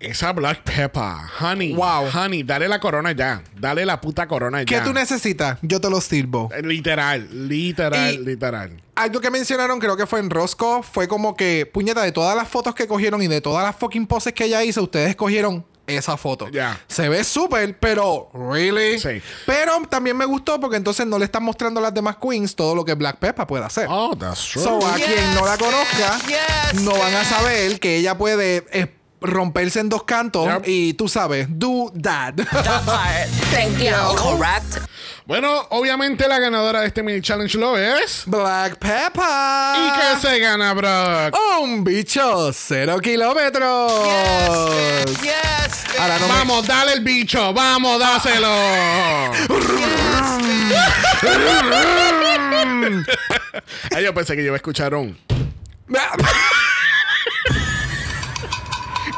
[0.00, 1.14] Esa Black Pepper.
[1.40, 1.72] Honey.
[1.74, 2.08] Wow.
[2.14, 3.42] Honey, dale la corona ya.
[3.58, 4.84] Dale la puta corona ¿Qué ya.
[4.84, 5.58] tú necesitas?
[5.62, 6.50] Yo te lo sirvo.
[6.54, 8.82] Eh, Literal, literal, Y- literal.
[8.96, 12.46] Algo que mencionaron, creo que fue en Roscoe, fue como que, puñeta, de todas las
[12.48, 16.16] fotos que cogieron y de todas las fucking poses que ella hizo, ustedes cogieron esa
[16.16, 16.48] foto.
[16.48, 16.80] Ya.
[16.88, 18.98] Se ve súper, pero, ¿really?
[18.98, 19.20] Sí.
[19.46, 22.74] Pero también me gustó porque entonces no le están mostrando a las demás queens todo
[22.74, 23.86] lo que Black Pepper puede hacer.
[23.90, 24.62] Oh, that's true.
[24.62, 28.64] So, a Yes, quien no la conozca, yes, no van a saber que ella puede
[28.72, 30.62] eh, romperse en dos cantos Yep.
[30.66, 32.34] y tú sabes, do that.
[33.52, 33.90] Thank you.
[34.16, 34.78] Correct.
[35.26, 38.24] Bueno, obviamente la ganadora de este mini challenge lo es.
[38.26, 39.24] Black Pepper.
[39.76, 41.34] ¿Y qué se gana, Brock?
[41.62, 43.90] Un bicho, cero kilómetros.
[45.22, 45.98] Yes, bitch.
[45.98, 48.48] Ahora no me- Vamos, dale el bicho, vamos, dáselo.
[53.94, 55.16] Ay, yo pensé que yo iba a escuchar un.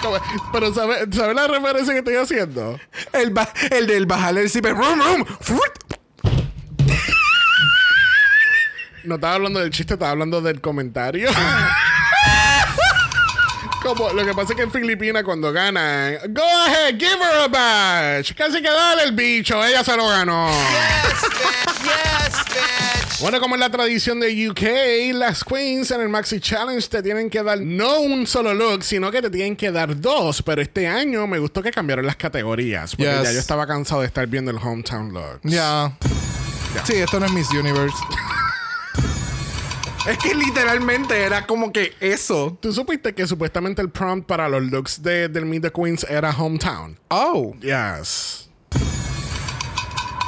[0.02, 0.18] Como-
[0.52, 2.78] Pero ¿sabes sabe la referencia que estoy haciendo?
[3.12, 4.74] El, ba- el del bajarle el zipper.
[4.74, 5.24] Rum, rum.
[9.06, 11.30] No estaba hablando del chiste, estaba hablando del comentario.
[13.82, 17.48] Como, lo que pasa es que en Filipinas cuando ganan, go ahead, give her a
[17.48, 18.34] badge.
[18.34, 20.48] Casi que dale el bicho, ella se lo ganó.
[20.50, 21.30] Yes,
[21.82, 23.20] bitch.
[23.20, 27.30] Bueno, como es la tradición de UK, las queens en el Maxi Challenge te tienen
[27.30, 30.42] que dar no un solo look, sino que te tienen que dar dos.
[30.42, 33.22] Pero este año me gustó que cambiaron las categorías, porque Yes.
[33.22, 35.40] ya yo estaba cansado de estar viendo el hometown look.
[35.44, 35.92] Ya.
[36.84, 37.96] Sí, esto no es Miss Universe.
[40.08, 42.56] Es que literalmente era como que eso.
[42.60, 46.30] ¿Tú supiste que supuestamente el prompt para los looks de, del Meet the Queens era
[46.30, 46.98] hometown?
[47.08, 47.54] Oh.
[47.60, 48.48] Yes.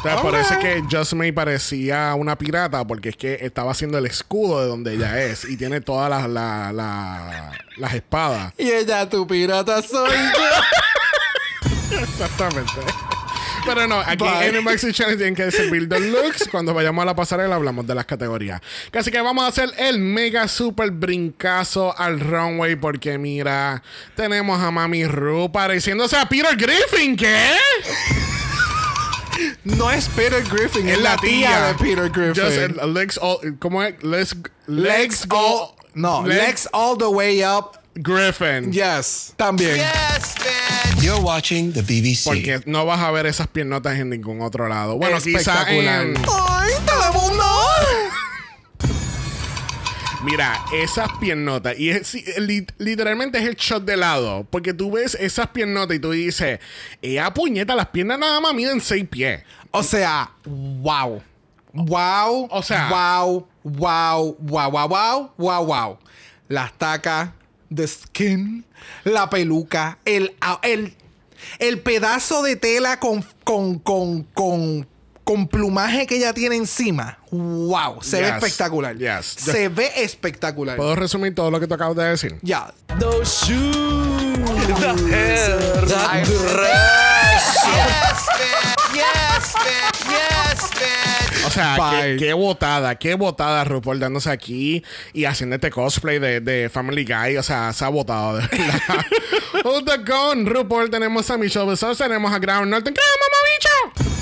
[0.00, 4.06] O sea, es que Just May parecía una pirata, porque es que estaba haciendo el
[4.06, 8.52] escudo de donde ella es y tiene todas las, la- la- las espadas.
[8.56, 11.98] Y ella, tu pirata soy yo.
[12.00, 12.72] Exactamente.
[13.74, 14.48] Pero no, aquí Bye.
[14.48, 16.48] en el Maxi Challenge tienen que servir los looks.
[16.48, 18.60] Cuando vayamos a la pasarela hablamos de las categorías.
[18.92, 23.82] Así que vamos a hacer el mega super brincazo al runway porque mira,
[24.16, 27.52] tenemos a Mami Ru pareciéndose a Peter Griffin, ¿qué?
[29.64, 32.74] No es Peter Griffin, es la tía de Peter Griffin.
[32.74, 34.02] Just, uh, legs all, ¿Cómo es?
[34.02, 34.34] Legs,
[34.66, 35.74] legs all.
[35.94, 37.78] No, legs, all the way up.
[38.00, 38.72] Griffin.
[38.72, 39.76] Yes, también.
[39.76, 41.02] Yes, bitch.
[41.02, 42.24] You're watching the BBC.
[42.24, 44.96] Porque no vas a ver esas piernotas en ningún otro lado.
[44.96, 46.06] Bueno, quizá Espectacular.
[46.06, 46.16] en...
[46.16, 46.72] ¡Ay!
[50.24, 51.78] Mira, esas piernotas.
[51.78, 52.16] Y es,
[52.78, 54.46] literalmente es el shot de lado.
[54.50, 56.58] Porque tú ves esas piernotas y tú dices,
[57.00, 59.42] ella puñeta, las piernas nada más miden 6 pies.
[59.70, 61.22] O sea, wow.
[61.72, 62.48] Wow.
[62.50, 65.98] O sea- wow, wow, wow, wow, wow, wow, wow.
[66.48, 67.30] Las tacas,
[67.74, 68.64] the skin,
[69.04, 70.94] la peluca, el, ah, el,
[71.58, 74.86] el pedazo de tela con, con, con, con,
[75.24, 77.18] con plumaje que ella tiene encima.
[77.30, 78.02] Wow.
[78.02, 78.96] Se ve espectacular.
[78.96, 79.26] Yes.
[79.26, 80.76] Se ve espectacular.
[80.76, 82.38] ¿Puedo resumir todo lo que tú acabas de decir?
[82.42, 82.72] Ya.
[82.98, 83.46] Yes.
[88.94, 89.54] Yes.
[90.08, 90.47] Yes.
[91.48, 96.40] O sea, qué, qué botada, qué botada RuPaul dándose aquí y haciendo este cosplay de,
[96.40, 97.36] de Family Guy.
[97.38, 99.06] O sea, se ha botado de verdad.
[99.62, 102.94] Junto con RuPaul tenemos a Michelle Visage, tenemos a Ground Norton.
[102.94, 103.38] ¡Ground, mamá
[104.04, 104.14] bicho!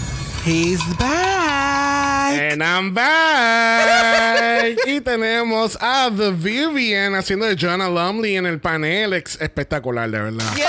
[0.48, 2.52] He's back.
[2.52, 4.78] And I'm back.
[4.86, 9.12] y tenemos a The Vivian haciendo de Joanna Lumley en el panel.
[9.14, 10.54] Ex- espectacular, de verdad.
[10.54, 10.66] Yes.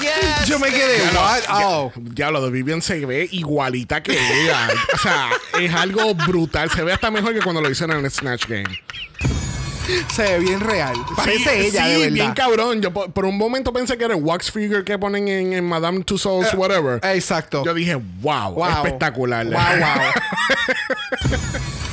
[0.00, 0.46] Yes.
[0.46, 1.40] Yo me quedé, Ya what?
[1.64, 1.92] Oh.
[2.14, 4.68] Ya lo de Vivian se ve igualita que ella.
[4.94, 5.28] o sea,
[5.60, 6.70] es algo brutal.
[6.70, 8.68] Se ve hasta mejor que cuando lo hicieron en el Snatch Game.
[10.12, 10.94] Se ve bien real.
[11.16, 12.12] Parece Sí, ella, sí, de verdad.
[12.12, 12.82] bien cabrón.
[12.82, 15.64] Yo por, por un momento pensé que era el wax figure que ponen en, en
[15.66, 17.00] Madame Tussauds, whatever.
[17.02, 17.64] Exacto.
[17.64, 18.66] Yo dije, wow, Wow.
[18.68, 19.46] espectacular.
[19.46, 20.12] Wow, wow.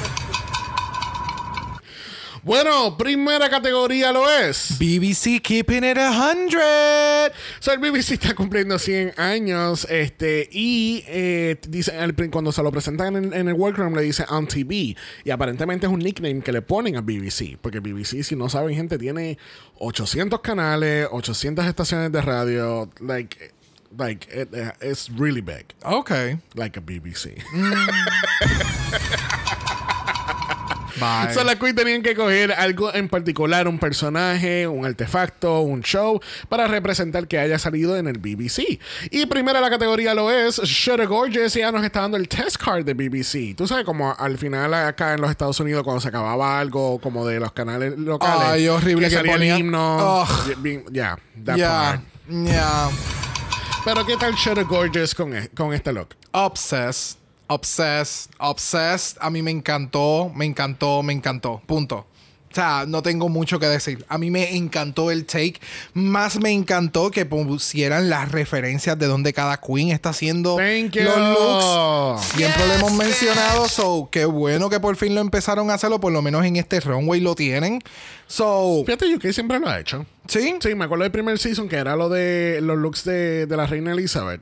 [2.46, 4.78] Bueno, primera categoría lo es.
[4.78, 7.32] BBC Keeping It 100.
[7.60, 12.72] So, el BBC está cumpliendo 100 años este, y eh, dice, el- cuando se lo
[12.72, 16.52] presentan en, en el workroom le dice on TV y aparentemente es un nickname que
[16.52, 19.40] le ponen a BBC porque BBC si no saben gente tiene
[19.80, 23.54] 800 canales 800 estaciones de radio like
[23.98, 24.50] like it,
[24.84, 26.12] it's really big Ok.
[26.54, 27.42] like a BBC
[31.00, 31.34] Bye.
[31.34, 36.20] So, la Queen tenían que coger algo en particular, un personaje, un artefacto, un show,
[36.50, 38.80] para representar que haya salido en el BBC.
[39.12, 42.58] Y primera la categoría lo es Shudder Gorgeous, y ya nos está dando el test
[42.58, 43.56] card de BBC.
[43.56, 47.26] Tú sabes, como al final acá en los Estados Unidos, cuando se acababa algo como
[47.26, 48.48] de los canales locales.
[48.48, 49.60] Ay, horrible que salía el ponían.
[49.60, 50.26] himno.
[50.92, 51.18] Ya,
[51.56, 51.68] Ya.
[51.70, 52.02] part.
[52.30, 52.90] Ya.
[53.84, 56.10] Pero, ¿qué tal Shudder Gorgeous con, e- con este look?
[56.32, 57.18] Obsessed.
[57.48, 58.32] Obsessed.
[58.40, 59.18] Obsessed.
[59.20, 61.62] A mí me encantó, me encantó, me encantó.
[61.66, 62.08] Punto.
[62.52, 64.06] O sea, no tengo mucho que decir.
[64.08, 65.56] A mí me encantó el take.
[65.94, 71.04] Más me encantó que pusieran las referencias de donde cada queen está haciendo Thank you.
[71.04, 72.26] los looks.
[72.38, 73.68] Siempre lo hemos mencionado.
[73.68, 76.00] So, qué bueno que por fin lo empezaron a hacerlo.
[76.00, 77.82] Por lo menos en este runway lo tienen.
[78.26, 80.06] So, Fíjate, UK siempre lo ha hecho.
[80.30, 80.56] ¿sí?
[80.62, 83.68] Sí, me acuerdo del primer season que era lo de los looks de, de la
[83.68, 84.40] reina Elizabeth.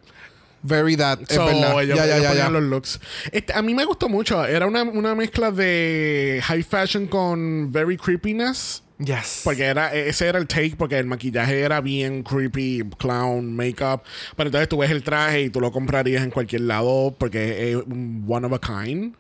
[0.64, 1.20] Very that.
[1.22, 1.82] Es So, verdad.
[1.84, 2.50] ellos- ya, ya, ellos ya, ya.
[2.50, 3.00] los looks.
[3.32, 4.44] Este, a mí me gustó mucho.
[4.46, 8.82] Era una, una mezcla de high fashion con very creepiness.
[9.00, 9.42] Yes.
[9.44, 14.04] Porque era, ese era el take, porque el maquillaje era bien creepy, clown, makeup.
[14.38, 17.78] Pero entonces tú ves el traje y tú lo comprarías en cualquier lado porque es
[17.78, 19.16] one of a kind.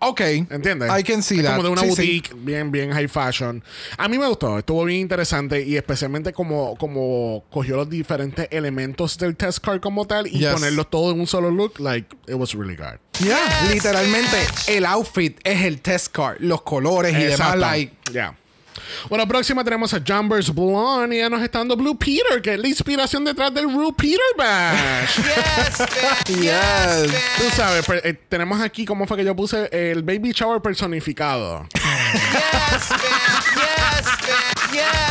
[0.00, 0.20] Ok.
[0.20, 0.90] ¿Entiendes?
[0.98, 1.52] I can see Es that.
[1.56, 1.90] Como de una Sí, sí.
[1.90, 3.62] boutique bien, bien high fashion.
[3.96, 9.16] A mí me gustó, estuvo bien interesante y especialmente como, como cogió los diferentes elementos
[9.18, 10.52] del test card como tal y Yes.
[10.52, 12.98] ponerlos todos en un solo look, like, it was really good.
[13.26, 13.38] Ya,
[13.72, 14.36] literalmente
[14.68, 17.32] el outfit es el test card, los colores y demás.
[17.40, 17.58] Exacto.
[17.60, 18.36] Like, Ya.
[19.08, 22.60] Bueno, próxima tenemos a Jumbers Blonde y ya nos está dando Blue Peter, que es
[22.60, 25.18] la inspiración detrás del Blue Peter Bash.
[25.26, 26.40] Yes, bitch.
[26.42, 27.12] Yes.
[27.38, 31.66] Tú sabes, per- eh, tenemos aquí cómo fue que yo puse el baby shower personificado.
[31.74, 33.56] Yes, bitch.
[33.56, 34.72] Yes.
[34.72, 35.05] Yes.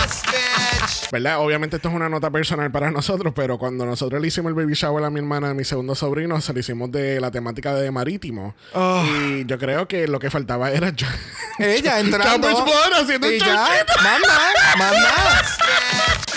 [1.11, 1.39] ¿Verdad?
[1.39, 4.73] Obviamente esto es una nota personal para nosotros, pero cuando nosotros le hicimos el baby
[4.73, 7.89] shower a mi hermana, a mi segundo sobrino, se lo hicimos de la temática de
[7.91, 8.55] marítimo.
[8.73, 11.07] Y yo creo que lo que faltaba era yo-
[11.59, 12.47] ella entrando.
[12.95, 14.21] Haciendo y un ya, más
[14.93, 15.41] nada.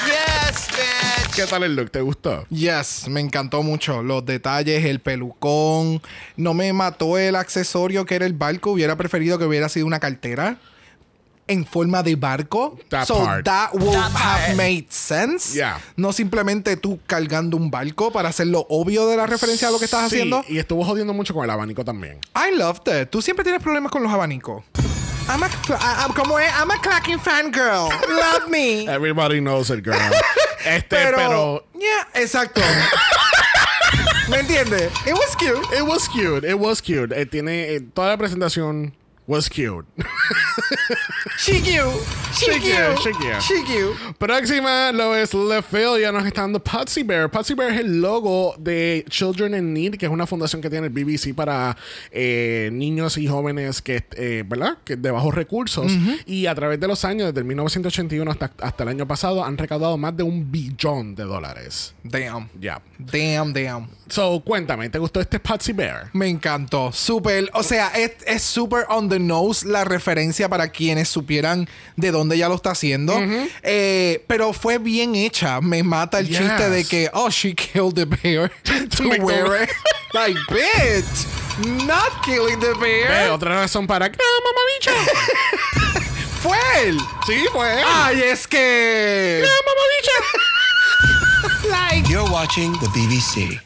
[0.06, 1.34] Yes, bitch.
[1.34, 1.90] ¿Qué tal el look?
[1.90, 2.46] ¿Te gustó?
[2.50, 4.02] Yes, me encantó mucho.
[4.02, 6.02] Los detalles, el pelucón.
[6.36, 8.72] No me mató el accesorio que era el barco.
[8.72, 10.56] Hubiera preferido que hubiera sido una cartera
[11.48, 12.78] en forma de barco.
[12.90, 13.44] That so part.
[13.44, 15.54] that would have made sense.
[15.54, 15.80] Yeah.
[15.96, 19.78] No simplemente tú cargando un barco para hacer lo obvio de la referencia a lo
[19.78, 20.44] que estás Sí, haciendo.
[20.48, 22.18] Y estuvo jodiendo mucho con el abanico también.
[22.36, 23.10] I loved it.
[23.10, 24.62] Tú siempre tienes problemas con los abanicos.
[25.28, 25.48] I'm a,
[26.06, 27.90] I'm como es, I'm a clacking fangirl.
[28.08, 28.84] Love me.
[28.88, 29.98] Everybody knows it, girl.
[30.64, 32.62] este, pero, pero yeah, exacto.
[34.30, 34.90] ¿Me entiendes?
[35.06, 35.76] It was cute.
[35.76, 37.12] It was cute, it was cute.
[37.12, 38.94] Eh, tiene eh, toda la presentación
[39.28, 39.86] was cute.
[41.38, 42.02] She cute.
[42.32, 43.40] She She cute, she cute.
[43.42, 43.96] She cute.
[44.18, 47.30] Próxima lo es Left Field, ya nos está dando Patsy Bear.
[47.30, 50.88] Patsy Bear es el logo de Children in Need, que es una fundación que tiene
[50.88, 51.76] el BBC para
[52.10, 54.78] eh, niños y jóvenes que, eh, ¿verdad?
[54.84, 55.92] Que de bajos recursos.
[56.26, 59.56] Y a través de los años, desde el 1981 hasta, hasta el año pasado, han
[59.56, 61.94] recaudado más de un billón de dólares.
[62.02, 62.48] Damn.
[62.60, 62.82] Ya.
[62.98, 63.88] Damn, damn.
[64.08, 66.10] So, cuéntame, ¿te gustó este Patsy Bear?
[66.14, 66.90] Me encantó.
[66.92, 67.48] Súper.
[67.52, 72.48] O sea, es súper on the nose la referencia para quienes supieran de dónde ella
[72.48, 73.14] lo está haciendo.
[73.62, 75.60] Eh, pero fue bien hecha.
[75.60, 76.38] Me mata el Yes.
[76.38, 78.50] chiste de que, oh, she killed the bear
[78.96, 79.70] to wear it.
[80.12, 81.26] like, bitch.
[81.86, 83.26] Not killing the bear.
[83.26, 84.06] Eh, otra razón para...
[84.06, 84.90] ¡Ah, mamabicho!
[86.42, 86.56] Fue
[86.86, 86.96] él.
[87.26, 87.84] sí, fue él.
[87.84, 89.42] Ay, es que.
[91.68, 93.60] like, You're watching the BBC.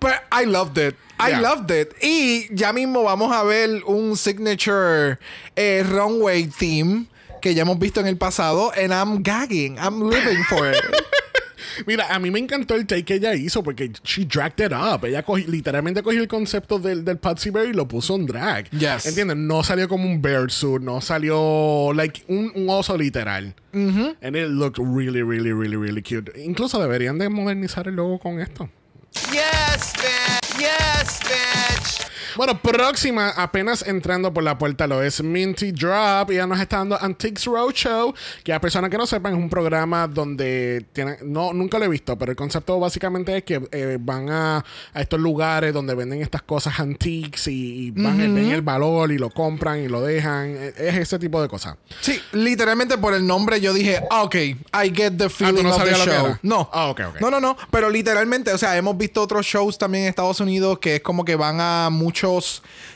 [0.00, 0.96] But I loved it.
[1.18, 1.40] I Yeah.
[1.42, 1.94] loved it.
[2.02, 5.18] Y ya mismo vamos a ver un signature
[5.56, 7.06] eh, runway theme
[7.42, 8.72] que ya hemos visto en el pasado.
[8.74, 9.76] And I'm gagging.
[9.78, 10.76] I'm living for it.
[11.86, 15.04] Mira, a mí me encantó el take que ella hizo porque she dragged it up.
[15.04, 18.68] Ella cogi- literalmente cogió el concepto del, del Patsy Bear y lo puso en drag.
[18.70, 19.06] Yes.
[19.06, 19.36] ¿Entiendes?
[19.36, 23.54] No salió como un bear suit, no salió like un, un oso literal.
[23.72, 26.32] And it looked really, really, really, really cute.
[26.36, 28.68] Incluso deberían de modernizar el logo con esto.
[29.14, 30.60] Yes, bitch.
[30.60, 31.89] Yes, bitch.
[32.36, 36.30] Bueno, próxima, apenas entrando por la puerta, lo es Minty Drop.
[36.30, 38.14] Y ya nos está dando Antiques Roadshow.
[38.44, 41.16] Que a personas que no sepan, es un programa donde tienen.
[41.22, 44.64] No, nunca lo he visto, pero el concepto básicamente es que eh, van a,
[44.94, 48.34] a estos lugares donde venden estas cosas antiques y, y van Ujú.
[48.34, 50.48] ven el valor y lo compran y lo dejan.
[50.56, 51.76] Eh, Es ese tipo de cosas.
[52.00, 54.56] Sí, literalmente por el nombre yo dije, ah, ok, I
[54.94, 56.36] get the feeling no of the show.
[56.42, 56.68] No.
[56.72, 57.20] Ah, ok, ok.
[57.20, 57.56] No, no, no.
[57.70, 61.24] Pero literalmente, o sea, hemos visto otros shows también en Estados Unidos que es como
[61.24, 62.19] que van a muchos.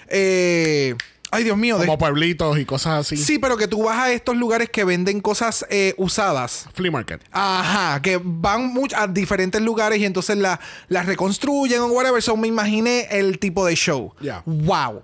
[0.09, 0.95] Eh,
[1.31, 1.79] ay, Dios mío.
[1.79, 3.17] de- Como pueblitos y cosas así.
[3.17, 6.67] Sí, pero que tú vas a estos lugares que venden cosas eh, usadas.
[6.75, 7.21] Flea market.
[7.33, 12.23] Ajá, que van much- a diferentes lugares y entonces la- las reconstruyen o whatever.
[12.23, 14.13] So me imaginé el tipo de show.
[14.21, 14.43] Yeah.
[14.47, 15.03] Wow.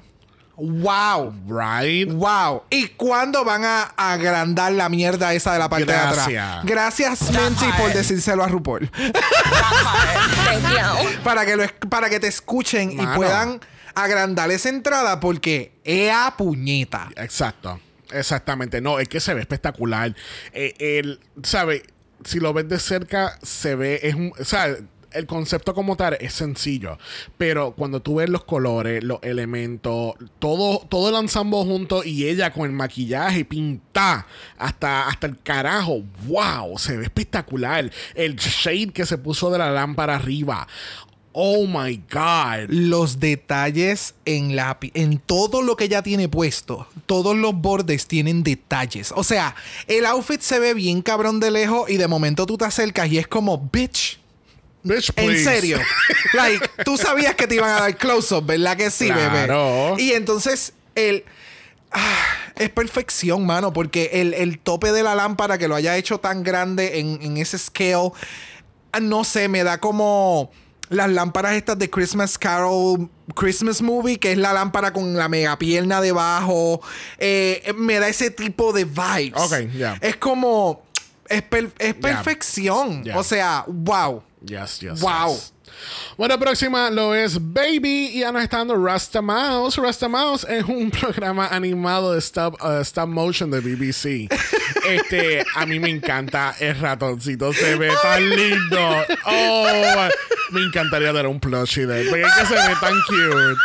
[0.63, 1.33] Wow.
[1.49, 2.13] Right.
[2.13, 2.65] Wow.
[2.69, 6.29] ¿Y cuándo van a agrandar la mierda esa de la parte de atrás?
[6.65, 8.91] Gracias, Menzi, por decírselo a RuPaul.
[11.25, 13.59] para, que lo, es- para que te escuchen y puedan
[14.05, 17.09] agrandar esa entrada porque ea puñeta.
[17.17, 17.81] Exacto.
[18.13, 18.81] Exactamente.
[18.81, 20.15] No, es que se ve espectacular.
[20.53, 21.83] Eh, el, ¿sabe?
[22.25, 24.01] Si lo ves de cerca, se ve.
[24.03, 24.77] Es un, o sea,
[25.13, 26.99] el concepto como tal es sencillo.
[27.39, 32.53] Pero cuando tú ves los colores, los elementos, todo, todo el ensamble junto y ella
[32.53, 34.27] con el maquillaje pinta
[34.59, 36.03] hasta, hasta el carajo.
[36.27, 36.79] ¡Wow!
[36.79, 37.91] Se ve espectacular.
[38.15, 40.67] El shade que se puso de la lámpara arriba.
[41.33, 42.69] Oh my God.
[42.71, 48.07] Los detalles en la pi- en todo lo que ella tiene puesto, todos los bordes
[48.09, 49.13] tienen detalles.
[49.15, 49.55] O sea,
[49.87, 53.19] el outfit se ve bien cabrón de lejos y de momento tú te acercas y
[53.19, 54.19] es como, bitch.
[54.83, 55.45] Bitch, En please.
[55.45, 55.79] serio.
[56.33, 59.91] like, tú sabías que te iban a dar close-up, ¿verdad que sí, Claro.
[59.97, 60.03] bebé?
[60.03, 61.25] Y entonces, el.
[61.93, 62.25] ah,
[62.57, 66.43] es perfección, mano, porque el, el tope de la lámpara que lo haya hecho tan
[66.43, 68.11] grande en, en ese scale,
[68.93, 70.51] ah, no sé, me da como
[70.91, 75.59] las lámparas estas de Christmas Carol, Christmas Movie, que es la lámpara con la mega
[75.59, 76.83] pierna debajo.
[77.19, 79.41] Eh, me da ese tipo de vibes.
[79.41, 79.97] Ok, ya.
[80.03, 80.83] Es como.
[81.29, 82.01] Es, per- es Ya.
[82.01, 83.03] perfección.
[83.15, 84.23] O sea, wow.
[84.45, 85.01] Yes, yes.
[85.01, 85.33] Wow.
[85.35, 85.53] yes.
[86.17, 89.77] Bueno, próxima lo es Baby y ya nos está dando Rasta Mouse.
[89.77, 94.29] Rasta Mouse es un programa animado de stop, uh, stop motion de BBC.
[94.89, 99.05] este, a mí me encanta el ratoncito, se ve tan lindo.
[99.25, 100.09] Oh,
[100.51, 103.61] me encantaría dar un plushie de él, porque es que se ve tan cute.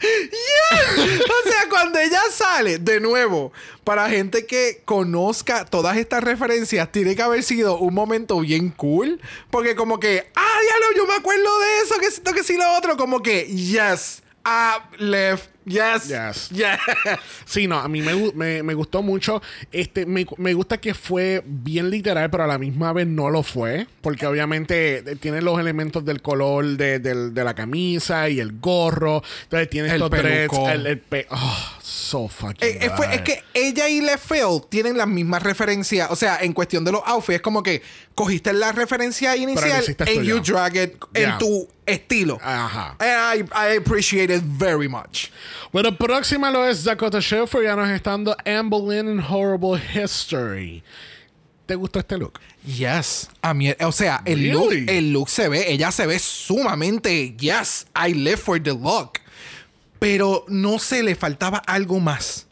[0.00, 1.20] Yes.
[1.20, 3.52] o sea, cuando ella sale, de nuevo,
[3.84, 9.20] para gente que conozca todas estas referencias, tiene que haber sido un momento bien cool.
[9.50, 12.70] Porque como que, ah, diablo, yo me acuerdo de eso, que esto, que sí, lo
[12.76, 12.96] otro.
[12.96, 16.48] Como que, yes, up, left, yes, Yes.
[16.50, 16.78] yes.
[17.44, 19.42] Sí, no, a mí me, me, me gustó mucho.
[19.72, 23.42] Este, me, me gusta que fue bien literal, pero a la misma vez no lo
[23.42, 23.86] fue.
[24.00, 28.58] Porque obviamente eh, tiene los elementos del color de, del- de la camisa y el
[28.60, 29.22] gorro.
[29.44, 30.70] Entonces tiene El estos pelucón.
[30.70, 34.96] El, el pe- oh, so fucking Eh, eh, fue- es que ella y Lefel tienen
[34.96, 36.10] las mismas referencias.
[36.10, 37.82] O sea, en cuestión de los outfits, es como que
[38.14, 40.22] cogiste la referencia inicial tuyo.
[40.22, 41.32] you drag it Yeah.
[41.32, 42.38] en tu estilo.
[42.42, 42.96] Ajá.
[42.98, 45.28] And I, I appreciate it very much.
[45.72, 47.64] Bueno, próxima lo es Dakota Sheffer.
[47.64, 50.82] Ya nos está dando Anne Boleyn in Horrible History.
[51.66, 52.38] ¿Te gustó este look?
[52.64, 53.28] Yes.
[53.42, 54.52] A mí, o sea, el Really?
[54.52, 59.20] look, el look se ve, ella se ve sumamente, yes, I live for the look.
[59.98, 62.46] Pero no sé, le faltaba algo más.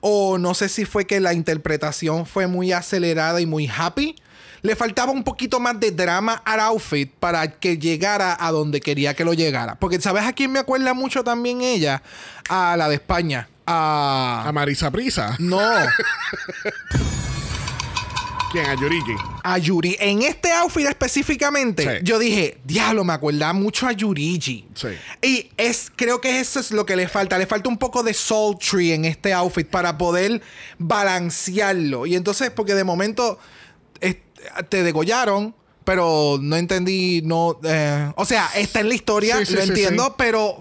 [0.00, 4.16] O no sé si fue que la interpretación fue muy acelerada y muy happy.
[4.62, 9.14] Le faltaba un poquito más de drama al outfit para que llegara a donde quería
[9.14, 9.76] que lo llegara.
[9.78, 12.02] Porque, ¿sabes a quién me acuerda mucho también ella?
[12.48, 13.48] A la de España.
[13.66, 14.44] A...
[14.46, 15.36] A Marisa Prisa.
[15.38, 15.60] No.
[18.50, 18.64] ¿Quién?
[18.64, 19.12] A Yuriki.
[19.44, 19.94] a Yuri.
[20.00, 21.90] En este outfit específicamente, Sí.
[22.02, 24.66] yo dije, diablo, me acuerda mucho a Yurigi.
[24.74, 24.88] Sí.
[25.20, 27.36] Y es, creo que eso es lo que le falta.
[27.36, 30.40] Le falta un poco de sultry en este outfit para poder
[30.78, 32.06] balancearlo.
[32.06, 33.38] Y entonces, porque de momento
[34.68, 35.54] te degollaron.
[35.84, 37.58] Pero no entendí, no...
[37.64, 40.58] eh, o sea, está en la historia, Sí, sí, lo sí, entiendo, pero...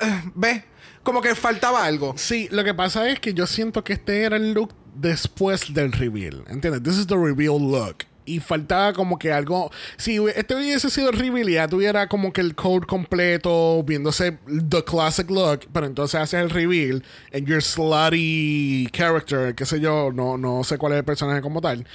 [0.00, 0.62] eh, ¿Ves?
[1.02, 2.14] Como que faltaba algo.
[2.16, 5.92] Sí, lo que pasa es que yo siento que este era el look después del
[5.92, 6.42] reveal.
[6.48, 6.82] ¿Entiendes?
[6.82, 8.06] This is the reveal look.
[8.24, 9.70] Y faltaba como que algo.
[9.98, 14.38] Si este hubiese sido el reveal, ya tuviera como que el code completo, viéndose
[14.70, 15.60] the classic look.
[15.72, 20.78] Pero entonces haces el reveal en your slutty character, qué sé yo, no, no sé
[20.78, 21.86] cuál es el personaje como tal.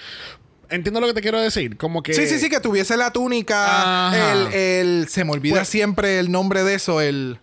[0.72, 1.78] Entiendo lo que te quiero decir.
[1.78, 2.14] Como que.
[2.14, 4.12] Sí, sí, sí, que tuviese la túnica.
[4.32, 7.38] El, el- se me olvida Pues- siempre el nombre de eso, el.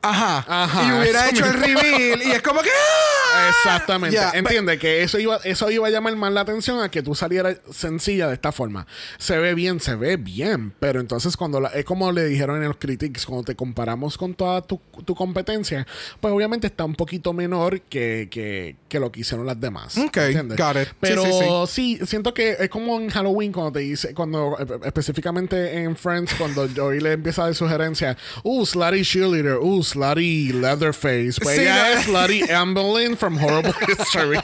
[0.00, 0.44] Ajá.
[0.48, 2.22] Ajá, Y hubiera hecho el reveal.
[2.22, 2.70] y es como que.
[2.70, 3.27] ¡ah!
[3.48, 4.16] Exactamente.
[4.16, 7.14] Ya, Entiende que eso iba, eso iba a llamar más la atención a que tú
[7.14, 8.86] salieras sencilla de esta forma.
[9.18, 12.68] Se ve bien, se ve bien, pero entonces cuando la- es como le dijeron en
[12.68, 15.86] los critics, cuando te comparamos con toda tu, tu competencia,
[16.20, 19.96] pues obviamente está un poquito menor que, que, que lo que hicieron las demás.
[19.98, 20.58] Ok, ¿entiendes?
[20.58, 20.88] got it.
[20.88, 24.66] Sí, Pero sí, sí, siento que es como en Halloween cuando te dice, cuando eh,
[24.84, 30.52] específicamente en Friends, cuando Joey le empieza a dar sugerencia, uh, slutty cheerleader, uh, slutty
[30.52, 31.40] Leatherface.
[31.42, 31.98] Pues Sí, ella no.
[32.00, 34.38] es slutty Amberlyn from Horrible History.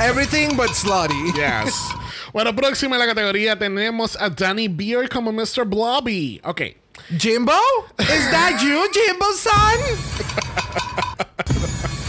[0.00, 1.36] Everything but slutty.
[1.36, 1.74] yes.
[2.32, 5.66] Bueno, próxima en la categoría tenemos a Danny Beard como Mr.
[5.68, 6.40] Blobby.
[6.44, 6.62] Ok.
[7.18, 7.52] Jimbo?
[7.98, 9.80] Is that you, Jimbo son?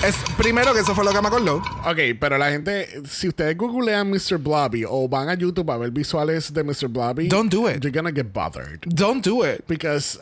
[0.03, 1.57] es, primero que eso fue lo que me acordó.
[1.85, 4.37] Ok, pero la gente, si ustedes googlean Mr.
[4.37, 6.87] Blobby o van a YouTube a ver visuales de Mr.
[6.87, 7.83] Blobby, Don't do it.
[7.83, 8.81] You're gonna get bothered.
[8.87, 9.65] Don't do it.
[9.67, 10.19] Because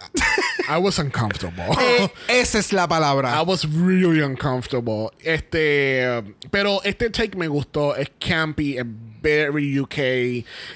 [0.70, 1.66] I was uncomfortable.
[1.80, 3.39] Eh, esa es la palabra.
[3.39, 5.12] I was really uncomfortable.
[5.24, 7.95] Este, pero este take me gustó.
[7.95, 8.86] Es campy, es
[9.22, 9.97] very UK.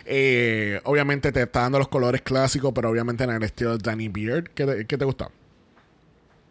[0.05, 4.07] Eh, obviamente te está dando los colores clásicos, pero obviamente en el estilo de Danny
[4.09, 4.49] Beard.
[4.53, 5.31] ¿Qué te, qué te gustó?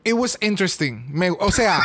[0.05, 1.05] It was interesting.
[1.09, 1.81] Me- o sea,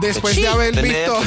[0.00, 1.18] después de haber visto.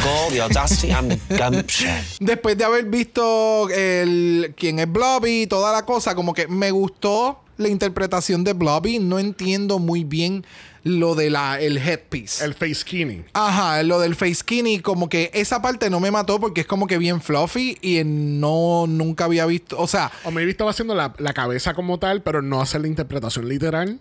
[2.20, 6.72] Después de haber visto el quién es Blobby y toda la cosa, como que me
[6.72, 9.00] gustó la interpretación de Blobby.
[9.00, 10.46] No entiendo muy bien
[10.84, 12.44] lo de la el headpiece.
[12.44, 13.24] El face skinny.
[13.34, 16.88] Ajá, lo del face skinny, como que esa parte no me mató porque es como
[16.88, 21.14] que bien fluffy y no nunca había visto, o sea, O me estaba haciendo la,
[21.20, 24.00] la cabeza como tal, pero no hacer la interpretación literal.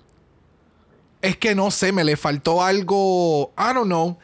[1.20, 4.16] es que no sé, me le faltó algo, I don't know.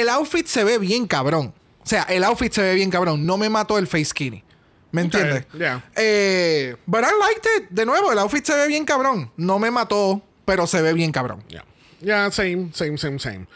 [0.00, 1.52] El outfit se ve bien cabrón.
[1.84, 4.42] O sea, el outfit se ve bien cabrón, no me mató el face skinny.
[4.90, 5.46] ¿Me entiendes?
[5.58, 5.82] yeah.
[5.96, 7.70] Eh, but I liked it.
[7.70, 9.32] De nuevo, el outfit se ve bien cabrón.
[9.36, 11.42] No me mató, pero se ve bien cabrón.
[12.02, 13.46] Ya, Ya, same, same, same, same.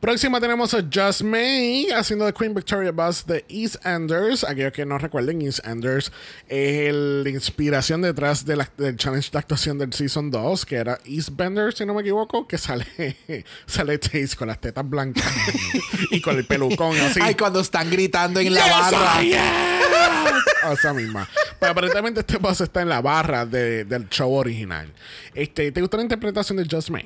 [0.00, 4.44] Próxima tenemos a Just May haciendo de Queen Victoria Buzz de EastEnders.
[4.44, 6.12] Aquellos que no recuerden, EastEnders
[6.48, 10.76] es el- la inspiración detrás de la- del challenge de actuación del Season 2, que
[10.76, 12.86] era Eastbender, si no me equivoco, que sale,
[13.66, 15.24] sale Taze con las tetas blancas
[16.10, 17.20] y con el pelucón así.
[17.22, 19.18] Ay, cuando están gritando en la Yes, barra.
[19.18, 20.72] Am.
[20.72, 21.28] Esa misma.
[21.60, 24.92] Pero aparentemente este paso está en la barra de- del show original.
[25.34, 27.04] Este, ¿Te gustó la interpretación de Just May?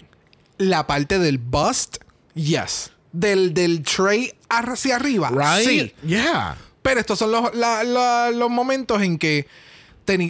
[0.61, 1.97] La parte del bust,
[2.35, 2.91] yes.
[3.13, 5.31] Del, del tray hacia arriba.
[5.31, 5.67] Right?
[5.69, 5.95] Sí.
[6.07, 6.57] Yeah.
[6.83, 9.47] Pero estos son los, la- la- los momentos en que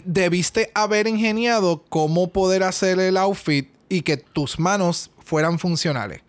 [0.05, 6.21] debiste haber ingeniado cómo poder hacer el outfit y que tus manos fueran funcionales.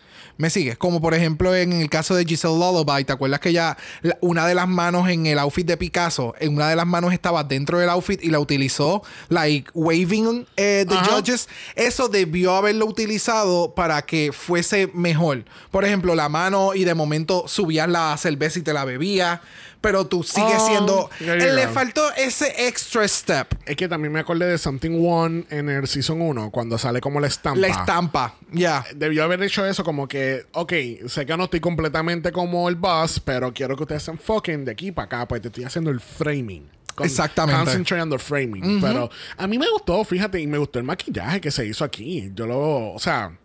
[0.42, 0.76] ¿Me sigues?
[0.76, 3.78] Como por ejemplo en el caso de Giselle Lullaby, ¿te acuerdas que ya
[4.22, 7.44] una de las manos en el outfit de Picasso, en una de las manos estaba
[7.44, 11.12] dentro del outfit y la utilizó, like waving eh, the Ajá.
[11.18, 11.48] judges?
[11.76, 15.46] Eso debió haberlo utilizado para que fuese mejor.
[15.70, 19.42] Por ejemplo, la mano y de momento subías la cerveza y te la bebías,
[19.80, 21.10] pero tú sigues Oh, siendo...
[21.18, 21.72] there you Le go.
[21.74, 23.48] faltó ese extra step.
[23.66, 27.20] Es que también me acordé de Something One en el Season 1, cuando sale como
[27.20, 27.60] la estampa.
[27.60, 28.86] La estampa, ya.
[28.96, 30.74] Debió haber hecho eso como que, ok,
[31.08, 34.72] sé que no estoy completamente como el boss, pero quiero que ustedes se enfoquen de
[34.72, 36.70] aquí para acá, pues te estoy haciendo el framing.
[37.00, 37.64] Exactamente.
[37.64, 38.82] Concentrate on the framing.
[38.82, 42.30] Pero a mí me gustó, fíjate, y me gustó el maquillaje que se hizo aquí.
[42.36, 43.36] Yo lo, o sea,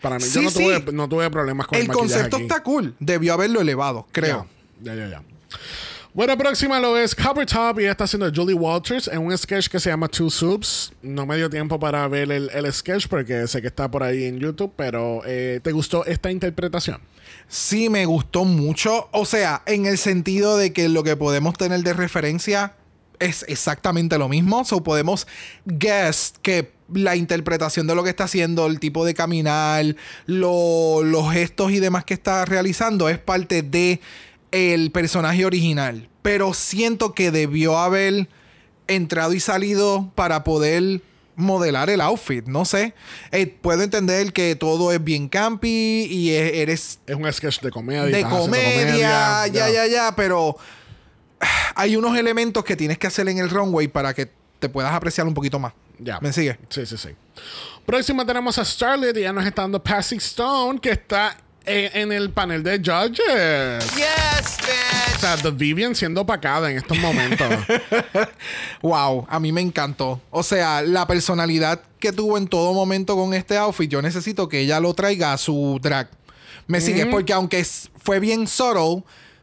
[0.00, 0.64] para mí Sí, yo no, sí.
[0.64, 2.44] tuve, no tuve problemas con el, El maquillaje concepto aquí.
[2.46, 2.94] está cool.
[2.98, 4.46] Debió haberlo elevado, creo.
[4.82, 5.22] Ya, ya, ya.
[6.18, 9.78] Bueno, próxima lo es Covertop y ella está haciendo Julie Walters en un sketch que
[9.78, 10.90] se llama Two Soups.
[11.00, 14.24] No me dio tiempo para ver el, el sketch porque sé que está por ahí
[14.24, 16.98] en YouTube, pero eh, ¿te gustó esta interpretación?
[17.46, 19.08] Sí, me gustó mucho.
[19.12, 22.72] O sea, en el sentido de que lo que podemos tener de referencia
[23.20, 24.64] es exactamente lo mismo.
[24.64, 25.28] So podemos
[25.66, 29.94] guess que la interpretación de lo que está haciendo, el tipo de caminar,
[30.26, 34.00] lo- los gestos y demás que está realizando es parte de
[34.52, 36.08] el personaje original.
[36.22, 38.28] Pero siento que debió haber
[38.86, 41.02] entrado y salido para poder
[41.36, 42.46] modelar el outfit.
[42.46, 42.94] No sé.
[43.30, 47.70] Eh, puedo entender que todo es bien campy y e- eres Es un sketch de
[47.70, 48.04] comedia.
[48.04, 50.56] de comedia, ya, ya, ya, pero
[51.74, 55.26] hay unos elementos que tienes que hacer en el runway para que te puedas apreciar
[55.28, 55.72] un poquito más.
[56.00, 56.18] Ya.
[56.20, 56.58] ¿Me sigue?
[56.68, 57.10] Sí, sí, sí.
[57.86, 61.36] Próxima tenemos a Starlet y ya nos está dando Passy Stone, que está
[61.68, 63.84] en el panel de judges.
[63.94, 65.16] Yes, bitch.
[65.16, 67.48] O sea, The Vivian siendo opacada en estos momentos.
[68.80, 70.20] Wow, a mí me encantó.
[70.30, 74.60] O sea, la personalidad que tuvo en todo momento con este outfit, yo necesito que
[74.60, 76.08] ella lo traiga a su drag.
[76.68, 77.04] ¿Me sigues?
[77.04, 77.10] Ujú.
[77.10, 79.02] Porque aunque fue bien subtle,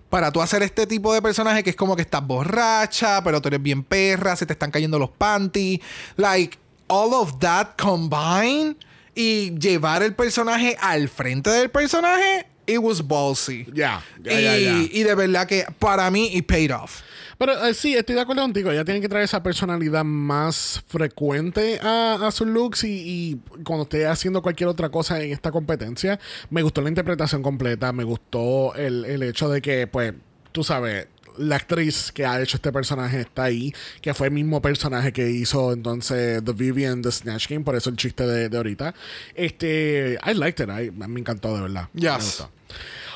[0.10, 3.50] para tú hacer este tipo de personaje que es como que estás borracha, pero tú
[3.50, 5.82] eres bien perra, se te están cayendo los panties.
[6.16, 6.58] Like,
[6.88, 8.78] all of that combined
[9.16, 13.66] y llevar el personaje al frente del personaje, it was ballsy.
[13.74, 14.78] Ya, ya, y, ya, ya.
[14.92, 17.02] y de verdad que para mí it paid off.
[17.38, 18.72] Pero eh, sí, estoy de acuerdo contigo.
[18.72, 23.84] Ella tiene que traer esa personalidad más frecuente a, a sus looks y, y cuando
[23.84, 28.74] esté haciendo cualquier otra cosa en esta competencia, me gustó la interpretación completa, me gustó
[28.76, 30.14] el, el hecho de que, pues,
[30.52, 31.08] tú sabes,
[31.38, 35.30] la actriz que ha hecho este personaje está ahí, que fue el mismo personaje que
[35.30, 38.94] hizo entonces The Vivian de Snatch Game, por eso el chiste de, de ahorita.
[39.34, 41.90] Este, I liked it, I- me encantó de verdad.
[41.94, 42.14] Me Yes.
[42.16, 42.50] gustó.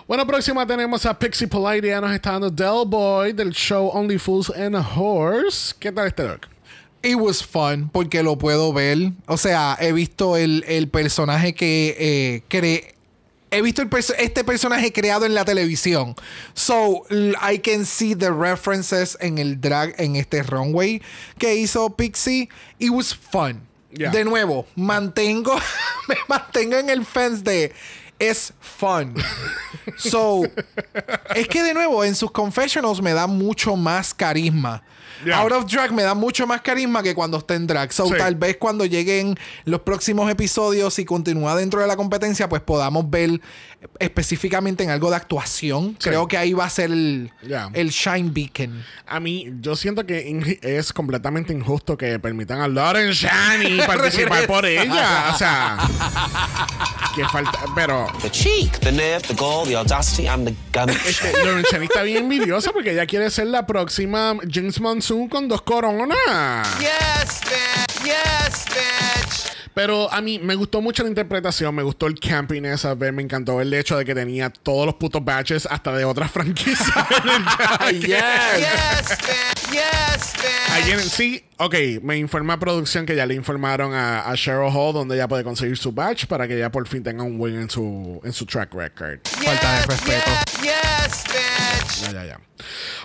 [0.07, 1.88] Bueno, próxima tenemos a Pixie Polite.
[1.88, 5.76] Ya nos está dando Del Boy del show Only Fools and a Horse.
[5.80, 6.41] ¿Qué tal este look?
[7.03, 9.11] It was fun porque lo puedo ver.
[9.28, 12.95] O sea, he visto el, el personaje que eh, cre-
[13.52, 16.16] He visto el perso- este personaje creado en la televisión.
[16.54, 21.02] So, I can see the references en el drag, en este runway
[21.38, 22.50] que hizo Pixie.
[22.78, 23.62] It was fun.
[23.91, 24.12] Yeah.
[24.12, 25.56] De nuevo, mantengo,
[26.08, 27.74] me mantengo en el fence de
[28.20, 29.16] es fun.
[29.97, 30.43] so,
[31.34, 34.84] es que de nuevo, en sus confessionals me da mucho más carisma.
[35.26, 35.39] Yeah.
[35.41, 37.91] Out of drag me da mucho más carisma que cuando está en drag.
[37.91, 38.13] So, Sí.
[38.17, 43.09] tal vez cuando lleguen los próximos episodios y continúa dentro de la competencia, pues podamos
[43.09, 43.41] ver
[43.99, 45.95] específicamente en algo de actuación.
[45.99, 46.09] Sí.
[46.09, 47.69] Creo que ahí va a ser el, Yeah.
[47.73, 48.84] el Shine Beacon.
[49.07, 54.65] A mí, yo siento que es completamente injusto que permitan a Lauren Shani participar por
[54.65, 55.32] ella.
[55.34, 55.77] O sea,
[57.15, 57.59] que falta.
[57.75, 61.07] Pero The cheek, the nerve, the gall, the audacity, and the gumption.
[61.07, 65.47] este, Lauren Shani está bien envidiosa porque ella quiere ser la próxima James Monsoon con
[65.47, 66.17] dos coronas.
[66.80, 68.03] Yes, bitch.
[68.05, 69.39] Yes, bitch.
[69.80, 73.23] Pero a mí me gustó mucho la interpretación, me gustó el campiness, a ver, me
[73.23, 76.86] encantó el hecho de que tenía todos los putos badges hasta de otras franquicias.
[78.01, 78.09] jacket.
[78.09, 79.71] Yes, bitch.
[79.71, 80.34] Yes,
[80.97, 80.99] bitch.
[81.09, 85.30] Sí, ok, me informa producción que ya le informaron a, a Cheryl Hall donde ella
[85.30, 88.34] puede conseguir su badge para que ella por fin tenga un win en su, en
[88.34, 89.19] su track record.
[89.23, 90.32] Falta de respeto.
[90.61, 90.78] Yes, bitch.
[92.02, 92.39] Ya, ya, ya.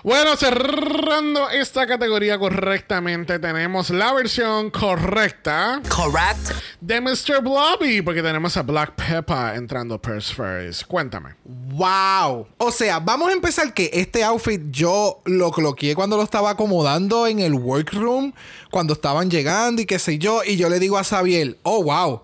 [0.02, 6.50] Bueno, cerrando esta categoría correctamente, tenemos la versión correcta Correct.
[6.80, 7.40] de Mr.
[7.42, 10.86] Blobby, porque tenemos a Black Pepper entrando Purse First.
[10.86, 11.34] Cuéntame.
[11.44, 12.48] ¡Wow!
[12.58, 17.26] O sea, vamos a empezar que este outfit yo lo coloqué cuando lo estaba acomodando
[17.26, 18.32] en el workroom,
[18.70, 22.22] cuando estaban llegando y qué sé yo, y yo le digo a Xavier, oh, wow.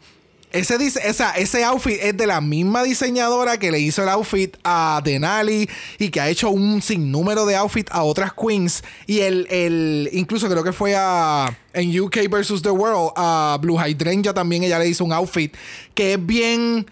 [0.53, 5.01] Ese, esa- ese outfit es de la misma diseñadora que le hizo el outfit a
[5.05, 8.83] Denali y que ha hecho un sinnúmero de outfits a otras queens.
[9.07, 13.79] Y el, el incluso creo que fue a en UK versus the World, a Blue
[13.79, 15.55] Hydrangea también ella le hizo un outfit
[15.95, 16.85] que es bien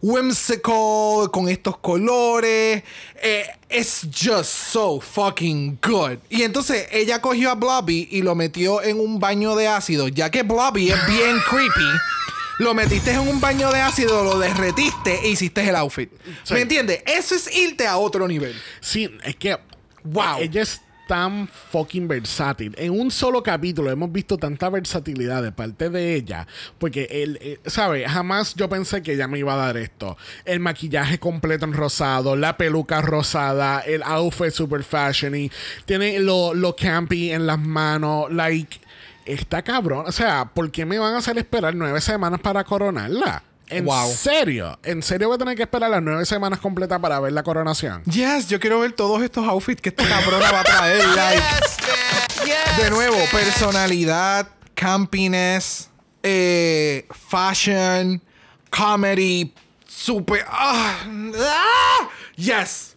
[0.00, 2.82] whimsical, con estos colores.
[3.22, 6.18] Eh, it's just so fucking good.
[6.30, 10.30] Y entonces ella cogió a Blobby y lo metió en un baño de ácido, ya
[10.30, 11.70] que Blobby es bien creepy.
[12.58, 16.10] Lo metiste en un baño de ácido, lo derretiste e hiciste el outfit.
[16.44, 16.54] Sí.
[16.54, 17.02] ¿Me entiendes?
[17.06, 18.54] Eso es irte a otro nivel.
[18.80, 19.58] Sí, es que.
[20.04, 20.38] Wow.
[20.40, 22.74] Ella es tan fucking versátil.
[22.78, 26.46] En un solo capítulo hemos visto tanta versatilidad de parte de ella.
[26.78, 28.10] Porque él, eh, ¿sabes?
[28.10, 30.16] Jamás yo pensé que ella me iba a dar esto.
[30.44, 35.50] El maquillaje completo en rosado, la peluca rosada, el outfit super fashion y
[35.84, 38.32] tiene lo, lo campy en las manos.
[38.32, 38.80] Like,
[39.26, 40.04] está cabrón.
[40.06, 43.42] O sea, ¿por qué me van a hacer esperar nueve semanas para coronarla?
[43.68, 44.12] ¿En Wow.
[44.12, 44.78] serio?
[44.82, 48.02] ¿En serio voy a tener que esperar las nueve semanas completas para ver la coronación?
[48.04, 51.06] Yes, yo quiero ver todos estos outfits que esta cabrona va a traer.
[51.16, 52.46] like, Yes.
[52.46, 55.88] Yes, De nuevo, personalidad, campiness,
[56.22, 58.22] eh, fashion,
[58.70, 59.54] comedy,
[59.86, 60.44] super.
[60.46, 60.98] ah,
[61.38, 62.96] ah, yes,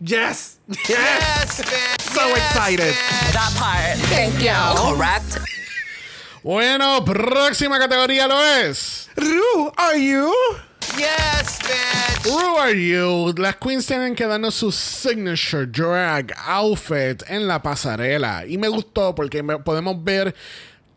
[0.00, 1.62] yes, yes.
[2.14, 2.94] So Yes, excited.
[3.32, 3.98] That part.
[4.08, 4.54] Thank you.
[4.76, 5.38] Correct.
[6.46, 9.10] Bueno, próxima categoría lo es.
[9.16, 10.30] Ru, are you?
[10.96, 12.30] Yes, bitch.
[12.32, 13.34] Who are you?
[13.36, 18.46] Las queens tienen que darnos su signature drag outfit en la pasarela.
[18.46, 20.36] Y me gustó porque me- podemos ver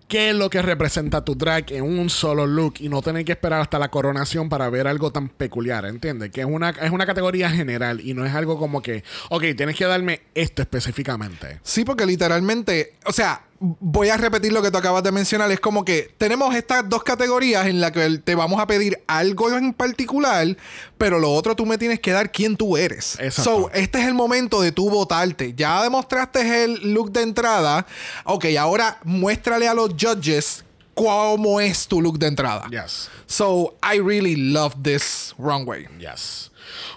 [0.07, 3.31] qué es lo que representa tu drag en un solo look y no tener que
[3.31, 6.29] esperar hasta la coronación para ver algo tan peculiar, ¿entiendes?
[6.29, 9.75] Que es una, es una categoría general y no es algo como que, ok, tienes
[9.75, 11.59] que darme esto específicamente.
[11.63, 15.51] Sí, porque literalmente, o sea, voy a repetir lo que tú acabas de mencionar.
[15.51, 19.51] Es como que tenemos estas dos categorías en las que te vamos a pedir algo
[19.51, 20.55] en particular,
[20.97, 23.17] pero lo otro tú me tienes que dar quién tú eres.
[23.19, 23.43] Exacto.
[23.43, 25.53] So, este es el momento de tú votarte.
[25.55, 27.85] Ya demostraste el look de entrada.
[28.25, 30.63] Ok, ahora muéstrale a los judges
[30.93, 32.67] cómo es tu look de entrada.
[32.69, 33.09] Yes.
[33.25, 35.87] So, I really love this runway.
[35.99, 36.48] Yes.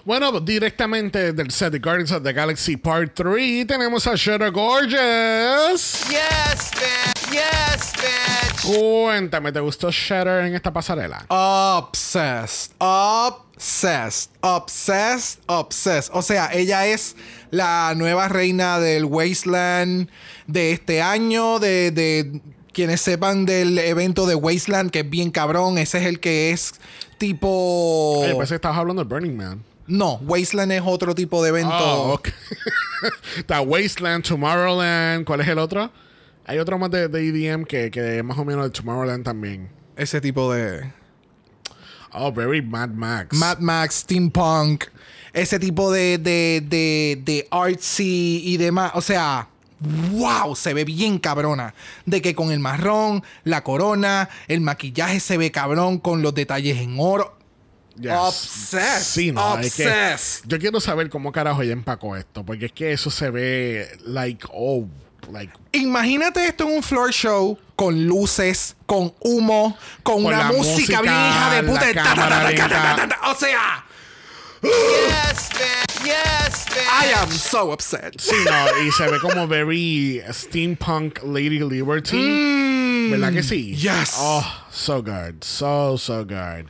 [0.05, 6.03] Bueno, directamente del set de Guardians of the Galaxy Part 3 tenemos a Shudder Gorgeous.
[6.09, 7.31] Yes, bitch.
[7.31, 8.77] Yes, bitch.
[8.77, 11.25] Cuéntame, ¿te gustó Shatter en esta pasarela?
[11.29, 12.73] Obsessed.
[12.79, 14.29] Obsessed.
[14.41, 15.39] Obsessed.
[15.45, 16.11] Obsessed.
[16.13, 17.15] O sea, ella es
[17.49, 20.09] la nueva reina del Wasteland
[20.47, 21.59] de este año.
[21.59, 22.41] De, de
[22.73, 25.77] quienes sepan del evento de Wasteland, que es bien cabrón.
[25.77, 26.73] Ese es el que es
[27.17, 28.19] tipo.
[28.19, 29.63] Oye, pensé que estabas hablando de Burning Man.
[29.87, 31.75] No, Wasteland es otro tipo de evento.
[31.75, 32.29] Oh, ok.
[33.37, 35.25] Está Wasteland, Tomorrowland.
[35.25, 35.91] ¿Cuál es el otro?
[36.45, 39.69] Hay otro más de, de EDM que, que es más o menos de Tomorrowland también.
[39.95, 40.91] Ese tipo de.
[42.13, 43.35] Oh, very Mad Max.
[43.37, 44.85] Mad Max, Steampunk.
[45.33, 48.91] Ese tipo de, de, de, de artsy y demás.
[48.93, 49.47] O sea,
[50.11, 51.73] wow, se ve bien cabrona.
[52.05, 56.77] De que con el marrón, la corona, el maquillaje se ve cabrón con los detalles
[56.77, 57.35] en oro.
[57.99, 58.11] Yes.
[58.11, 59.03] Obsessed.
[59.03, 60.47] Sí, no, es que Obsessed.
[60.47, 64.45] yo quiero saber cómo carajo ella empacó esto, porque es que eso se ve like
[64.51, 64.87] oh,
[65.31, 70.45] like Imagínate esto en un floor show con luces, con humo, con, Con una la
[70.45, 71.79] música, música, bien hija de puta.
[71.79, 72.95] Ta, ta, cámara ta, ta, ta, ta, lenta.
[72.95, 73.31] ta, ta.
[73.31, 73.85] O sea,
[74.63, 76.05] Yes, bitch.
[76.05, 76.87] Yes, bitch.
[76.87, 78.15] I am so upset.
[78.17, 83.09] Sí, no, y se ve como very steampunk Lady Liberty.
[83.11, 83.73] ¿Verdad que sí?
[83.73, 84.15] Mm, yes.
[84.17, 85.43] Oh, so good.
[85.43, 86.69] So, so good.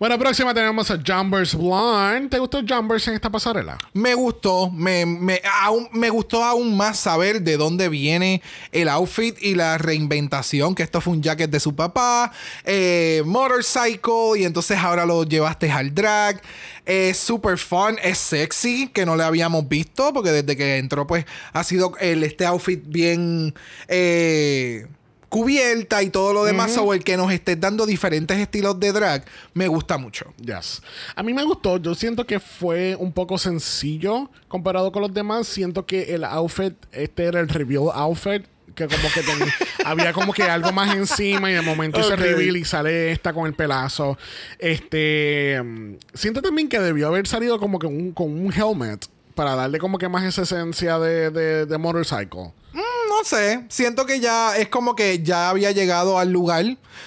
[0.00, 2.28] Bueno, próxima tenemos a Jumbers Blonde.
[2.28, 3.78] ¿Te gustó Jumbers en esta pasarela?
[3.92, 8.42] Me gustó, me, me, aún, me gustó aún más saber de dónde viene
[8.72, 12.32] el outfit y la reinventación, que esto fue un jacket de su papá,
[12.64, 16.42] eh, motorcycle, y entonces ahora lo llevaste al drag.
[16.84, 21.24] Es super fun, es sexy, que no le habíamos visto, porque desde que entró pues
[21.52, 23.54] ha sido el, este outfit bien...
[23.86, 24.86] eh,
[25.34, 29.24] cubierta y todo lo demás, o el que nos estés dando diferentes estilos de drag,
[29.52, 30.32] me gusta mucho.
[30.40, 30.80] Yes.
[31.16, 31.78] A mí me gustó.
[31.78, 35.48] Yo siento que fue un poco sencillo comparado con los demás.
[35.48, 38.44] Siento que el outfit, este era el reveal outfit.
[38.76, 39.52] Que como que ten-
[39.84, 42.20] había como que algo más encima y de momento hice Ok.
[42.20, 44.16] reveal y sale esta con el pelazo.
[44.60, 45.60] Este.
[45.62, 49.04] mm, Siento también que debió haber salido como que un, con un helmet
[49.34, 52.52] para darle como que más esa esencia de, de, de motorcycle.
[52.72, 52.80] Mm,
[53.24, 56.64] sé, siento que ya es como que ya había llegado al lugar.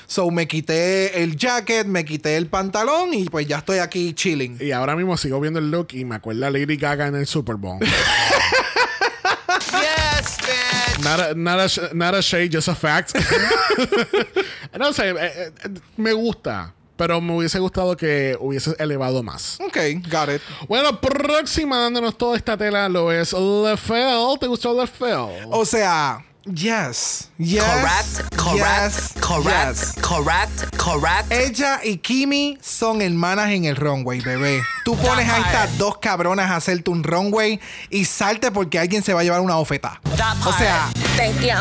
[0.07, 4.57] So me quité el jacket, me quité el pantalón y pues ya estoy aquí chilling.
[4.59, 7.27] Y ahora mismo sigo viendo el look y me acuerda a Lady Gaga en el
[7.27, 7.79] Super Bowl.
[9.71, 11.03] Yes, bitch.
[11.03, 13.13] Not a, not a not a shade, just a fact.
[14.77, 15.51] no sé, eh, eh,
[15.97, 16.73] me gusta.
[16.97, 19.59] Pero me hubiese gustado que hubiese elevado más.
[19.61, 19.77] Ok,
[20.11, 20.41] got it.
[20.67, 24.37] Bueno, próxima dándonos toda esta tela lo es Lefel.
[24.39, 25.45] ¿Te gustó Lefel?
[25.51, 27.63] O sea, yes, yes.
[27.63, 29.95] Correct, correct, yes, correct, yes.
[30.01, 31.31] correct, correct.
[31.31, 34.61] Ella y Kimi son hermanas en el runway, bebé.
[34.83, 37.59] Tú pones a estas dos cabronas a hacerte un runway
[37.89, 39.99] y salte porque alguien se va a llevar una ofeta.
[40.45, 40.89] O sea,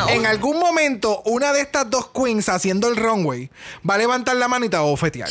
[0.09, 3.51] en algún momento, una de estas dos queens haciendo el runway
[3.89, 5.29] va a levantar la mano y te va a ofetear.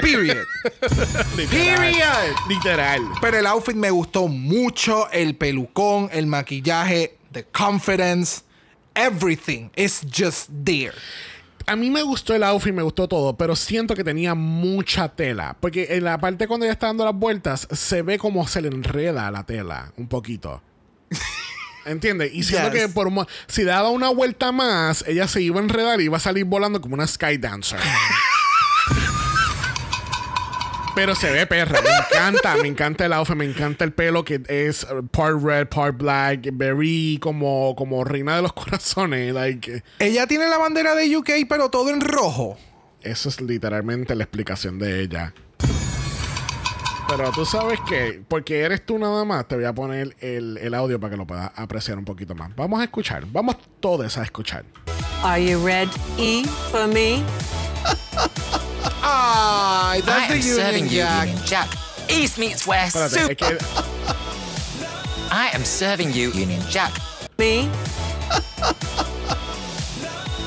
[0.00, 0.46] Period.
[1.50, 2.36] Period.
[2.48, 3.00] Literal.
[3.20, 5.10] Pero el outfit me gustó mucho.
[5.10, 8.42] El pelucón, el maquillaje, the confidence,
[8.94, 10.94] everything is just there.
[11.66, 15.56] A mí me gustó el outfit, me gustó todo, pero siento que tenía mucha tela.
[15.60, 18.68] Porque en la parte cuando ella está dando las vueltas, se ve como se le
[18.68, 20.62] enreda la tela un poquito.
[21.86, 22.32] ¿Entiendes?
[22.34, 22.82] Y siento Yes.
[22.82, 23.10] que por
[23.46, 26.80] si daba una vuelta más, ella se iba a enredar y iba a salir volando
[26.80, 27.78] como una sky dancer.
[30.94, 34.42] Pero se ve perra, me encanta, me encanta el outfit, me encanta el pelo que
[34.48, 40.26] es uh, part red, part black, very como, como reina de los corazones, like Ella
[40.26, 42.58] tiene la bandera de UK, pero todo en rojo.
[43.02, 45.32] eso es literalmente la explicación de ella.
[47.08, 50.74] Pero tú sabes que, porque eres tú nada más, te voy a poner el, el
[50.74, 52.54] audio para que lo puedas apreciar un poquito más.
[52.54, 54.64] Vamos a escuchar, vamos todos a escuchar.
[55.22, 57.24] Are you ready for me?
[59.02, 61.68] Ay, that's I the am Union serving you, Union Jack.
[62.08, 62.96] East meets West.
[62.96, 63.56] Espérate, Super.
[63.56, 64.10] es que
[65.32, 66.92] I am serving you, Union Jack.
[67.38, 67.68] Me?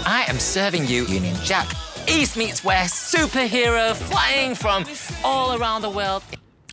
[0.05, 1.67] I am serving you, Union Jack.
[2.07, 3.13] East meets West.
[3.15, 4.85] Superhero flying from
[5.23, 6.23] all around the world.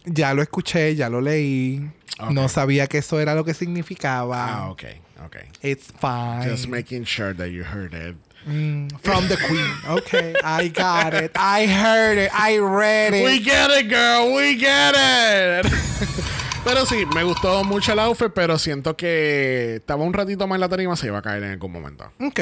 [0.04, 1.88] Ya lo escuché, ya lo leí.
[2.30, 4.36] No sabía que eso era lo que significaba.
[4.48, 4.84] Ah, ok,
[5.24, 5.36] ok.
[5.62, 6.42] It's fine.
[6.42, 8.16] Just making sure that you heard it.
[8.44, 9.98] From the queen.
[9.98, 11.32] Okay, I got it.
[11.36, 12.30] I heard it.
[12.32, 13.24] I read it.
[13.24, 14.34] We get it, girl.
[14.34, 15.66] We get it.
[16.64, 20.60] pero sí, me gustó mucho el outfit, pero siento que estaba un ratito más en
[20.60, 22.10] la tarima, se iba a caer en algún momento.
[22.20, 22.40] Ok.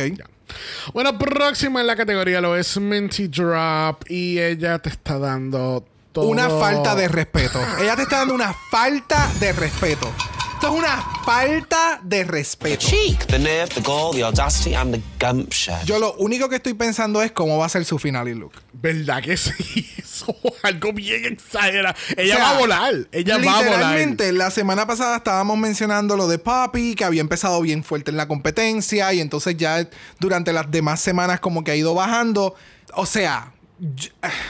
[0.94, 6.26] Bueno, próxima en la categoría lo es Minty Drop y ella te está dando todo.
[6.26, 7.60] Una falta de respeto.
[7.80, 10.12] Ella te está dando una falta de respeto.
[10.58, 12.84] Esto es una falta de respeto.
[12.84, 15.76] cheek, the nerve, the gall, the audacity, and the gumption.
[15.84, 18.54] Yo lo único que estoy pensando es cómo va a ser su final y look.
[18.72, 19.52] ¿Verdad que sí?
[19.98, 21.94] Eso es algo bien exagerado.
[22.16, 22.94] Ella O sea, va a volar.
[23.12, 23.70] Ella va a volar.
[23.70, 28.16] Literalmente, la semana pasada estábamos mencionando lo de Papi, que había empezado bien fuerte en
[28.16, 32.56] la competencia y entonces ya durante las demás semanas como que ha ido bajando.
[32.94, 33.52] O sea,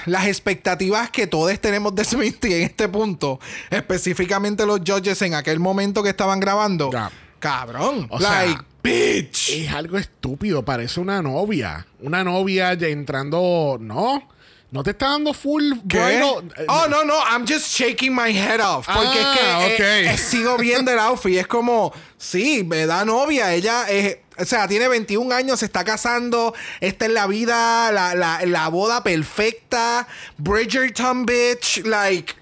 [0.06, 3.40] las expectativas que todos tenemos de Smithy en este punto,
[3.70, 6.90] específicamente los judges en aquel momento que estaban grabando,
[7.38, 9.50] cabrón, O like, sea, bitch.
[9.50, 10.64] Es algo estúpido.
[10.64, 11.86] Parece una novia.
[12.00, 13.76] Una novia ya entrando.
[13.80, 14.28] No.
[14.70, 15.72] No te está dando full.
[15.88, 15.98] ¿Qué?
[15.98, 18.86] bridal- eh, Oh, no, no, I'm just shaking my head off.
[18.86, 20.14] Porque Ah, es que eh, ok.
[20.14, 21.38] eh, sigo viendo el outfit.
[21.38, 23.54] Es como, sí, me da novia.
[23.54, 26.54] Ella es, o sea, tiene 21 años, se está casando.
[26.80, 30.06] Esta es la vida, la, la, la boda perfecta.
[30.36, 31.84] Bridgerton, bitch.
[31.86, 32.34] Like,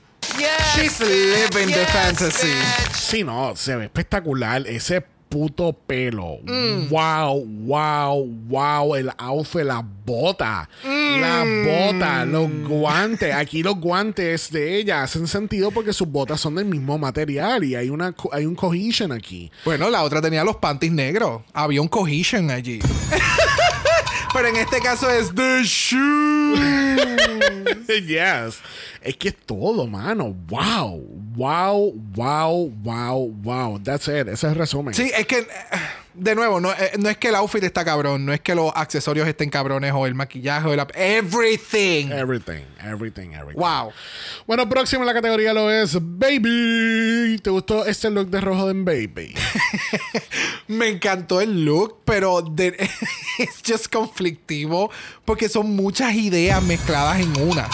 [0.74, 2.52] she's living the fantasy.
[2.92, 4.66] Sí, no, se ve espectacular.
[4.66, 6.38] Ese puto pelo.
[6.44, 6.88] Mm.
[6.88, 8.94] Wow, wow, wow.
[8.94, 10.68] El outfit, la bota.
[10.84, 13.34] La bota, los guantes.
[13.34, 17.74] Aquí los guantes de ella hacen sentido porque sus botas son del mismo material y
[17.74, 19.50] hay, una, hay un cohesion aquí.
[19.64, 21.42] Bueno, la otra tenía los panties negros.
[21.52, 22.80] Había un cohesion allí.
[24.32, 27.16] Pero en este caso es the shoe.
[28.06, 28.60] yes.
[29.00, 30.34] Es que es todo, mano.
[30.48, 31.02] Wow,
[31.36, 33.78] wow, wow, wow, wow.
[33.82, 34.28] That's it.
[34.28, 34.94] Ese es el resumen.
[34.94, 35.46] Sí, es que,
[36.14, 38.72] de nuevo, no, eh, no es que el outfit está cabrón, no es que los
[38.74, 40.80] accesorios estén cabrones o el maquillaje o el...
[40.94, 42.10] Everything.
[42.10, 43.60] Everything, everything, everything.
[43.60, 43.92] Wow.
[44.46, 47.38] Bueno, próximo en la categoría lo es Baby.
[47.42, 49.34] ¿Te gustó este look de rojo de Baby?
[50.68, 52.42] Me encantó el look, pero
[53.38, 54.90] es just conflictivo
[55.24, 57.68] porque son muchas ideas mezcladas en una.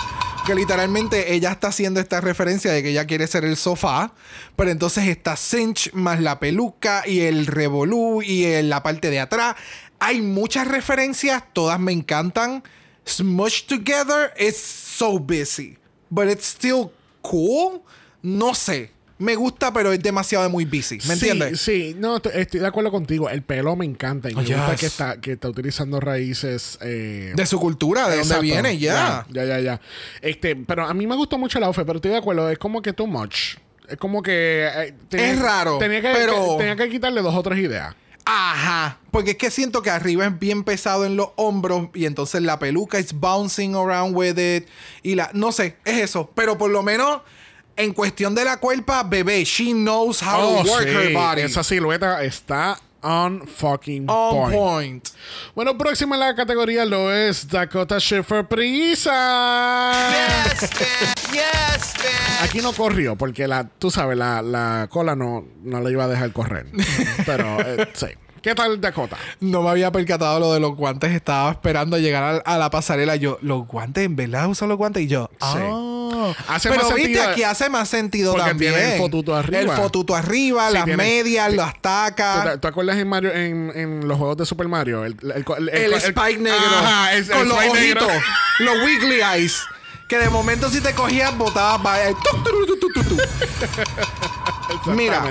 [0.47, 4.13] Que literalmente ella está haciendo esta referencia de que ella quiere ser el sofá,
[4.57, 9.21] pero entonces está cinch más la peluca y el revolú y el- la parte de
[9.21, 9.55] atrás.
[10.01, 12.65] Hay muchas referencias, todas me encantan.
[13.07, 15.79] Smushed together is so busy,
[16.11, 16.91] but it's still
[17.23, 17.83] cool.
[18.21, 18.91] No sé.
[19.23, 20.97] Me gusta, pero es demasiado muy busy.
[20.97, 21.61] ¿Me Sí, entiendes?
[21.61, 23.29] Sí, no, estoy de acuerdo contigo.
[23.31, 24.31] El pelo me encanta.
[24.31, 24.81] Y me Oh, gusta yes.
[24.81, 26.79] que está, que está utilizando raíces.
[26.83, 29.25] eh, De su cultura, de dónde viene, ya.
[29.31, 29.81] Ya, ya, ya.
[30.21, 32.51] Este, pero a mí me gustó mucho el outfit, pero estoy de acuerdo.
[32.51, 33.57] Es como que too much.
[33.89, 34.69] Es como que.
[34.75, 37.95] eh, Es raro, Tenía que, pero- que- tenía que quitarle dos o tres ideas.
[38.25, 38.99] Ajá.
[39.11, 42.59] Porque es que siento que arriba es bien pesado en los hombros y entonces la
[42.59, 44.67] peluca es bouncing around with it.
[45.03, 45.31] Y la.
[45.35, 46.31] No sé, es eso.
[46.35, 47.23] Pero por lo menos
[47.77, 50.95] en cuestión de la cuerpa, bebé, she knows how Oh, to work sí.
[50.95, 51.43] her body.
[51.43, 54.55] Esa silueta está on fucking On point.
[54.57, 55.09] point.
[55.57, 59.93] Bueno, próxima en la categoría lo es Dakota Schiffer Prisa.
[60.13, 61.33] Yes, bitch.
[61.33, 62.43] Yes, bitch.
[62.45, 66.09] Aquí no corrió porque la, tú sabes, la, la cola no, no la iba a
[66.09, 66.67] dejar correr.
[67.27, 68.07] Pero eh, sí.
[68.43, 69.17] ¿Qué tal Dakota?
[69.41, 71.13] No me había percatado lo de los guantes.
[71.13, 73.15] Estaba esperando llegar a, la pasarela.
[73.17, 75.05] Yo, los guantes, en verdad usan los guantes.
[75.05, 76.33] Y yo, ah.
[76.49, 78.75] Hace Pero más viste, sentido- aquí hace más sentido Porque también.
[78.75, 79.61] tiene el fotuto arriba.
[79.61, 82.45] El fotuto arriba, Sí, las tiene- medias, las ¿Tú, tacas.
[82.53, 85.05] te- tú acuerdas en Mario en, en los juegos de Super Mario?
[85.05, 86.59] El, el, el- El, el- Spike negro.
[86.59, 88.07] Ajá, es- el con los negro.
[88.07, 88.23] ojitos.
[88.61, 89.63] los Wiggly Eyes.
[90.09, 91.83] Que de momento si te cogías, botabas.
[91.83, 92.15] vaya, y
[94.87, 95.25] Mira.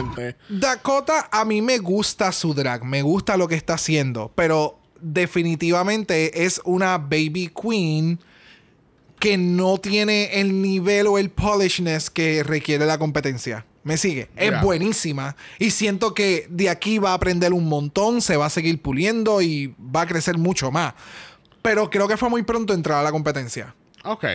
[0.50, 6.46] Dakota a mí me gusta su drag, me gusta lo que está haciendo, pero definitivamente
[6.46, 8.20] es una baby queen
[9.20, 13.66] que no tiene el nivel o el polishness que requiere la competencia.
[13.84, 14.30] ¿Me sigue?
[14.36, 15.36] Es buenísima.
[15.58, 19.42] Y siento que de aquí va a aprender un montón, se va a seguir puliendo
[19.42, 20.94] y va a crecer mucho más.
[21.62, 23.76] Pero creo que fue muy pronto entrar a la competencia.
[24.04, 24.26] Ok.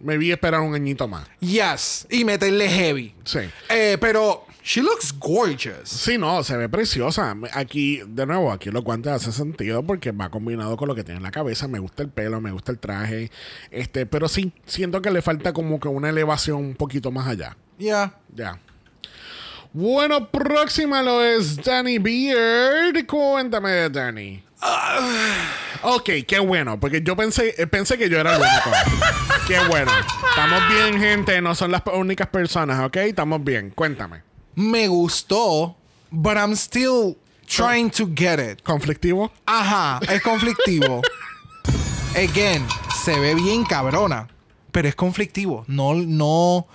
[0.00, 1.28] Me vi esperar un añito más.
[1.40, 2.06] Yes.
[2.10, 3.14] Y meterle heavy.
[3.24, 3.40] Sí.
[3.68, 5.88] Eh, pero she looks gorgeous.
[5.88, 7.34] Sí, no, se ve preciosa.
[7.54, 11.16] Aquí, de nuevo, aquí los guantes hacen sentido porque va combinado con lo que tiene
[11.18, 11.66] en la cabeza.
[11.66, 13.32] Me gusta el pelo, me gusta el traje.
[13.72, 17.56] Este, pero sí, siento que le falta como que una elevación un poquito más allá.
[17.78, 18.14] Ya.
[18.32, 18.60] Ya.
[19.72, 23.06] Bueno, próxima lo es Danny Beard.
[23.06, 24.44] Cuéntame de Danny.
[25.82, 28.70] Ok, qué bueno, porque yo pensé, eh, pensé que yo era el único.
[29.48, 29.90] qué bueno.
[30.28, 31.40] Estamos bien, gente.
[31.40, 32.96] No son las únicas personas, ¿ok?
[32.98, 33.70] Estamos bien.
[33.70, 34.29] Cuéntame.
[34.54, 35.76] Me gustó,
[36.10, 37.16] but I'm still
[37.46, 38.62] trying to get it.
[38.62, 39.30] ¿Conflictivo?
[39.46, 41.02] Ajá, es conflictivo.
[42.16, 42.66] Again,
[43.04, 44.28] se ve bien cabrona,
[44.72, 45.64] pero es conflictivo.
[45.68, 46.66] No, no.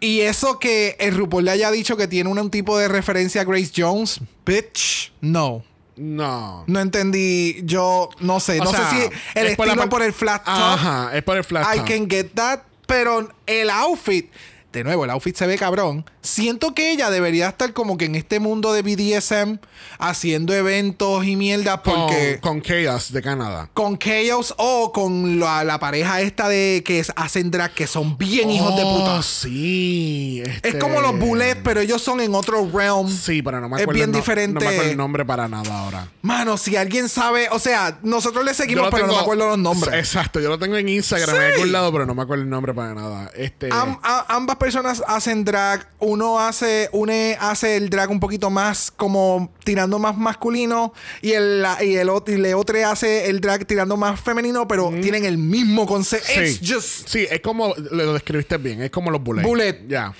[0.00, 3.40] Y eso que el RuPaul le haya dicho que tiene un, un tipo de referencia
[3.42, 5.64] a Grace Jones, bitch, no.
[5.96, 6.64] No.
[6.66, 9.02] No entendí, yo no sé, O no sea, sé si
[9.38, 10.54] el es por la estilo par- por el flat top.
[10.54, 11.86] Ajá, es por el flat I top.
[11.88, 14.30] can get that, pero el outfit
[14.72, 16.04] de nuevo, el outfit se ve cabrón.
[16.22, 19.58] Siento que ella debería estar como que en este mundo de BDSM
[19.98, 23.68] haciendo eventos y mierda porque Con, con Chaos de Canadá.
[23.74, 28.16] con Chaos o con la, la pareja esta de que es- hacen drag que son
[28.16, 29.22] bien hijos de Oh, puta.
[29.22, 30.42] Sí.
[30.44, 33.08] Es este- como los bullets, pero ellos son en otro realm.
[33.08, 33.96] Sí, pero no me Es acuerdo.
[33.96, 34.54] bien el no- diferente.
[34.54, 36.08] No me acuerdo el nombre para nada ahora.
[36.22, 39.94] Mano, si alguien sabe, o sea, nosotros le seguimos, pero no me acuerdo los nombres.
[39.94, 41.54] Exacto, yo lo tengo en Instagram en Sí.
[41.54, 43.30] algún lado, pero no me acuerdo el nombre para nada.
[43.36, 43.68] Este.
[43.72, 45.88] Am- a- ambas personas hacen drag.
[45.98, 51.66] Uno hace, une hace el drag un poquito más como tirando más masculino y el,
[51.80, 55.84] y el, y el otro hace el drag tirando más femenino, pero tienen el mismo
[55.84, 56.28] concepto.
[56.28, 59.48] Sí, just sí, es como lo describiste bien, es como los bullets.
[59.48, 59.84] Bullet.
[59.88, 60.14] Ya.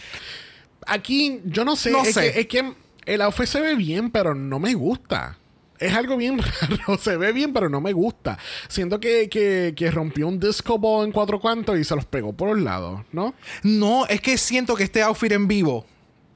[0.87, 2.33] Aquí, yo no sé, No es, sé.
[2.33, 2.75] Que, es que
[3.07, 5.39] el outfit se ve bien, pero no me gusta.
[5.83, 6.99] Es algo bien raro.
[6.99, 8.39] Se ve bien, pero no me gusta.
[8.69, 12.33] Siento que, que, que rompió un disco ball en cuatro cantos y se los pegó
[12.33, 13.35] por los lados, ¿no?
[13.63, 15.87] No, es que siento que este outfit en vivo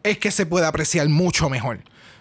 [0.03, 1.81] es que se puede apreciar mucho mejor.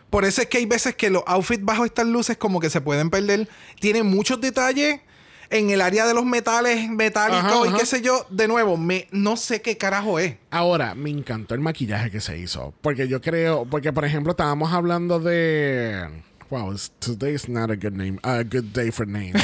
[0.10, 2.80] Por eso es que hay veces que los outfits bajo estas luces como que se
[2.82, 3.50] pueden perder.
[3.80, 5.02] Tiene muchos detalles
[5.50, 7.78] en el área de los metales metálicos Ajá, y ajá.
[7.78, 8.26] qué sé yo.
[8.30, 10.38] De nuevo, me, no sé qué carajo es.
[10.52, 12.74] Ahora, me encantó el maquillaje que se hizo.
[12.82, 16.08] Porque yo creo, porque por ejemplo, estábamos hablando de.
[16.50, 18.20] Wow, it's- today is not a good name.
[18.24, 19.42] A good day for names.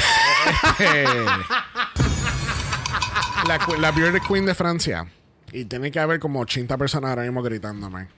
[3.46, 5.04] La, la Beauty Queen de Francia.
[5.52, 8.08] Y tiene que haber como 80 personas ahora mismo gritándome.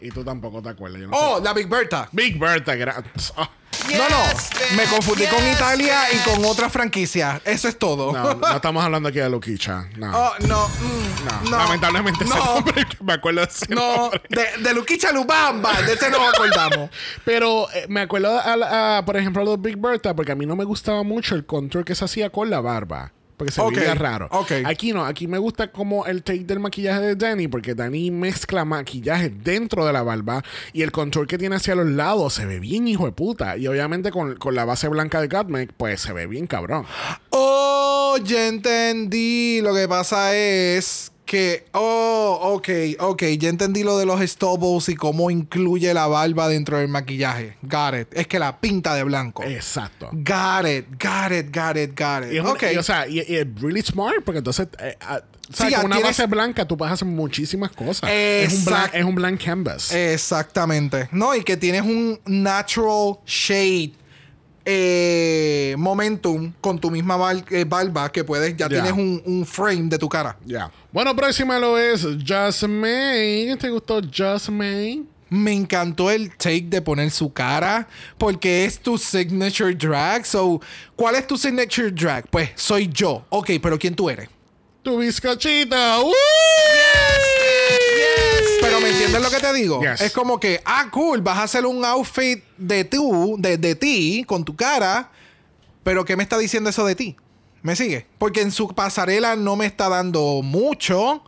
[0.00, 1.00] Y tú tampoco te acuerdas.
[1.00, 1.44] yo no Oh, sé.
[1.44, 2.08] la Big Bertha.
[2.12, 2.74] Big Bertha.
[2.76, 3.02] gra-
[3.90, 4.76] No, no.
[4.76, 7.40] Me confundí con Italia y con otra franquicia.
[7.44, 8.12] Eso es todo.
[8.12, 9.88] no, no estamos hablando aquí de Luquicha.
[9.96, 10.10] No.
[10.16, 11.50] Oh, no, mm, no.
[11.50, 11.58] no.
[11.58, 12.44] Lamentablemente ese No.
[12.44, 14.22] nombre me acuerdo de ese No, nombre.
[14.28, 16.90] de, de Luquicha Lubamba, de ese no nos acordamos.
[17.24, 20.34] Pero eh, me acuerdo, a la- a, por ejemplo, a los Big Bertha, porque a
[20.34, 23.12] mí no me gustaba mucho el contour que se hacía con la barba.
[23.42, 24.28] Porque se Ok, veía raro.
[24.30, 24.52] ok.
[24.64, 28.64] Aquí no, aquí me gusta como el take del maquillaje de Danny, porque Danny mezcla
[28.64, 30.42] maquillaje dentro de la barba
[30.72, 33.56] y el contour que tiene hacia los lados se ve bien hijo de puta.
[33.56, 36.84] Y obviamente con, con la base blanca de Gottmik, pues se ve bien cabrón.
[37.30, 39.60] Oh, ya entendí.
[39.62, 41.64] Lo que pasa es que.
[41.72, 42.68] Oh, ok,
[43.00, 43.22] ok.
[43.38, 47.56] Ya entendí lo de los stubbles y cómo incluye la barba dentro del maquillaje.
[47.62, 48.08] Got it.
[48.12, 49.42] Es que la pinta de blanco.
[49.42, 50.10] Exacto.
[50.12, 52.32] Got it, got it, got it, got it.
[52.32, 52.62] Y es, un- ok.
[52.74, 55.86] y, o sea, y, es really smart, porque entonces, eh, ah, o sea, Sí, con
[55.86, 58.10] una tienes- base blanca tú puedes hacer muchísimas cosas.
[58.12, 59.92] Es un, blank, es un blank canvas.
[59.92, 61.08] Exactamente.
[61.12, 63.92] No, y que tienes un natural shade.
[64.64, 69.88] Eh, momentum con tu misma bar- eh, barba que puedes ya tienes un, un frame
[69.88, 70.70] de tu cara Ya.
[70.92, 73.56] Bueno, próxima lo es Jasmine.
[73.58, 75.04] ¿Te gustó Jasmine?
[75.30, 80.26] Me encantó el take de poner su cara porque es tu signature drag.
[80.26, 80.60] So,
[80.94, 82.28] ¿cuál es tu signature drag?
[82.28, 83.24] Pues soy yo.
[83.30, 84.28] Ok, pero ¿quién tú eres?
[84.82, 86.00] Tu bizcochita.
[86.02, 86.12] ¡Uh!
[88.72, 89.82] Pero ¿me entiendes lo que te digo?
[89.82, 90.00] Yes.
[90.00, 94.24] Es como que, ah, cool, vas a hacer un outfit de tú, de, de ti,
[94.26, 95.10] con tu cara.
[95.84, 97.14] Pero ¿qué me está diciendo eso de ti?
[97.60, 98.06] ¿Me sigue?
[98.16, 101.22] Porque en su pasarela no me está dando mucho.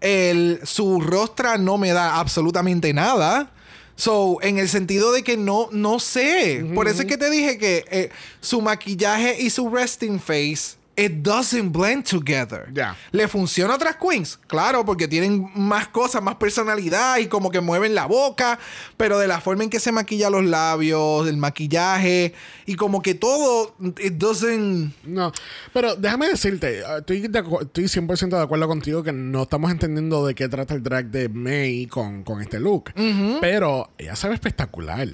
[0.00, 3.50] El, su rostra no me da absolutamente nada.
[3.96, 6.64] So, en el sentido de que no, no sé.
[6.76, 8.10] Por eso es que te dije que eh,
[8.40, 12.68] su maquillaje y su resting face, it doesn't blend together.
[12.72, 12.96] Ya.
[13.12, 14.38] ¿Le funciona a otras queens?
[14.46, 18.58] Claro, porque tienen más cosas, más personalidad y como que mueven la boca,
[18.96, 22.34] pero de la forma en que se maquilla los labios, el maquillaje
[22.66, 24.92] y como que todo, it doesn't...
[25.04, 25.32] No,
[25.72, 30.34] pero déjame decirte, estoy, de estoy 100% de acuerdo contigo que no estamos entendiendo de
[30.34, 32.92] qué trata el drag de May con, con este look.
[33.40, 35.08] Pero ella se ve espectacular.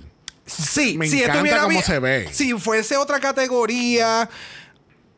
[0.46, 2.28] Sí, Me si encanta cómo se ve.
[2.32, 4.28] Si fuese otra categoría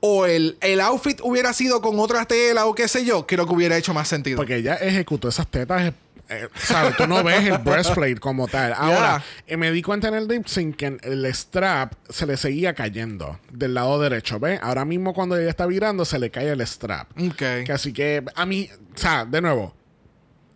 [0.04, 3.52] o el, el outfit hubiera sido con otra tela o qué sé yo, creo que
[3.54, 4.36] hubiera hecho más sentido.
[4.36, 5.92] Porque ella ejecutó esas tetas.
[6.28, 6.96] eh, ¿Sabes?
[6.96, 8.72] Tú no ves el breastplate como tal.
[8.72, 12.74] Ahora, eh, me di cuenta en el lip sync que el strap se le seguía
[12.74, 14.40] cayendo del lado derecho.
[14.40, 14.58] ¿Ves?
[14.60, 17.08] Ahora mismo cuando ella está virando se le cae el strap.
[17.20, 17.64] Ok.
[17.64, 19.72] Que así que a mí, o sea, de nuevo,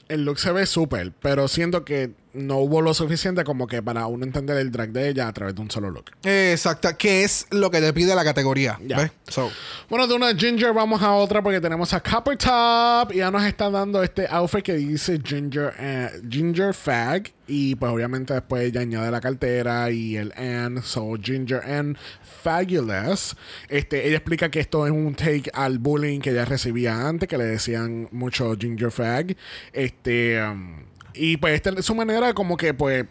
[0.09, 4.07] el look se ve súper, pero siento que no hubo lo suficiente como que para
[4.07, 6.11] uno entender el drag de ella a través de un solo look.
[6.23, 8.79] Exacto, que es lo que te pide la categoría.
[8.87, 8.99] Ya.
[8.99, 9.13] ¿ves?
[9.29, 9.51] So,
[9.89, 13.45] Bueno, de una Ginger vamos a otra porque tenemos a Copper Top y ya nos
[13.45, 18.81] está dando este outfit que dice Ginger, eh, Ginger Fag y pues obviamente después ella
[18.81, 21.97] añade la cartera y el N, so Ginger and
[22.43, 23.37] Fabulous.
[23.69, 27.39] Este, ella explica que esto es un take al bullying que ella recibía antes, que
[27.39, 29.37] le decían mucho Ginger Fag.
[29.73, 30.86] Este, um,
[31.17, 33.05] y pues esta es su manera como que pues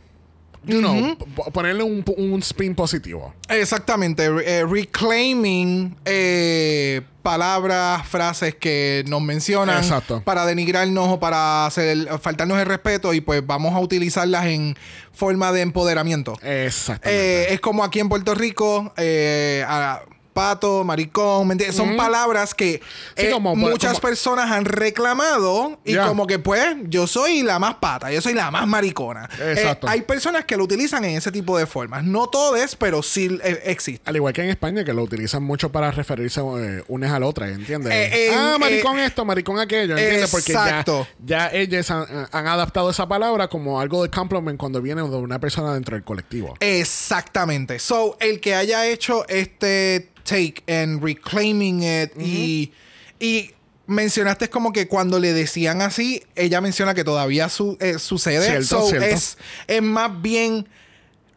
[0.63, 1.15] you know,
[1.53, 3.33] ponerle un, un spin positivo.
[3.49, 10.21] Exactamente, eh, reclaiming eh, palabras, frases que nos mencionan Exacto.
[10.23, 14.75] para denigrarnos o para hacer, faltarnos el respeto y pues vamos a utilizarlas en
[15.11, 16.33] forma de empoderamiento.
[16.41, 17.43] Exactamente.
[17.49, 20.01] Eh, es como aquí en Puerto Rico, eh, a-
[20.35, 21.77] pato, maricón, ¿me entiendes?
[21.77, 22.81] Son palabras que
[23.15, 27.57] Sí, eh, como- muchas como- personas han reclamado y como que pues yo soy la
[27.57, 29.29] más pata, yo soy la más maricona.
[29.39, 29.87] Exacto.
[29.87, 32.03] Eh, hay personas que lo utilizan en ese tipo de formas.
[32.03, 34.01] No todas, pero sí eh, existen.
[34.05, 37.27] Al igual que en España, que lo utilizan mucho para referirse eh, unas a la
[37.27, 37.93] otra, ¿entiendes?
[37.93, 40.29] En- ah, maricón esto, maricón aquello, ¿entiendes?
[40.29, 41.07] Porque ya, exacto.
[41.25, 45.39] ya ellos han, han adaptado esa palabra como algo de compliment cuando viene de una
[45.39, 46.55] persona dentro del colectivo.
[46.59, 47.79] Exactamente.
[47.79, 52.71] So, el que haya hecho este take and reclaiming it y,
[53.19, 53.51] y
[53.87, 58.45] mencionaste como que cuando le decían así, ella menciona que todavía su- eh, sucede.
[58.45, 59.05] Cierto, so, cierto.
[59.07, 59.37] Es,
[59.67, 60.67] es más bien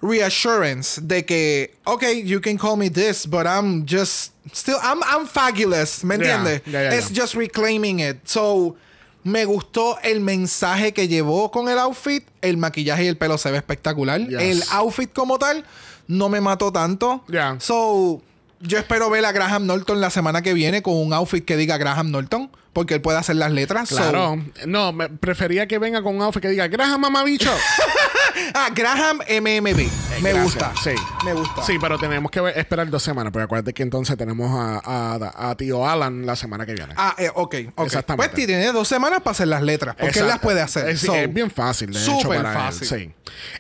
[0.01, 5.27] reassurance de que, ok, you can call me this, but I'm just still, I'm, I'm
[5.27, 6.63] fabulous, ¿me entiendes?
[6.67, 8.19] yeah, just reclaiming it.
[8.27, 8.77] So,
[9.25, 12.25] me gustó el mensaje que llevó con el outfit.
[12.41, 14.21] El maquillaje y el pelo se ve espectacular.
[14.27, 14.41] Yes.
[14.41, 15.65] El outfit como tal
[16.07, 17.25] no me mató tanto.
[17.29, 17.57] Yeah.
[17.61, 18.23] So,
[18.61, 21.79] yo espero ver a Graham Norton la semana que viene con un outfit que diga
[21.79, 22.51] Graham Norton.
[22.73, 23.89] Porque él puede hacer las letras.
[23.89, 24.43] So- Claro.
[24.67, 27.51] no, me prefería que venga con un outfit que diga, graja mamabicho.
[28.55, 29.77] ah, Graham MMB.
[30.23, 30.43] me Gracias.
[30.45, 30.73] gusta.
[30.83, 30.91] Sí.
[31.25, 31.63] Me gusta.
[31.63, 35.57] Sí, pero tenemos que esperar dos semanas, porque acuérdate que entonces tenemos a, a- a
[35.57, 36.95] tío Alan la semana que viene.
[36.97, 37.87] Ah, eh, ok, ok.
[37.87, 38.29] Exactamente.
[38.35, 39.95] Pues tiene dos semanas para hacer las letras.
[39.99, 40.47] Porque él las Exacto.
[40.47, 40.89] puede hacer.
[40.89, 42.87] Es, So, es bien fácil, de hecho, súper para él, fácil.
[42.87, 43.13] sí.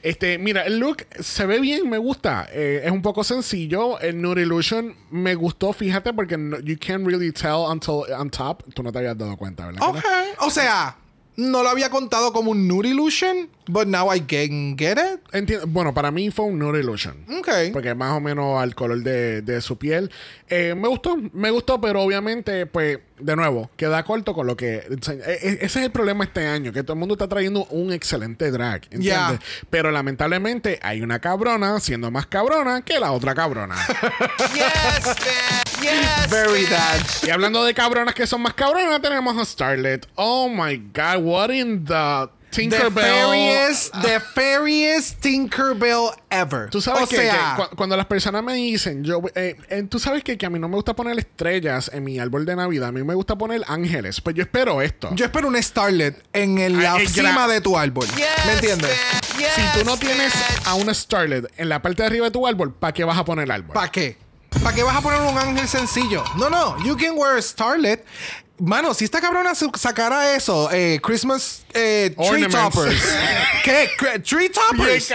[0.02, 2.46] Este, mira, el look se ve bien, me gusta.
[2.52, 3.98] Eh, es un poco sencillo.
[4.00, 8.62] El Nude Illusion me gustó, fíjate, porque no- you can't really tell until on top.
[8.74, 9.88] Tú no te habías dado cuenta, ¿verdad?
[9.88, 10.04] Ok.
[10.40, 10.96] O sea,
[11.36, 15.20] no lo había contado como un nude illusion, but now I can get it.
[15.32, 15.66] Entiendo.
[15.66, 17.24] Bueno, para mí fue un Nude Illusion.
[17.38, 17.48] Ok.
[17.72, 20.10] Porque más o menos al color de, de su piel.
[20.48, 24.76] Eh, me gustó, me gustó, pero obviamente, pues, de nuevo, queda corto con lo que.
[24.76, 27.92] E- e- ese es el problema este año, que todo el mundo está trayendo un
[27.92, 28.82] excelente drag.
[28.90, 29.40] ¿Entiendes?
[29.70, 33.74] Pero lamentablemente hay una cabrona siendo más cabrona que la otra cabrona.
[34.54, 35.14] Yes, man.
[35.82, 36.30] Yes.
[36.30, 37.00] Very man.
[37.26, 40.06] y hablando de cabronas que son más cabronas, tenemos a Starlet.
[40.16, 43.04] Oh my god, what in The Tinkerbell.
[43.04, 46.70] fairiest, the fairiest Tinkerbell ever.
[46.70, 49.82] Tú sabes o que, sea, que cu- cuando las personas me dicen, yo, eh, eh,
[49.88, 52.56] tú sabes que, que a mí no me gusta poner estrellas en mi árbol de
[52.56, 54.20] Navidad, a mí me gusta poner ángeles.
[54.20, 55.10] Pues yo espero esto.
[55.14, 58.06] yo espero un Starlet en el- la Ah, el cima de tu árbol.
[58.16, 58.90] Yes, ¿Me entiendes?
[59.38, 60.66] Yes, si tú no tienes bitch.
[60.66, 63.24] a una Starlet en la parte de arriba de tu árbol, ¿para qué vas a
[63.24, 63.74] poner el árbol?
[63.74, 64.16] ¿Para qué?
[64.62, 66.24] ¿Para qué vas a poner un ángel sencillo?
[66.36, 66.82] No, no.
[66.84, 68.04] You can wear a Starlet.
[68.60, 73.02] Mano, si esta cabrona sacara eso, eh, Christmas eh, tree toppers.
[73.64, 73.88] ¿Qué?
[74.24, 75.08] ¿Tree Bien toppers?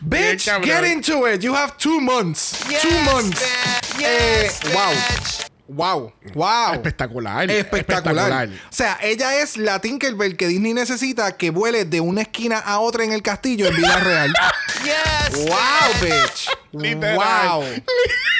[0.00, 0.64] bien Bitch, cabrón.
[0.64, 1.42] get into it.
[1.42, 2.64] You have two months.
[2.68, 3.40] Yes, two months.
[3.40, 4.90] Eh, Yes, wow.
[4.92, 5.51] bitch.
[5.74, 6.12] Wow.
[6.34, 6.74] Wow.
[6.74, 7.50] Espectacular.
[7.50, 8.48] Espectacular.
[8.48, 12.78] O sea, ella es la Tinkerbell que Disney necesita que vuele de una esquina a
[12.80, 14.32] otra en el castillo en vida real.
[14.82, 15.46] Yes.
[15.46, 16.48] wow, bitch.
[16.72, 17.16] Literal.
[17.60, 17.64] Wow.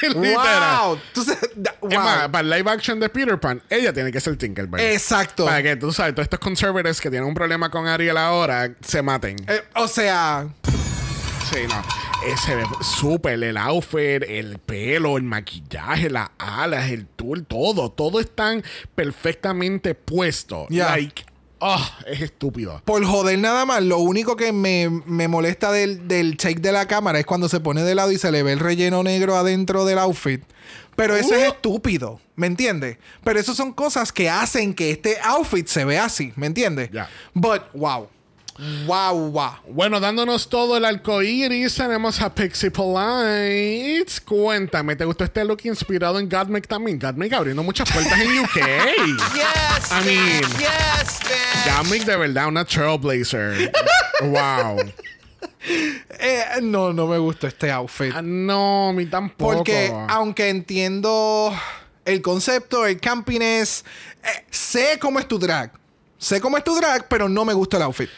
[0.21, 0.87] Literal.
[0.87, 0.99] Wow.
[1.07, 2.31] Entonces, da- Es más, wow.
[2.31, 4.81] para el live action de Peter Pan, ella tiene que ser Tinkerbell.
[4.81, 5.45] Exacto.
[5.45, 9.01] Para que tú sabes, todos estos conservatives que tienen un problema con Ariel ahora se
[9.01, 9.37] maten.
[9.47, 10.47] Eh, o sea,
[11.49, 11.81] Sí, no.
[12.43, 17.89] Se ve súper el outfit, el pelo, el maquillaje, las alas, el tool, todo.
[17.91, 18.63] Todo están
[18.95, 20.65] perfectamente puesto.
[20.69, 21.25] Like,
[21.59, 22.81] oh, es estúpido.
[22.85, 26.87] por joder nada más, lo único que me, me molesta del, del take de la
[26.87, 29.85] cámara es cuando se pone de lado y se le ve el relleno negro adentro
[29.85, 30.43] del outfit.
[30.95, 31.37] Pero eso Uh.
[31.37, 32.97] es estúpido, ¿me entiendes?
[33.23, 36.89] Pero eso son cosas que hacen que este outfit se vea así, ¿me entiendes?
[37.33, 38.09] But, wow.
[38.85, 39.51] Wow, wow.
[39.67, 44.21] Bueno, dándonos todo el arco iris, tenemos a Pixie Polites.
[44.21, 46.99] Cuéntame, ¿te gustó este look inspirado en Godmik también?
[46.99, 48.55] Godmik abriendo muchas puertas en UK.
[49.33, 49.91] Yes.
[49.91, 50.59] I mean, man.
[50.59, 51.77] Yes, man.
[51.77, 53.71] Godmik de verdad, una trailblazer.
[54.21, 54.77] wow.
[55.65, 58.13] Eh, no, no me gustó este outfit.
[58.13, 59.55] Ah, no, a mí tampoco.
[59.55, 61.53] Porque aunque entiendo
[62.03, 63.85] el concepto, el campiness,
[64.23, 65.71] eh, sé cómo es tu drag.
[66.17, 68.09] Sé cómo es tu drag, pero no me gusta el outfit.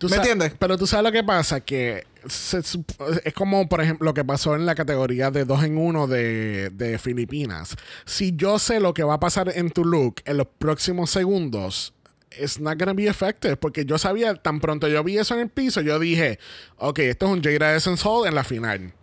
[0.00, 0.52] Tú ¿Me entiendes?
[0.58, 4.54] Pero tú sabes lo que pasa, que se es como, por ejemplo, lo que pasó
[4.56, 7.76] en la categoría de dos en uno de, de Filipinas.
[8.06, 11.92] Si yo sé lo que va a pasar en tu look en los próximos segundos,
[12.40, 13.58] it's not gonna be effective.
[13.58, 16.38] Porque yo sabía, tan pronto yo vi eso en el piso, yo dije,
[16.78, 18.94] ok, esto es un Jada Essence Hall en la final.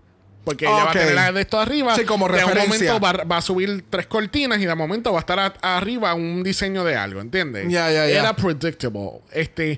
[0.44, 1.94] Porque ella va a tener la de esto arriba.
[1.94, 2.94] Sí, como de un referencia.
[2.94, 6.14] momento va, va a subir tres cortinas y de momento va a estar a- arriba
[6.14, 7.65] un diseño de algo, ¿entiendes?
[7.69, 8.19] Ya, ya, ya.
[8.22, 9.19] Era predictable.
[9.34, 9.78] Este,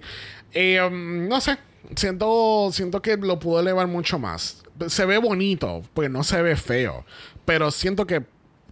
[0.54, 1.58] eh, um, no sé.
[1.96, 4.64] siento, siento que lo pudo elevar mucho más.
[4.88, 7.06] Se ve bonito, pues no se ve feo.
[7.46, 8.24] Pero siento que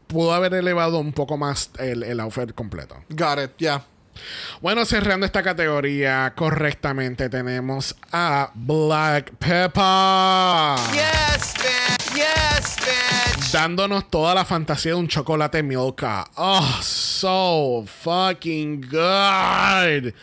[0.07, 2.95] pudo haber elevado un poco más el, el outfit completo.
[3.09, 3.85] Got it, yeah.
[4.61, 10.77] Bueno, cerrando esta categoría correctamente, tenemos a Black Pepper.
[10.91, 12.15] Yes, bitch.
[12.15, 13.51] Yes, bitch.
[13.51, 16.25] Dándonos toda la fantasía de un chocolate Milka.
[16.35, 20.13] Oh, so fucking good.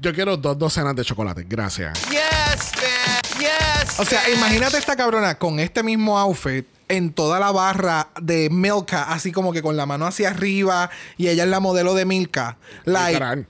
[0.00, 1.44] Yo quiero dos docenas de chocolate.
[1.48, 1.98] Gracias.
[2.10, 3.38] Yes, bitch.
[3.38, 4.00] Yes.
[4.00, 9.04] O sea, imagínate esta cabrona con este mismo outfit en toda la barra de Milka,
[9.04, 12.58] así como que con la mano hacia arriba y ella es la modelo de Milka.
[12.84, 13.46] Like, Literal.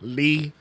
[0.00, 0.52] Literal.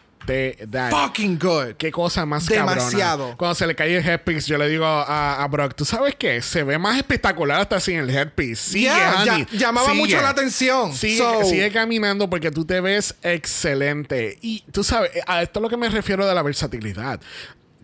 [0.91, 1.73] Fucking good.
[1.77, 3.17] Qué cosa más Demasiado.
[3.19, 3.37] cabrona.
[3.37, 6.41] Cuando se le cae el headpiece, yo le digo a, a Brock, ¿tú sabes qué?
[6.41, 8.71] Se ve más espectacular hasta sin el headpiece.
[8.71, 9.47] Sigue, Yeah, honey.
[9.51, 9.99] ya- llamaba Sigue.
[9.99, 10.93] mucho la atención.
[10.93, 14.37] Sigue, So- sigue caminando porque tú te ves excelente.
[14.41, 17.19] Y tú sabes, a esto es lo que me refiero de la versatilidad.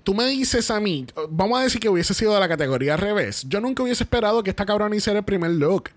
[0.04, 3.00] Tú me dices a mí, vamos a decir que hubiese sido de la categoría al
[3.00, 3.44] revés.
[3.48, 5.90] Yo nunca hubiese esperado que esta cabrona hiciera el primer look.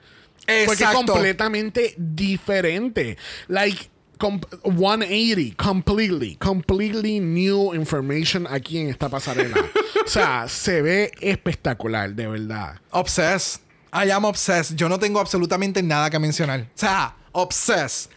[0.47, 1.13] Porque es Exacto.
[1.13, 3.19] completamente diferente.
[3.49, 9.57] Like, com- 180, completely, completely new information aquí en esta pasarela.
[10.05, 12.81] o sea, se ve espectacular, de verdad.
[12.91, 13.63] Obsessed.
[13.93, 14.77] I am obsessed.
[14.77, 16.61] Yo no tengo absolutamente nada que mencionar.
[16.61, 18.11] O sea, obsessed.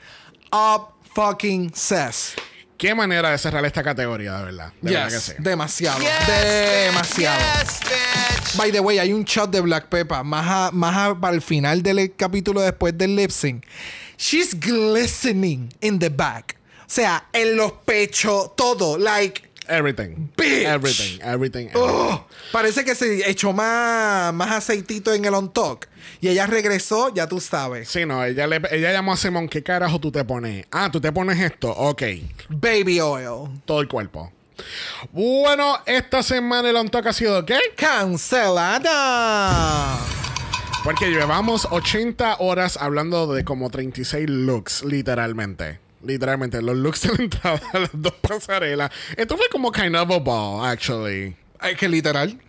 [0.51, 2.33] Up fucking cess.
[2.77, 4.73] Qué manera de cerrar esta categoría, de verdad.
[4.81, 5.33] De verdad que sí.
[5.37, 5.99] Demasiado.
[5.99, 6.27] Yes,
[6.87, 7.39] Demasiado.
[7.61, 8.57] Yes, bitch.
[8.57, 11.41] By the way, hay un shot de Black Pepper más, a- más a- para el
[11.41, 13.63] final del capítulo después del lip sync.
[14.21, 16.55] She's glistening in the back.
[16.81, 18.99] O sea, en los pechos, todo.
[18.99, 20.29] Like, Everything.
[20.37, 20.65] Bitch.
[20.65, 21.69] Everything, everything.
[21.73, 25.85] oh, parece que se echó más, más aceitito en el on top.
[26.19, 27.89] Y ella regresó, ya tú sabes.
[27.89, 30.67] Sí, no, ella, le, ella llamó a Simón, ¿qué carajo tú te pones?
[30.71, 32.03] Ah, tú te pones esto, ok.
[32.49, 33.49] Baby oil.
[33.65, 34.31] Todo el cuerpo.
[35.11, 37.57] Bueno, esta semana el on talk ha sido ¿qué?
[37.75, 38.91] Cancelada.
[40.83, 45.79] Porque llevamos 80 horas hablando de como 36 looks, literalmente.
[46.03, 48.91] Literalmente, los looks de la entrada, las dos pasarelas.
[49.15, 51.35] Esto fue como kind of a ball, actually.
[51.61, 52.39] Es que literal.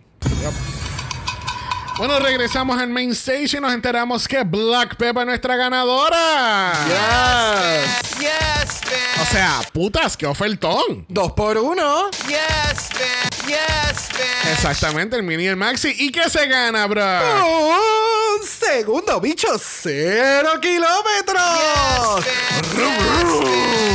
[1.97, 6.73] Bueno, regresamos al main stage y nos enteramos que Black Pepper es nuestra ganadora.
[6.87, 8.19] Yes.
[8.19, 9.21] Yes, bitch.
[9.21, 11.05] O sea, putas, qué ofertón.
[11.07, 12.09] Dos por uno.
[12.27, 13.45] Yes, bitch.
[13.47, 14.53] Yes, bitch.
[14.53, 15.93] Exactamente, el mini y el maxi.
[15.99, 17.03] ¿Y qué se gana, bro?
[17.03, 22.25] Un segundo bicho, cero kilómetros.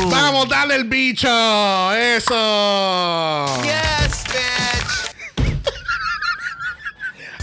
[0.09, 1.93] Vamos, dale el bicho.
[1.95, 3.45] Eso.
[3.65, 4.98] Yes, bitch.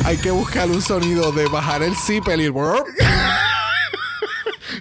[0.06, 2.86] Hay que buscar un sonido de bajar el zipper y burp.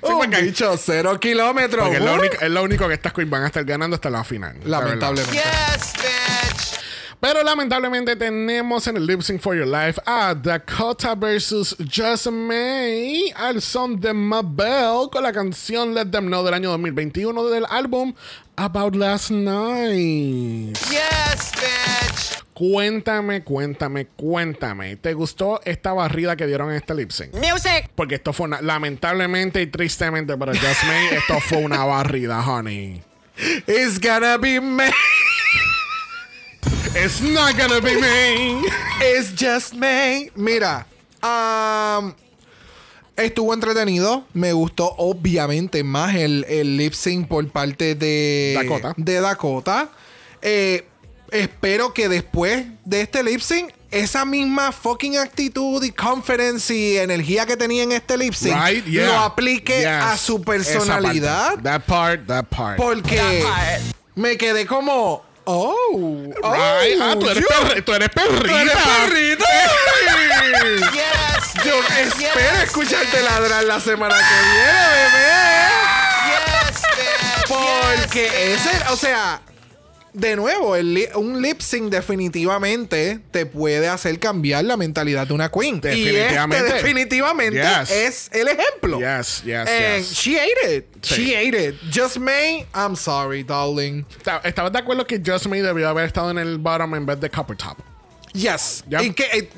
[0.02, 1.82] Un porque- bicho, cero kilómetros.
[1.82, 4.10] Porque es lo, único, es lo único que estas queens van a estar ganando hasta
[4.10, 4.56] la final.
[4.64, 4.80] la.
[4.80, 5.34] Lamentablemente.
[5.34, 6.78] Yes, bitch.
[7.20, 13.32] Pero lamentablemente tenemos en el Lip Sync for Your Life a Dakota versus Just May
[13.34, 18.12] al son de Mabel con la canción Let Them Know del año 2021 del álbum
[18.56, 20.76] About Last Night.
[20.90, 22.33] Yes, bitch.
[22.54, 24.94] Cuéntame, cuéntame, cuéntame.
[24.94, 27.34] ¿Te gustó esta barrida que dieron en este lip sync?
[27.34, 27.90] Music!
[27.96, 33.02] Porque esto fue una, lamentablemente y tristemente para Just May, esto fue una barrida, honey.
[33.66, 34.84] It's gonna be me.
[36.94, 38.62] It's not gonna be me.
[39.00, 40.30] It's just me.
[40.36, 40.86] Mira,
[41.24, 42.14] um,
[43.16, 44.26] estuvo entretenido.
[44.32, 48.94] Me gustó, obviamente, más el, el lip sync por parte de Dakota.
[48.96, 49.90] De Dakota.
[50.40, 50.86] Eh,
[51.34, 57.46] espero que después de este lip sync, esa misma fucking actitud y confidence y energía
[57.46, 58.84] que tenía en este lip sync Right?
[58.86, 59.06] Yeah.
[59.06, 59.86] lo aplique Yes.
[59.86, 61.54] a su personalidad.
[61.54, 61.62] parte.
[61.62, 62.76] That part, that part.
[62.76, 63.44] Porque
[64.14, 65.22] me quedé como.
[65.46, 65.74] Oh,
[66.42, 66.98] oh, Right.
[67.02, 68.46] Ah, tú eres, yo- perri- tú eres perrita.
[68.46, 69.44] ¡Tú eres perrita!
[70.64, 75.64] Yes, Yo espero Yes, escucharte ladrar la semana que viene, bebé.
[76.30, 77.48] Yes, bitch.
[77.48, 79.40] Porque ese, o sea,
[80.14, 85.34] de nuevo, el li- un lip sync definitivamente te puede hacer cambiar la mentalidad de
[85.34, 85.80] una queen.
[85.80, 86.56] Definitivamente.
[86.56, 87.90] Y este definitivamente Yes.
[87.90, 88.98] es el ejemplo.
[89.00, 90.12] Yes, yes, And yes.
[90.12, 90.84] she ate it.
[91.02, 91.14] Sí.
[91.26, 91.74] She ate it.
[91.92, 94.04] Just May, I'm sorry, darling.
[94.22, 97.20] Ta- ¿Estabas de acuerdo que Just Me debió haber estado en el bottom en vez
[97.20, 97.76] de Copper Top?
[98.32, 98.82] Yes.
[98.88, 99.02] Yep.
[99.02, 99.48] Y que eh,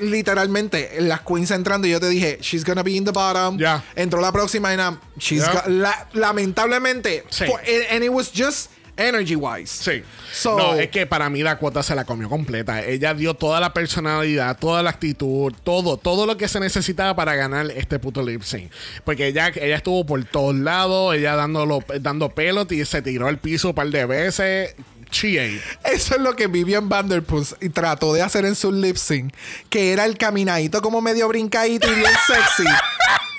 [0.00, 3.58] literalmente las queens entrando y yo te dije, she's gonna be in the bottom.
[3.58, 3.82] Yeah.
[3.94, 4.78] Entró la próxima y
[5.18, 5.66] she's Yep.
[5.68, 7.44] la- lamentablemente Sí.
[7.46, 9.66] for- and, and it was just energy wise.
[9.82, 10.02] Sí.
[10.32, 12.84] So- no, es que para mí la cuota se la comió completa.
[12.84, 17.34] Ella dio toda la personalidad, toda la actitud, todo, todo lo que se necesitaba para
[17.34, 18.70] ganar este puto lip sync.
[19.04, 23.38] Porque ella, ella estuvo por todos lados, ella dándolo, dando pelot y se tiró al
[23.38, 24.74] piso un par de veces.
[25.10, 25.60] Chie.
[25.84, 29.34] Eso es lo que Vivian Vanderpuss y trató de hacer en su lip sync,
[29.68, 32.64] que era el caminadito como medio brincadito y bien sexy.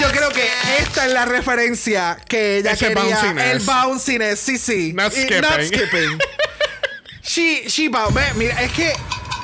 [0.00, 0.48] Yo creo que
[0.80, 3.02] esta es la referencia que ella Ese quería.
[3.16, 3.44] bounciness.
[3.52, 4.92] El bounciness, sí, sí.
[4.94, 5.40] Not Y- skipping.
[5.42, 6.18] Not skipping.
[7.22, 8.92] she, she ve, Mira, es que.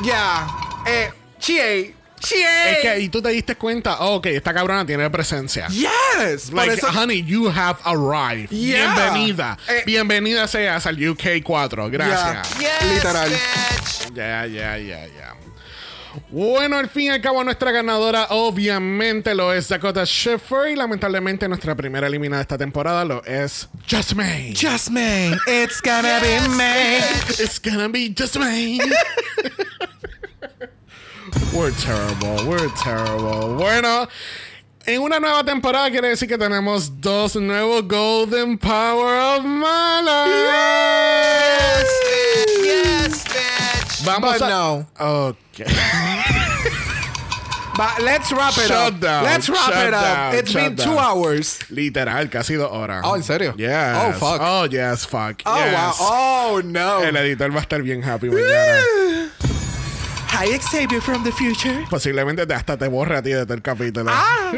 [0.02, 0.46] Ya.
[0.86, 1.94] eh, Chie.
[2.20, 2.72] Chie.
[2.72, 5.66] Es que y tú te diste cuenta, oh, ok, esta cabrona tiene presencia.
[5.68, 6.46] Yes.
[6.50, 8.48] Por Like, eso- honey, you have arrived.
[8.50, 8.94] Yeah.
[8.94, 9.58] Bienvenida.
[9.68, 9.82] Eh.
[9.84, 11.90] Bienvenida seas al UK 4.
[11.90, 12.48] Gracias.
[12.94, 13.30] Literal.
[14.14, 15.34] Ya, ya, ya, ya.
[16.34, 21.46] Bueno, al fin y al cabo, nuestra ganadora obviamente lo es Dakota Schiffer y lamentablemente
[21.46, 24.52] nuestra primera eliminada de esta temporada lo es Jasmine.
[24.52, 26.98] Jasmine, it's gonna be me.
[27.38, 28.80] It's gonna be Jasmine.
[31.52, 33.54] we're terrible, we're terrible.
[33.54, 34.08] Bueno,
[34.86, 40.26] en una nueva temporada quiere decir que tenemos dos nuevos Golden Power of Mala.
[42.64, 43.83] Yes, bitch.
[44.04, 44.48] Vamos But a.
[44.48, 44.86] no.
[44.98, 45.36] Ok.
[47.76, 49.00] But let's wrap it Shut up.
[49.00, 50.00] down, Let's wrap it up.
[50.00, 51.58] down, It's been two hours.
[51.70, 53.02] Literal, casi dos horas.
[53.04, 53.52] Oh, ¿en serio?
[53.56, 53.96] Yes.
[53.98, 54.38] Oh, fuck.
[54.40, 55.42] Oh, yes, fuck.
[55.44, 55.72] Oh, yes.
[55.74, 55.92] wow.
[55.98, 57.02] Oh, no.
[57.02, 58.78] El editor va a estar bien happy mañana.
[60.28, 61.84] Hi, Xavier from the future.
[61.90, 64.08] Posiblemente te- hasta te borre a ti de todo el capítulo.
[64.14, 64.52] Ah.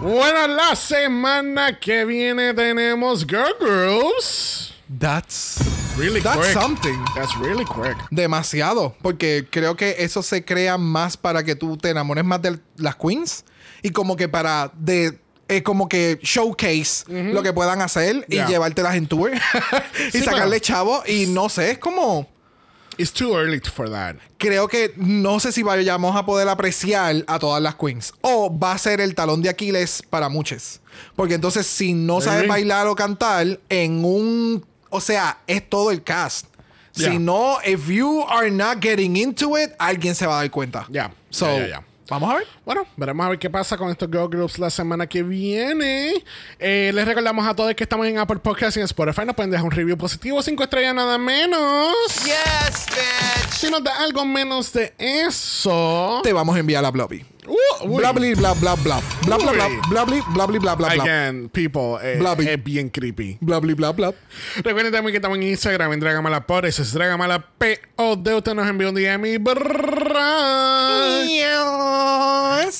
[0.00, 4.72] Bueno, la semana que viene tenemos Girl Groups.
[5.00, 5.58] That's
[5.96, 6.52] Really That's quick.
[6.52, 6.98] something.
[7.14, 7.96] That's really quick.
[8.10, 8.94] demasiado.
[9.02, 12.96] Porque creo que eso se crea más para que tú te enamores más de las
[12.96, 13.44] queens.
[13.82, 15.18] Y como que para de.
[15.48, 18.46] eh, como que showcase lo que puedan hacer Yeah.
[18.46, 19.32] y llevártelas en tour
[20.08, 21.02] y Sí, sacarle chavo.
[21.06, 22.28] Y no sé, es como.
[22.96, 24.16] It's too early for that.
[24.36, 28.12] creo que no sé si vayamos a poder apreciar a todas las queens.
[28.20, 30.80] O va a ser el talón de Aquiles para muchos.
[31.16, 34.66] Porque entonces, si no sabes bailar o cantar en un.
[34.90, 36.46] O sea, es todo el cast.
[36.94, 37.12] Yeah.
[37.12, 40.86] Si no, if you are not getting into it, alguien se va a dar cuenta.
[40.90, 41.12] Ya.
[41.30, 41.84] So, Ya, ya, ya.
[42.08, 42.46] vamos a ver.
[42.64, 46.24] Bueno, veremos a ver qué pasa con estos Girl Groups la semana que viene.
[46.58, 49.24] Eh, les recordamos a todos que estamos en Apple Podcasts y en Spotify.
[49.24, 51.94] Nos pueden dejar un review positivo, cinco estrellas nada menos.
[52.24, 53.50] Yes, bitch.
[53.52, 56.20] Si nos da algo menos de eso.
[56.24, 57.24] Te vamos a enviar a Blobby.
[57.84, 59.00] Bla bla bla bla bla.
[59.26, 59.68] Bla bla bla.
[59.88, 61.02] Bla bla bla bla bla bla.
[61.02, 62.22] Again, people, eh,
[62.52, 63.38] es bien creepy.
[63.40, 64.12] Bla bla bla bla.
[64.56, 68.36] Recuerden también que estamos en Instagram, en Dragamala Pod, ese es Dragamala POD.
[68.36, 69.38] Usted nos envió un DM y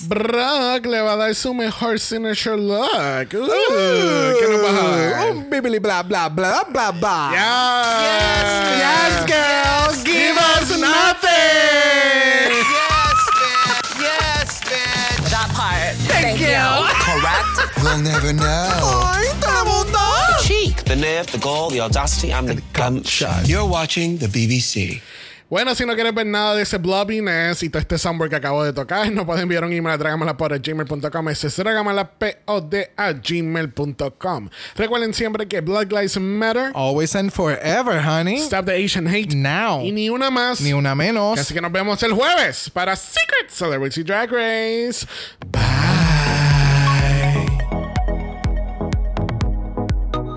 [0.09, 2.89] Brock, le va a dar su mejor signature look.
[3.33, 3.49] Uh,
[4.39, 5.31] ¿Qué nos vas a dar?
[5.33, 7.31] Un bibili bla bla bla bla bla.
[7.33, 11.80] Yes, Yes, girls, give us nothing.
[16.51, 17.21] Thank you.
[17.21, 17.77] Correct.
[17.83, 18.45] We'll never know.
[18.45, 20.43] Ay, te botó.
[20.47, 23.29] Cheek, the nerve, the gall, the audacity, and the gumption.
[23.45, 25.01] You're watching the BBC.
[25.51, 28.63] Bueno, si no quieres ver nada de ese blobbiness y todo este soundboard que acabo
[28.63, 31.29] de tocar, nos pueden enviar un email a dragamalapod.gmail.com.
[31.29, 34.49] Es dragamalapod a gmail.com.
[34.77, 36.71] Recuerden siempre que Blood Lives Matter.
[36.73, 38.37] Always and forever, honey.
[38.37, 39.35] Stop the Asian hate.
[39.35, 39.83] Now.
[39.83, 40.61] Y ni una más.
[40.61, 41.41] Ni una menos.
[41.41, 45.05] Así que nos vemos el jueves para Secret Celebrity Drag Race.
[45.51, 46.50] Bye.